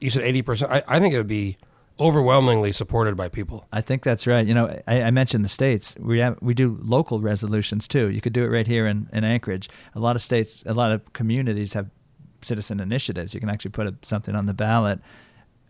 you 0.00 0.10
said 0.10 0.22
eighty 0.22 0.42
percent. 0.42 0.72
I, 0.72 0.82
I 0.86 1.00
think 1.00 1.14
it 1.14 1.18
would 1.18 1.26
be 1.26 1.58
overwhelmingly 2.00 2.72
supported 2.72 3.16
by 3.16 3.28
people. 3.28 3.66
I 3.72 3.80
think 3.80 4.02
that's 4.02 4.26
right. 4.26 4.46
You 4.46 4.54
know, 4.54 4.80
I, 4.86 5.02
I 5.02 5.10
mentioned 5.10 5.44
the 5.44 5.48
states. 5.48 5.94
We 5.98 6.20
have 6.20 6.38
we 6.40 6.54
do 6.54 6.78
local 6.82 7.20
resolutions 7.20 7.88
too. 7.88 8.08
You 8.08 8.20
could 8.20 8.32
do 8.32 8.44
it 8.44 8.48
right 8.48 8.66
here 8.66 8.86
in, 8.86 9.08
in 9.12 9.24
Anchorage. 9.24 9.68
A 9.94 10.00
lot 10.00 10.16
of 10.16 10.22
states, 10.22 10.62
a 10.66 10.74
lot 10.74 10.92
of 10.92 11.12
communities 11.12 11.72
have 11.72 11.90
citizen 12.42 12.80
initiatives. 12.80 13.34
You 13.34 13.40
can 13.40 13.50
actually 13.50 13.72
put 13.72 13.86
a, 13.86 13.94
something 14.02 14.34
on 14.34 14.44
the 14.44 14.54
ballot. 14.54 15.00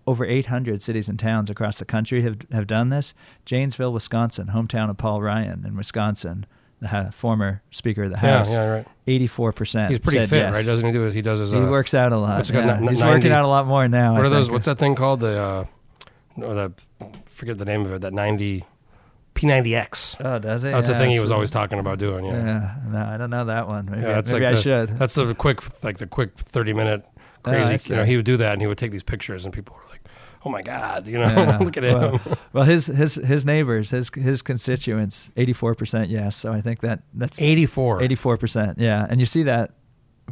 Over 0.06 0.24
800 0.24 0.82
cities 0.82 1.08
and 1.08 1.18
towns 1.18 1.50
across 1.50 1.78
the 1.78 1.84
country 1.84 2.22
have 2.22 2.38
have 2.52 2.66
done 2.66 2.88
this. 2.88 3.14
Janesville, 3.44 3.92
Wisconsin, 3.92 4.48
hometown 4.48 4.90
of 4.90 4.96
Paul 4.96 5.22
Ryan 5.22 5.64
in 5.66 5.76
Wisconsin, 5.76 6.46
the 6.80 7.10
former 7.12 7.62
Speaker 7.70 8.04
of 8.04 8.10
the 8.10 8.16
House. 8.18 8.52
yeah, 8.54 8.64
right. 8.66 8.86
84 9.06 9.52
percent. 9.52 9.90
He's 9.90 9.98
pretty 9.98 10.24
fit, 10.26 10.44
right? 10.52 10.64
Doesn't 10.64 10.84
he 10.86 10.92
do 10.92 11.06
it? 11.06 11.14
He 11.14 11.22
does 11.22 11.40
his. 11.40 11.50
He 11.50 11.56
Uh, 11.56 11.68
works 11.70 11.94
out 11.94 12.12
a 12.12 12.18
lot. 12.18 12.36
what's 12.36 12.50
it 12.50 12.52
called, 12.52 12.66
yeah. 12.66 12.78
He's 12.90 13.00
90 13.00 13.04
working 13.18 13.32
out 13.32 13.44
a 13.44 13.48
lot 13.48 13.66
more 13.66 13.88
now. 13.88 14.12
What 14.14 14.22
I 14.24 14.26
are 14.26 14.28
those? 14.28 14.46
think. 14.46 14.52
What's 14.52 14.66
that 14.66 14.78
thing 14.78 14.94
called? 14.94 15.20
The 15.20 15.38
uh, 15.40 15.64
no, 16.36 16.54
that 16.54 16.84
forget 17.26 17.58
the 17.58 17.64
name 17.64 17.84
of 17.86 17.92
it. 17.92 18.00
That 18.02 18.12
ninety 18.12 18.64
P90X. 19.34 20.16
Oh, 20.24 20.38
does 20.38 20.64
it? 20.64 20.72
That's 20.72 20.88
the 20.88 20.94
thing 20.96 21.10
he 21.10 21.20
was 21.20 21.30
a- 21.30 21.34
always 21.34 21.50
talking 21.50 21.78
about 21.78 21.98
doing. 21.98 22.24
Yeah, 22.24 22.32
Yeah, 22.44 22.74
no, 22.88 22.98
I 23.04 23.16
don't 23.16 23.30
know 23.30 23.44
that 23.44 23.68
one. 23.68 23.86
Maybe, 23.90 24.02
Yeah, 24.02 24.14
that's 24.14 24.32
maybe 24.32 24.44
like 24.44 24.52
I 24.52 24.56
the, 24.56 24.62
should. 24.62 24.88
That's 24.98 25.14
the 25.14 25.34
quick, 25.34 25.84
like 25.84 25.98
the 25.98 26.06
quick 26.06 26.36
thirty 26.36 26.72
minute 26.72 27.04
Oh, 27.44 27.50
crazy. 27.50 27.78
see. 27.78 27.92
you 27.92 27.96
know, 27.96 28.04
he 28.04 28.16
would 28.16 28.24
do 28.24 28.36
that, 28.36 28.52
and 28.54 28.60
he 28.60 28.66
would 28.66 28.78
take 28.78 28.90
these 28.90 29.04
pictures, 29.04 29.44
and 29.44 29.54
people 29.54 29.76
were 29.76 29.88
like, 29.90 29.97
"Oh 30.44 30.50
my 30.50 30.62
god!" 30.62 31.06
You 31.06 31.18
know, 31.18 31.24
Yeah. 31.36 31.58
look 31.58 31.76
at 31.76 31.84
him. 31.84 31.98
Well, 32.00 32.20
well, 32.52 32.64
his 32.64 32.86
his 32.86 33.14
his 33.16 33.44
neighbors, 33.44 33.90
his 33.90 34.10
his 34.14 34.42
constituents, 34.42 35.30
eighty 35.36 35.52
four 35.52 35.74
percent 35.74 36.10
yes. 36.10 36.36
So 36.36 36.52
I 36.52 36.60
think 36.60 36.80
that 36.80 37.02
that's 37.14 37.40
Eighty 37.40 37.66
four. 37.66 38.02
eighty 38.02 38.14
four 38.14 38.36
percent. 38.36 38.78
Yeah, 38.78 39.06
and 39.08 39.20
you 39.20 39.26
see 39.26 39.44
that 39.44 39.72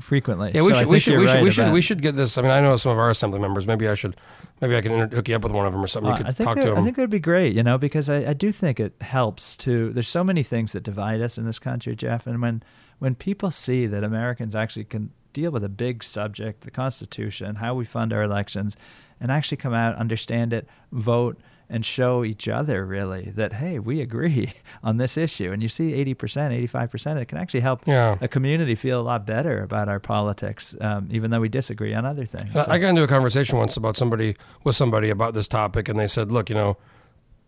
frequently. 0.01 0.51
Yeah, 0.55 0.63
we 0.63 0.71
So 0.73 0.79
should, 0.81 0.89
we 0.89 0.99
should, 1.01 1.19
we 1.19 1.27
should, 1.27 1.43
we 1.43 1.51
should, 1.51 1.73
we 1.73 1.81
should 1.81 2.03
get 2.03 2.17
this. 2.17 2.37
I 2.37 2.43
mean, 2.43 2.51
I 2.51 2.61
know 2.61 2.77
some 2.77 2.93
of 2.93 2.99
our 2.99 3.09
assembly 3.11 3.41
members. 3.41 3.67
Maybe 3.67 3.89
I 3.89 3.95
should, 3.95 4.15
maybe 4.61 4.77
I 4.77 4.83
can 4.83 4.93
inter- 4.93 5.17
hook 5.17 5.29
you 5.29 5.37
up 5.37 5.43
with 5.43 5.53
one 5.53 5.67
of 5.67 5.73
them 5.73 5.83
or 5.83 5.87
something. 5.87 6.13
Uh, 6.13 6.17
You 6.17 6.19
could 6.19 6.27
I 6.29 6.33
think 6.33 6.47
talk 6.49 6.57
that- 6.57 6.65
to 6.65 6.77
I 6.77 6.83
think 6.85 6.99
it 6.99 7.01
would 7.01 7.11
be 7.11 7.19
great, 7.19 7.55
you 7.55 7.63
know, 7.63 7.79
because 7.79 8.11
I, 8.11 8.17
I 8.31 8.33
do 8.35 8.53
think 8.53 8.79
it 8.79 8.95
helps 9.01 9.57
to. 9.59 9.93
There's 9.93 10.09
so 10.09 10.23
many 10.23 10.43
things 10.43 10.73
that 10.73 10.83
divide 10.83 11.21
us 11.23 11.39
in 11.39 11.47
this 11.47 11.59
country, 11.59 11.97
Jeff, 11.97 12.27
and 12.27 12.43
when 12.43 12.63
when 12.99 13.15
people 13.15 13.51
see 13.51 13.87
that 13.87 14.05
Americans 14.05 14.55
actually 14.55 14.85
can 14.85 15.11
deal 15.33 15.51
with 15.51 15.63
a 15.65 15.69
big 15.69 16.03
subject, 16.03 16.63
the 16.63 16.71
Constitution, 16.71 17.57
how 17.57 17.75
we 17.75 17.85
fund 17.85 18.11
our 18.13 18.23
elections, 18.23 18.75
and 19.21 19.31
actually 19.33 19.57
come 19.57 19.75
out, 19.75 19.97
understand 19.97 20.53
it, 20.53 20.67
vote, 20.93 21.39
and 21.69 21.85
show 21.85 22.23
each 22.23 22.47
other 22.47 22.87
really 22.87 23.33
that 23.35 23.55
hey, 23.55 23.79
we 23.81 24.01
agree 24.01 24.53
on 24.85 24.99
this 24.99 25.17
issue, 25.17 25.51
and 25.51 25.63
you 25.63 25.69
see 25.69 25.93
80%, 26.15 26.69
85%, 26.69 27.17
it 27.21 27.25
can 27.27 27.39
actually 27.39 27.61
help 27.61 27.83
Yeah. 27.87 28.17
a 28.21 28.29
community 28.29 28.75
feel 28.77 29.01
a 29.01 29.03
lot 29.03 29.27
better 29.27 29.63
about 29.63 29.89
our 29.89 29.99
politics, 29.99 30.77
um, 30.81 31.09
even 31.11 31.31
though 31.33 31.41
we 31.41 31.49
disagree 31.49 31.93
on 31.93 32.05
other 32.07 32.25
things. 32.25 32.55
I- 32.55 32.65
So- 32.65 32.71
I 32.71 32.79
got 32.79 32.91
into 32.91 33.03
a 33.03 33.09
conversation 33.09 33.59
once 33.59 33.77
about 33.77 33.97
somebody 33.97 34.37
with 34.63 34.77
somebody 34.77 35.11
about 35.11 35.35
this 35.35 35.49
topic, 35.49 35.89
and 35.89 35.99
they 35.99 36.07
said, 36.07 36.31
"Look, 36.31 36.49
you 36.51 36.55
know, 36.55 36.77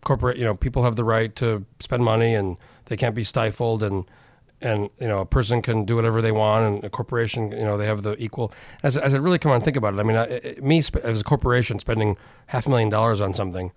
corporate, 0.03 0.37
you 0.37 0.43
know, 0.43 0.53
people 0.55 0.83
have 0.83 0.95
the 0.97 1.03
right 1.05 1.33
to 1.37 1.65
spend 1.79 2.03
money, 2.03 2.33
and 2.35 2.57
they 2.85 2.97
can't 2.97 3.15
be 3.15 3.23
stifled, 3.23 3.83
and 3.83 4.03
and 4.61 4.89
you 4.99 5.07
know, 5.07 5.19
a 5.21 5.25
person 5.25 5.61
can 5.61 5.85
do 5.85 5.95
whatever 5.95 6.21
they 6.21 6.31
want, 6.31 6.65
and 6.65 6.83
a 6.83 6.89
corporation, 6.89 7.51
you 7.51 7.59
know, 7.63 7.77
they 7.77 7.85
have 7.85 8.01
the 8.03 8.15
equal." 8.21 8.51
As 8.83 8.97
I 8.97 9.07
said, 9.09 9.21
really 9.21 9.39
come 9.39 9.51
on, 9.51 9.61
think 9.61 9.77
about 9.77 9.93
it. 9.93 9.99
I 9.99 10.03
mean, 10.03 10.17
I, 10.17 10.23
I- 10.25 10.55
me 10.61 10.81
sp- 10.83 11.03
as 11.03 11.21
a 11.21 11.23
corporation 11.23 11.79
spending 11.79 12.17
half 12.47 12.65
a 12.65 12.69
million 12.69 12.89
dollars 12.89 13.21
on 13.21 13.33
something. 13.33 13.71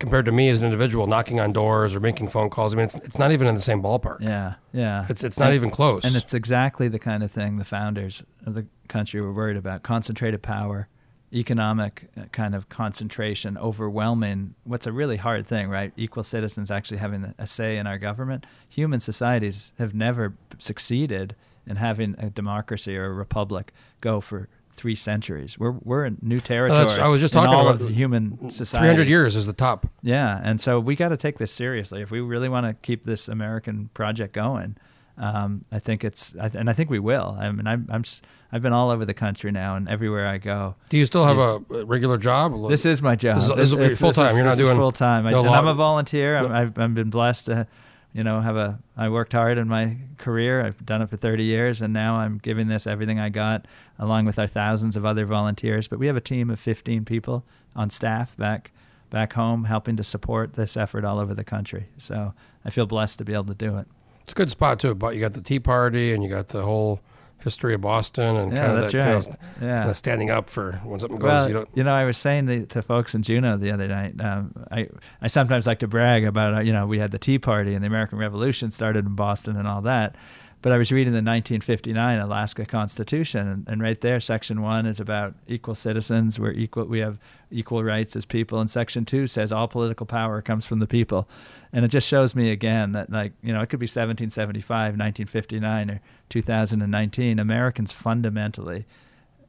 Compared 0.00 0.26
to 0.26 0.32
me 0.32 0.48
as 0.48 0.58
an 0.58 0.64
individual 0.66 1.06
knocking 1.06 1.38
on 1.38 1.52
doors 1.52 1.94
or 1.94 2.00
making 2.00 2.26
phone 2.28 2.50
calls, 2.50 2.74
I 2.74 2.76
mean, 2.78 2.86
it's, 2.86 2.96
it's 2.96 3.16
not 3.16 3.30
even 3.30 3.46
in 3.46 3.54
the 3.54 3.60
same 3.60 3.80
ballpark. 3.80 4.20
yeah, 4.22 4.54
yeah. 4.72 5.06
It's 5.08 5.22
it's 5.22 5.38
not 5.38 5.46
And- 5.50 5.54
even 5.54 5.70
close. 5.70 6.04
And 6.04 6.16
it's 6.16 6.34
exactly 6.34 6.88
the 6.88 6.98
kind 6.98 7.22
of 7.22 7.30
thing 7.30 7.58
the 7.58 7.64
founders 7.64 8.22
of 8.44 8.54
the 8.54 8.66
country 8.88 9.20
were 9.20 9.32
worried 9.32 9.56
about 9.56 9.84
concentrated 9.84 10.42
power, 10.42 10.88
economic 11.34 12.08
uh, 12.16 12.22
kind 12.32 12.54
of 12.54 12.68
concentration, 12.68 13.58
overwhelming 13.58 14.54
what's 14.64 14.86
a 14.86 14.92
really 14.92 15.16
hard 15.16 15.46
thing, 15.46 15.68
right? 15.68 15.92
Equal 15.96 16.22
citizens 16.22 16.70
actually 16.70 16.98
having 16.98 17.34
a 17.38 17.46
say 17.46 17.76
in 17.76 17.86
our 17.86 17.98
government. 17.98 18.46
Human 18.68 19.00
societies 19.00 19.72
have 19.78 19.94
never 19.94 20.34
succeeded 20.58 21.34
in 21.66 21.76
having 21.76 22.14
a 22.18 22.30
democracy 22.30 22.96
or 22.96 23.06
a 23.06 23.12
republic 23.12 23.72
go 24.00 24.20
for 24.20 24.48
three 24.74 24.94
centuries. 24.94 25.58
We're, 25.58 25.70
we're 25.70 26.04
in 26.04 26.18
new 26.20 26.40
territory. 26.40 27.00
I 27.00 27.06
was 27.08 27.20
just 27.20 27.32
talking 27.32 27.54
all 27.54 27.68
about 27.68 27.80
of 27.80 27.88
the 27.88 27.92
human 27.92 28.36
Three 28.36 28.50
society. 28.50 28.88
hundred 28.88 29.08
years 29.08 29.36
is 29.36 29.46
the 29.46 29.52
top. 29.52 29.86
Yeah, 30.02 30.40
and 30.42 30.60
so 30.60 30.80
we 30.80 30.96
got 30.96 31.08
to 31.08 31.16
take 31.16 31.38
this 31.38 31.52
seriously 31.52 32.02
if 32.02 32.10
we 32.10 32.20
really 32.20 32.48
want 32.48 32.66
to 32.66 32.74
keep 32.74 33.04
this 33.04 33.28
American 33.28 33.88
project 33.94 34.32
going. 34.34 34.76
Um, 35.16 35.64
I 35.70 35.78
think 35.78 36.02
it's, 36.04 36.34
I, 36.40 36.50
and 36.54 36.68
I 36.68 36.72
think 36.72 36.90
we 36.90 36.98
will. 36.98 37.36
I 37.38 37.50
mean, 37.52 37.66
I'm, 37.66 37.88
I'm, 37.90 38.02
I've 38.50 38.62
been 38.62 38.72
all 38.72 38.90
over 38.90 39.04
the 39.04 39.14
country 39.14 39.52
now, 39.52 39.76
and 39.76 39.88
everywhere 39.88 40.26
I 40.26 40.38
go, 40.38 40.74
Do 40.88 40.98
you 40.98 41.04
still 41.04 41.24
have 41.24 41.38
a 41.38 41.84
regular 41.84 42.18
job? 42.18 42.52
this 42.68 42.84
is 42.84 43.00
my 43.00 43.14
job. 43.16 43.36
This 43.36 43.44
is- 43.50 43.56
this 43.56 43.70
will 43.70 43.78
be 43.78 43.84
it's- 43.84 44.00
full-time. 44.00 44.30
is- 44.30 44.36
You're 44.36 44.44
not 44.44 44.50
this 44.56 44.66
doing 44.66 44.76
full-time. 44.76 45.24
No 45.24 45.46
I'm 45.48 45.66
a 45.66 45.74
volunteer. 45.74 46.36
I'm, 46.36 46.48
no- 46.48 46.54
I've, 46.54 46.78
I've 46.78 46.94
been 46.94 47.10
blessed 47.10 47.46
to, 47.46 47.66
you 48.12 48.24
know, 48.24 48.40
have 48.40 48.56
a. 48.56 48.78
I 48.96 49.08
worked 49.08 49.32
hard 49.32 49.58
in 49.58 49.68
my 49.68 49.96
career. 50.18 50.64
I've 50.64 50.84
done 50.84 51.02
it 51.02 51.10
for 51.10 51.16
30 51.16 51.44
years, 51.44 51.82
and 51.82 51.92
now 51.92 52.16
I'm 52.16 52.38
giving 52.38 52.68
this 52.68 52.86
everything 52.86 53.18
I 53.20 53.28
got, 53.28 53.66
along 53.98 54.24
with 54.26 54.38
our 54.38 54.46
thousands 54.48 54.96
of 54.96 55.04
other 55.04 55.26
volunteers. 55.26 55.86
But 55.88 55.98
we 56.00 56.06
have 56.08 56.16
a 56.16 56.20
team 56.20 56.48
of 56.50 56.58
15 56.60 57.04
people 57.04 57.44
on 57.76 57.90
staff 57.90 58.36
back 58.36 58.72
back 59.10 59.34
home, 59.34 59.64
helping 59.64 59.96
to 59.96 60.02
support 60.02 60.54
this 60.54 60.76
effort 60.76 61.04
all 61.04 61.20
over 61.20 61.34
the 61.34 61.44
country. 61.44 61.86
So 61.98 62.34
I 62.64 62.70
feel 62.70 62.86
blessed 62.86 63.18
to 63.18 63.24
be 63.24 63.32
able 63.32 63.44
to 63.44 63.54
do 63.54 63.78
it. 63.78 63.86
It's 64.24 64.32
a 64.32 64.34
good 64.34 64.50
spot 64.50 64.80
too. 64.80 64.94
But 64.94 65.14
you 65.14 65.20
got 65.20 65.34
the 65.34 65.40
Tea 65.40 65.60
Party 65.60 66.12
and 66.12 66.22
you 66.22 66.28
got 66.28 66.48
the 66.48 66.62
whole 66.62 67.00
history 67.42 67.74
of 67.74 67.82
Boston 67.82 68.36
and 68.36 68.52
Yeah, 68.52 68.58
kind 68.66 68.72
of 68.72 68.78
that's 68.80 68.92
that 68.92 68.98
right. 68.98 69.04
kind 69.24 69.26
of, 69.28 69.62
Yeah. 69.62 69.78
kind 69.80 69.90
of 69.90 69.96
standing 69.98 70.30
up 70.30 70.48
for 70.48 70.72
when 70.82 70.98
something 70.98 71.18
goes. 71.18 71.30
Well, 71.30 71.50
you 71.50 71.66
you 71.74 71.84
know, 71.84 71.94
I 71.94 72.04
was 72.04 72.16
saying 72.16 72.46
the, 72.46 72.64
to 72.66 72.80
folks 72.80 73.14
in 73.14 73.22
Juneau 73.22 73.58
the 73.58 73.70
other 73.70 73.86
night. 73.86 74.14
Um, 74.18 74.52
I 74.72 74.88
I 75.20 75.26
sometimes 75.28 75.66
like 75.66 75.80
to 75.80 75.86
brag 75.86 76.24
about 76.24 76.54
uh, 76.54 76.60
you 76.60 76.72
know 76.72 76.86
we 76.86 76.98
had 76.98 77.10
the 77.10 77.18
Tea 77.18 77.38
Party 77.38 77.74
and 77.74 77.82
the 77.84 77.86
American 77.86 78.16
Revolution 78.18 78.70
started 78.70 79.04
in 79.04 79.14
Boston 79.14 79.56
and 79.58 79.68
all 79.68 79.82
that, 79.82 80.16
But 80.64 80.72
I 80.72 80.78
was 80.78 80.90
reading 80.90 81.12
the 81.12 81.18
1959 81.18 82.20
Alaska 82.20 82.64
Constitution, 82.64 83.46
and, 83.46 83.68
and 83.68 83.82
right 83.82 84.00
there, 84.00 84.18
Section 84.18 84.62
One 84.62 84.86
is 84.86 84.98
about 84.98 85.34
equal 85.46 85.74
citizens. 85.74 86.40
We're 86.40 86.52
equal. 86.52 86.86
We 86.86 87.00
have 87.00 87.18
equal 87.50 87.84
rights 87.84 88.16
as 88.16 88.24
people, 88.24 88.58
and 88.60 88.70
Section 88.70 89.04
Two 89.04 89.26
says 89.26 89.52
all 89.52 89.68
political 89.68 90.06
power 90.06 90.40
comes 90.40 90.64
from 90.64 90.78
the 90.78 90.86
people. 90.86 91.28
And 91.74 91.84
it 91.84 91.88
just 91.88 92.08
shows 92.08 92.34
me 92.34 92.50
again 92.50 92.92
that, 92.92 93.10
like, 93.10 93.34
you 93.42 93.52
know, 93.52 93.60
it 93.60 93.68
could 93.68 93.78
be 93.78 93.84
1775, 93.84 94.96
1959, 94.96 95.90
or 95.90 96.00
2019. 96.30 97.38
Americans 97.38 97.92
fundamentally, 97.92 98.86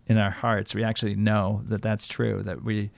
in 0.07 0.17
our 0.17 0.31
hearts, 0.31 0.75
we 0.75 0.83
actually 0.83 1.15
know 1.15 1.61
that 1.67 1.81
that's 1.81 2.09
true. 2.09 2.43
That 2.43 2.61
we 2.61 2.91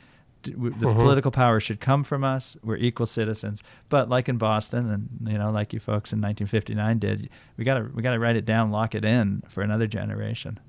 the 0.44 0.52
Mhm. 0.52 0.96
political 1.00 1.32
power 1.32 1.60
should 1.60 1.80
come 1.80 2.04
from 2.04 2.24
us. 2.24 2.56
We're 2.64 2.78
equal 2.78 3.06
citizens. 3.06 3.64
But 3.90 4.10
like 4.10 4.30
in 4.30 4.38
Boston, 4.38 4.90
and 4.90 5.32
you 5.32 5.38
know, 5.38 5.52
like 5.52 5.74
you 5.74 5.80
folks 5.80 6.14
in 6.14 6.20
1959 6.22 7.00
did, 7.00 7.30
we 7.58 7.64
gotta 7.64 7.88
we 7.94 8.02
gotta 8.04 8.20
write 8.20 8.36
it 8.36 8.46
down, 8.46 8.72
lock 8.72 8.96
it 8.96 9.04
in 9.06 9.44
for 9.48 9.62
another 9.62 9.88
generation. 9.88 10.60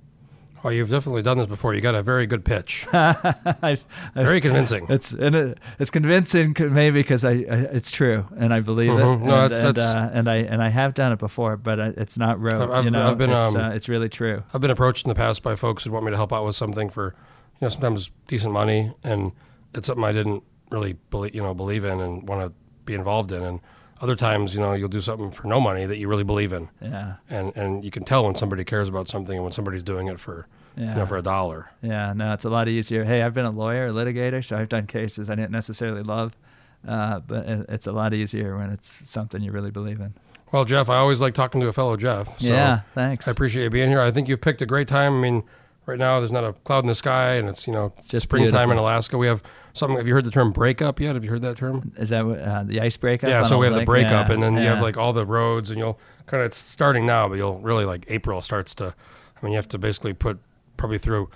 Oh, 0.64 0.70
you've 0.70 0.90
definitely 0.90 1.22
done 1.22 1.38
this 1.38 1.46
before. 1.46 1.72
You 1.72 1.80
got 1.80 1.94
a 1.94 2.02
very 2.02 2.26
good 2.26 2.44
pitch. 2.44 2.84
I, 2.92 3.76
Very 4.16 4.40
convincing. 4.40 4.86
It's 4.88 5.12
and 5.12 5.36
it, 5.36 5.58
it's 5.78 5.90
convincing 5.90 6.56
maybe 6.58 6.98
because 7.00 7.24
I, 7.24 7.30
I 7.30 7.68
it's 7.76 7.92
true 7.92 8.26
and 8.36 8.52
I 8.52 8.58
believe 8.58 8.90
Mhm. 8.90 8.96
it. 8.98 9.00
No, 9.00 9.12
and, 9.14 9.26
that's- 9.26 9.58
and, 9.60 9.76
that's- 9.76 9.94
uh, 9.94 10.10
and 10.12 10.28
I 10.28 10.36
and 10.38 10.60
I 10.60 10.68
have 10.70 10.94
done 10.94 11.12
it 11.12 11.20
before, 11.20 11.56
but 11.56 11.78
it's 11.78 12.18
not 12.18 12.40
rote. 12.40 12.70
I've- 12.72 12.86
you 12.86 12.90
know, 12.90 13.08
I've 13.08 13.18
been, 13.18 13.30
it's, 13.30 13.46
um, 13.46 13.56
uh, 13.56 13.70
it's 13.70 13.88
really 13.88 14.08
true. 14.08 14.42
I've 14.52 14.60
been 14.60 14.72
approached 14.72 15.04
in 15.06 15.10
the 15.10 15.14
past 15.14 15.44
by 15.44 15.54
folks 15.54 15.84
who 15.84 15.92
want 15.92 16.04
me 16.04 16.10
to 16.10 16.16
help 16.16 16.32
out 16.32 16.44
with 16.44 16.56
something 16.56 16.90
for, 16.90 17.14
you 17.60 17.66
know, 17.66 17.68
sometimes 17.68 18.10
decent 18.26 18.52
money, 18.52 18.92
and 19.04 19.30
it's 19.74 19.86
something 19.86 20.04
I 20.04 20.12
didn't 20.12 20.42
really 20.70 20.94
believe, 21.10 21.34
you 21.34 21.42
know, 21.42 21.54
believe 21.54 21.84
in 21.84 22.00
and 22.00 22.28
want 22.28 22.42
to 22.42 22.52
be 22.84 22.94
involved 22.94 23.32
in. 23.32 23.42
And 23.42 23.60
other 24.00 24.14
times, 24.14 24.54
you 24.54 24.60
know, 24.60 24.72
you'll 24.72 24.88
do 24.88 25.00
something 25.00 25.30
for 25.30 25.46
no 25.46 25.60
money 25.60 25.86
that 25.86 25.98
you 25.98 26.08
really 26.08 26.24
believe 26.24 26.52
in, 26.52 26.68
Yeah, 26.80 27.14
and 27.28 27.56
and 27.56 27.84
you 27.84 27.90
can 27.90 28.04
tell 28.04 28.24
when 28.24 28.34
somebody 28.34 28.64
cares 28.64 28.88
about 28.88 29.08
something 29.08 29.34
and 29.34 29.42
when 29.42 29.52
somebody's 29.52 29.82
doing 29.82 30.06
it 30.06 30.20
for, 30.20 30.46
yeah. 30.76 30.90
you 30.90 30.94
know, 30.94 31.06
for 31.06 31.16
a 31.16 31.22
dollar. 31.22 31.70
Yeah, 31.82 32.12
no, 32.12 32.32
it's 32.32 32.44
a 32.44 32.50
lot 32.50 32.68
easier. 32.68 33.04
Hey, 33.04 33.22
I've 33.22 33.34
been 33.34 33.44
a 33.44 33.50
lawyer, 33.50 33.88
a 33.88 33.90
litigator, 33.90 34.44
so 34.44 34.56
I've 34.56 34.68
done 34.68 34.86
cases 34.86 35.30
I 35.30 35.34
didn't 35.34 35.50
necessarily 35.50 36.02
love, 36.02 36.36
uh, 36.86 37.20
but 37.20 37.46
it, 37.46 37.66
it's 37.68 37.86
a 37.88 37.92
lot 37.92 38.14
easier 38.14 38.56
when 38.56 38.70
it's 38.70 39.08
something 39.08 39.42
you 39.42 39.50
really 39.50 39.72
believe 39.72 40.00
in. 40.00 40.14
Well, 40.52 40.64
Jeff, 40.64 40.88
I 40.88 40.96
always 40.96 41.20
like 41.20 41.34
talking 41.34 41.60
to 41.60 41.66
a 41.66 41.72
fellow 41.72 41.96
Jeff. 41.96 42.40
So 42.40 42.48
yeah, 42.48 42.80
thanks. 42.94 43.28
I 43.28 43.32
appreciate 43.32 43.64
you 43.64 43.70
being 43.70 43.90
here. 43.90 44.00
I 44.00 44.10
think 44.10 44.28
you've 44.28 44.40
picked 44.40 44.62
a 44.62 44.66
great 44.66 44.88
time. 44.88 45.18
I 45.18 45.20
mean, 45.20 45.42
right 45.88 45.98
now 45.98 46.20
there's 46.20 46.30
not 46.30 46.44
a 46.44 46.52
cloud 46.52 46.84
in 46.84 46.86
the 46.86 46.94
sky, 46.94 47.34
and 47.34 47.48
it's 47.48 47.66
you 47.66 47.72
know 47.72 47.92
just 48.06 48.24
springtime 48.24 48.70
in. 48.70 48.76
Alaska. 48.76 49.16
We 49.18 49.26
have 49.26 49.42
something. 49.72 49.96
Have 49.96 50.06
you 50.06 50.14
heard 50.14 50.24
the 50.24 50.30
term 50.30 50.52
breakup 50.52 51.00
yet? 51.00 51.14
Have 51.14 51.24
you 51.24 51.30
heard 51.30 51.42
that 51.42 51.56
term? 51.56 51.92
Is 51.96 52.10
that 52.10 52.24
uh, 52.24 52.62
the 52.64 52.80
ice 52.80 52.96
breakup? 52.96 53.28
Yeah, 53.28 53.42
so 53.42 53.58
we 53.58 53.66
have 53.66 53.74
the 53.74 53.84
breakup, 53.84 54.28
Yeah, 54.28 54.34
and 54.34 54.42
then 54.42 54.54
you 54.54 54.68
have 54.68 54.82
like 54.82 54.96
all 54.96 55.12
the 55.12 55.26
roads, 55.26 55.70
and 55.70 55.78
you'll 55.78 55.98
kind 56.26 56.42
of 56.42 56.46
it's 56.46 56.58
starting 56.58 57.06
now, 57.06 57.28
but 57.28 57.34
you'll 57.34 57.58
really 57.60 57.84
like 57.84 58.04
April 58.08 58.40
starts 58.42 58.74
to. 58.76 58.94
I 59.36 59.44
mean, 59.44 59.52
you 59.52 59.56
have 59.56 59.68
to 59.68 59.78
basically 59.78 60.12
put 60.12 60.38
probably 60.76 60.98
through 60.98 61.30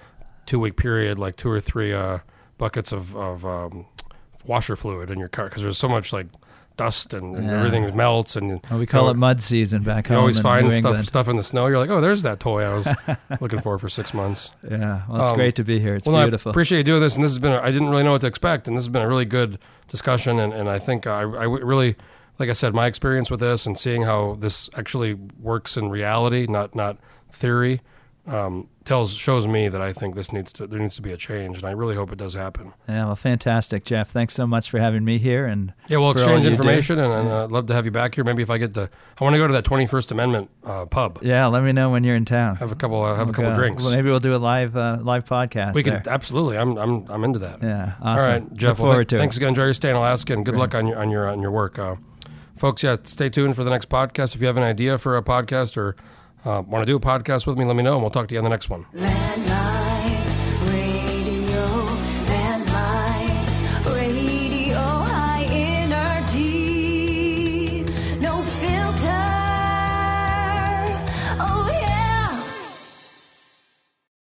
two 0.47 0.61
week 0.61 0.77
period, 0.77 1.19
like 1.19 1.37
two 1.37 1.51
or 1.51 1.61
three 1.61 1.93
uh, 1.93 2.19
buckets 2.59 2.93
of 2.93 3.17
of 3.17 3.47
um, 3.47 3.87
washer 4.45 4.77
fluid 4.77 5.11
in 5.11 5.19
your 5.19 5.29
car 5.29 5.49
because 5.49 5.63
there's 5.63 5.79
so 5.79 5.89
much 5.89 6.13
like 6.13 6.27
dust 6.77 7.13
and, 7.15 7.37
and 7.37 7.47
Yeah. 7.47 7.59
everything 7.59 7.95
melts, 7.97 8.37
and 8.37 8.61
Well, 8.71 8.79
we 8.81 8.87
call 8.87 9.03
you 9.03 9.07
know, 9.07 9.11
it 9.13 9.17
mud 9.17 9.43
season 9.43 9.83
back 9.83 10.09
You 10.09 10.15
home 10.15 10.15
You 10.17 10.21
always 10.21 10.37
in 10.39 10.43
find 10.43 10.67
New 10.67 10.73
stuff 10.73 10.85
England. 10.87 11.07
stuff 11.07 11.29
in 11.29 11.37
the 11.37 11.45
snow. 11.45 11.67
You're 11.67 11.79
like, 11.79 11.91
oh, 11.91 12.01
there's 12.01 12.23
that 12.23 12.41
toy 12.41 12.63
I 12.65 12.75
was 12.77 12.89
looking 13.41 13.61
for 13.61 13.79
for 13.79 13.89
six 13.89 14.13
months. 14.15 14.53
Yeah, 14.69 15.03
well, 15.09 15.23
it's 15.23 15.31
Um, 15.31 15.37
great 15.37 15.55
to 15.57 15.65
be 15.65 15.79
here. 15.81 15.95
It's 15.97 16.07
well, 16.07 16.23
beautiful. 16.25 16.51
I 16.51 16.53
appreciate 16.53 16.79
you 16.79 16.85
doing 16.85 17.01
this, 17.01 17.15
and 17.17 17.25
this 17.25 17.31
has 17.31 17.39
been. 17.39 17.53
A, 17.53 17.61
I 17.61 17.71
didn't 17.71 17.89
really 17.91 18.03
know 18.03 18.13
what 18.13 18.21
to 18.23 18.27
expect, 18.27 18.67
and 18.69 18.77
this 18.77 18.85
has 18.85 18.89
been 18.91 19.03
a 19.03 19.09
really 19.09 19.25
good 19.27 19.59
discussion. 19.89 20.39
And, 20.39 20.53
and 20.53 20.69
I 20.69 20.79
think 20.79 21.07
I 21.07 21.21
really, 21.23 21.97
like 22.39 22.49
I 22.49 22.55
said, 22.55 22.75
my 22.75 22.87
experience 22.87 23.31
with 23.31 23.41
this 23.41 23.67
and 23.67 23.79
seeing 23.79 24.03
how 24.03 24.37
this 24.41 24.71
actually 24.77 25.15
works 25.15 25.77
in 25.77 25.91
reality, 25.91 26.47
not 26.49 26.75
not 26.75 26.97
theory, 27.31 27.81
um, 28.27 28.69
tells 28.85 29.13
shows 29.15 29.49
me 29.49 29.69
that 29.69 29.81
I 29.83 29.93
think 29.93 30.15
this 30.15 30.33
needs 30.33 30.53
to 30.53 30.67
there 30.69 30.79
needs 30.79 30.95
to 30.95 31.03
be 31.03 31.11
a 31.11 31.17
change, 31.17 31.59
and 31.59 31.67
I 31.67 31.73
really 31.73 31.97
hope 31.97 32.13
it 32.13 32.19
does 32.19 32.35
happen. 32.35 32.73
yeah, 32.89 33.07
well, 33.07 33.17
fantastic, 33.17 33.85
Jeff. 33.85 34.11
Thanks 34.11 34.35
so 34.35 34.47
much 34.47 34.71
for 34.71 34.79
having 34.79 35.05
me 35.05 35.19
here. 35.19 35.45
And 35.47 35.73
Yeah, 35.89 35.99
we'll 35.99 36.13
exchange 36.13 36.43
do. 36.45 36.51
information, 36.51 37.01
and, 37.01 37.13
and 37.13 37.29
uh, 37.29 37.45
I'd 37.45 37.51
love 37.51 37.67
to 37.67 37.75
have 37.75 37.85
you 37.85 37.91
back 37.91 38.15
here. 38.15 38.23
Maybe 38.23 38.41
if 38.43 38.51
I 38.51 38.59
get 38.59 38.75
to, 38.75 38.89
I 39.21 39.25
want 39.25 39.35
to 39.35 39.39
go 39.39 39.49
to 39.49 39.53
that 39.55 39.65
Twenty 39.65 39.87
First 39.89 40.13
Amendment 40.13 40.51
uh, 40.65 40.87
pub. 40.87 41.19
yeah, 41.23 41.47
let 41.47 41.65
me 41.65 41.73
know 41.73 41.91
when 41.91 42.05
you're 42.05 42.15
in 42.15 42.25
town. 42.25 42.57
Have 42.57 42.71
a 42.71 42.77
couple. 42.77 43.03
Uh, 43.03 43.09
have 43.17 43.23
a 43.23 43.25
We'll 43.25 43.33
couple 43.35 43.51
go. 43.51 43.55
drinks. 43.57 43.83
Well, 43.83 43.93
maybe 43.93 44.09
we'll 44.09 44.21
do 44.21 44.35
a 44.35 44.37
live 44.37 44.77
uh, 44.77 44.99
live 45.03 45.25
podcast. 45.25 45.75
we 45.75 45.83
there. 45.83 46.01
can 46.01 46.13
absolutely. 46.13 46.59
I'm 46.59 46.77
I'm 46.79 47.11
I'm 47.11 47.25
into 47.25 47.41
that. 47.41 47.61
Yeah, 47.61 47.95
awesome. 48.01 48.07
All 48.33 48.39
right, 48.41 48.55
Jeff. 48.55 48.79
Look 48.79 48.87
well, 48.89 48.97
th- 48.99 49.09
to 49.09 49.19
thanks 49.19 49.35
it. 49.37 49.39
again. 49.39 49.49
Enjoy 49.49 49.65
your 49.65 49.75
stay 49.75 49.91
in 49.91 49.97
Alaska, 49.97 50.33
and 50.33 50.45
good 50.45 50.53
Great. 50.53 50.61
luck 50.61 50.75
on 50.77 50.87
your 50.87 50.97
on 50.99 51.11
your 51.11 51.29
on 51.29 51.41
your 51.43 51.51
work, 51.51 51.77
uh, 51.79 51.97
folks. 52.57 52.85
Yeah, 52.85 52.97
stay 53.03 53.29
tuned 53.31 53.57
for 53.57 53.65
the 53.65 53.71
next 53.71 53.89
podcast. 53.89 54.35
If 54.37 54.41
you 54.41 54.47
have 54.47 54.57
an 54.57 54.63
idea 54.63 54.97
for 54.99 55.17
a 55.17 55.23
podcast 55.25 55.77
or 55.77 55.97
uh, 56.45 56.63
want 56.67 56.83
to 56.83 56.87
do 56.87 56.97
a 56.97 57.01
podcast 57.01 57.47
with 57.47 57.57
me, 57.59 57.65
let 57.65 57.77
me 57.77 57.83
know, 57.83 57.95
and 57.95 58.03
we'll 58.03 58.11
talk 58.11 58.29
to 58.29 58.35
you 58.35 58.39
on 58.39 58.45
the 58.45 58.51
next 58.51 58.69
one. 58.71 58.87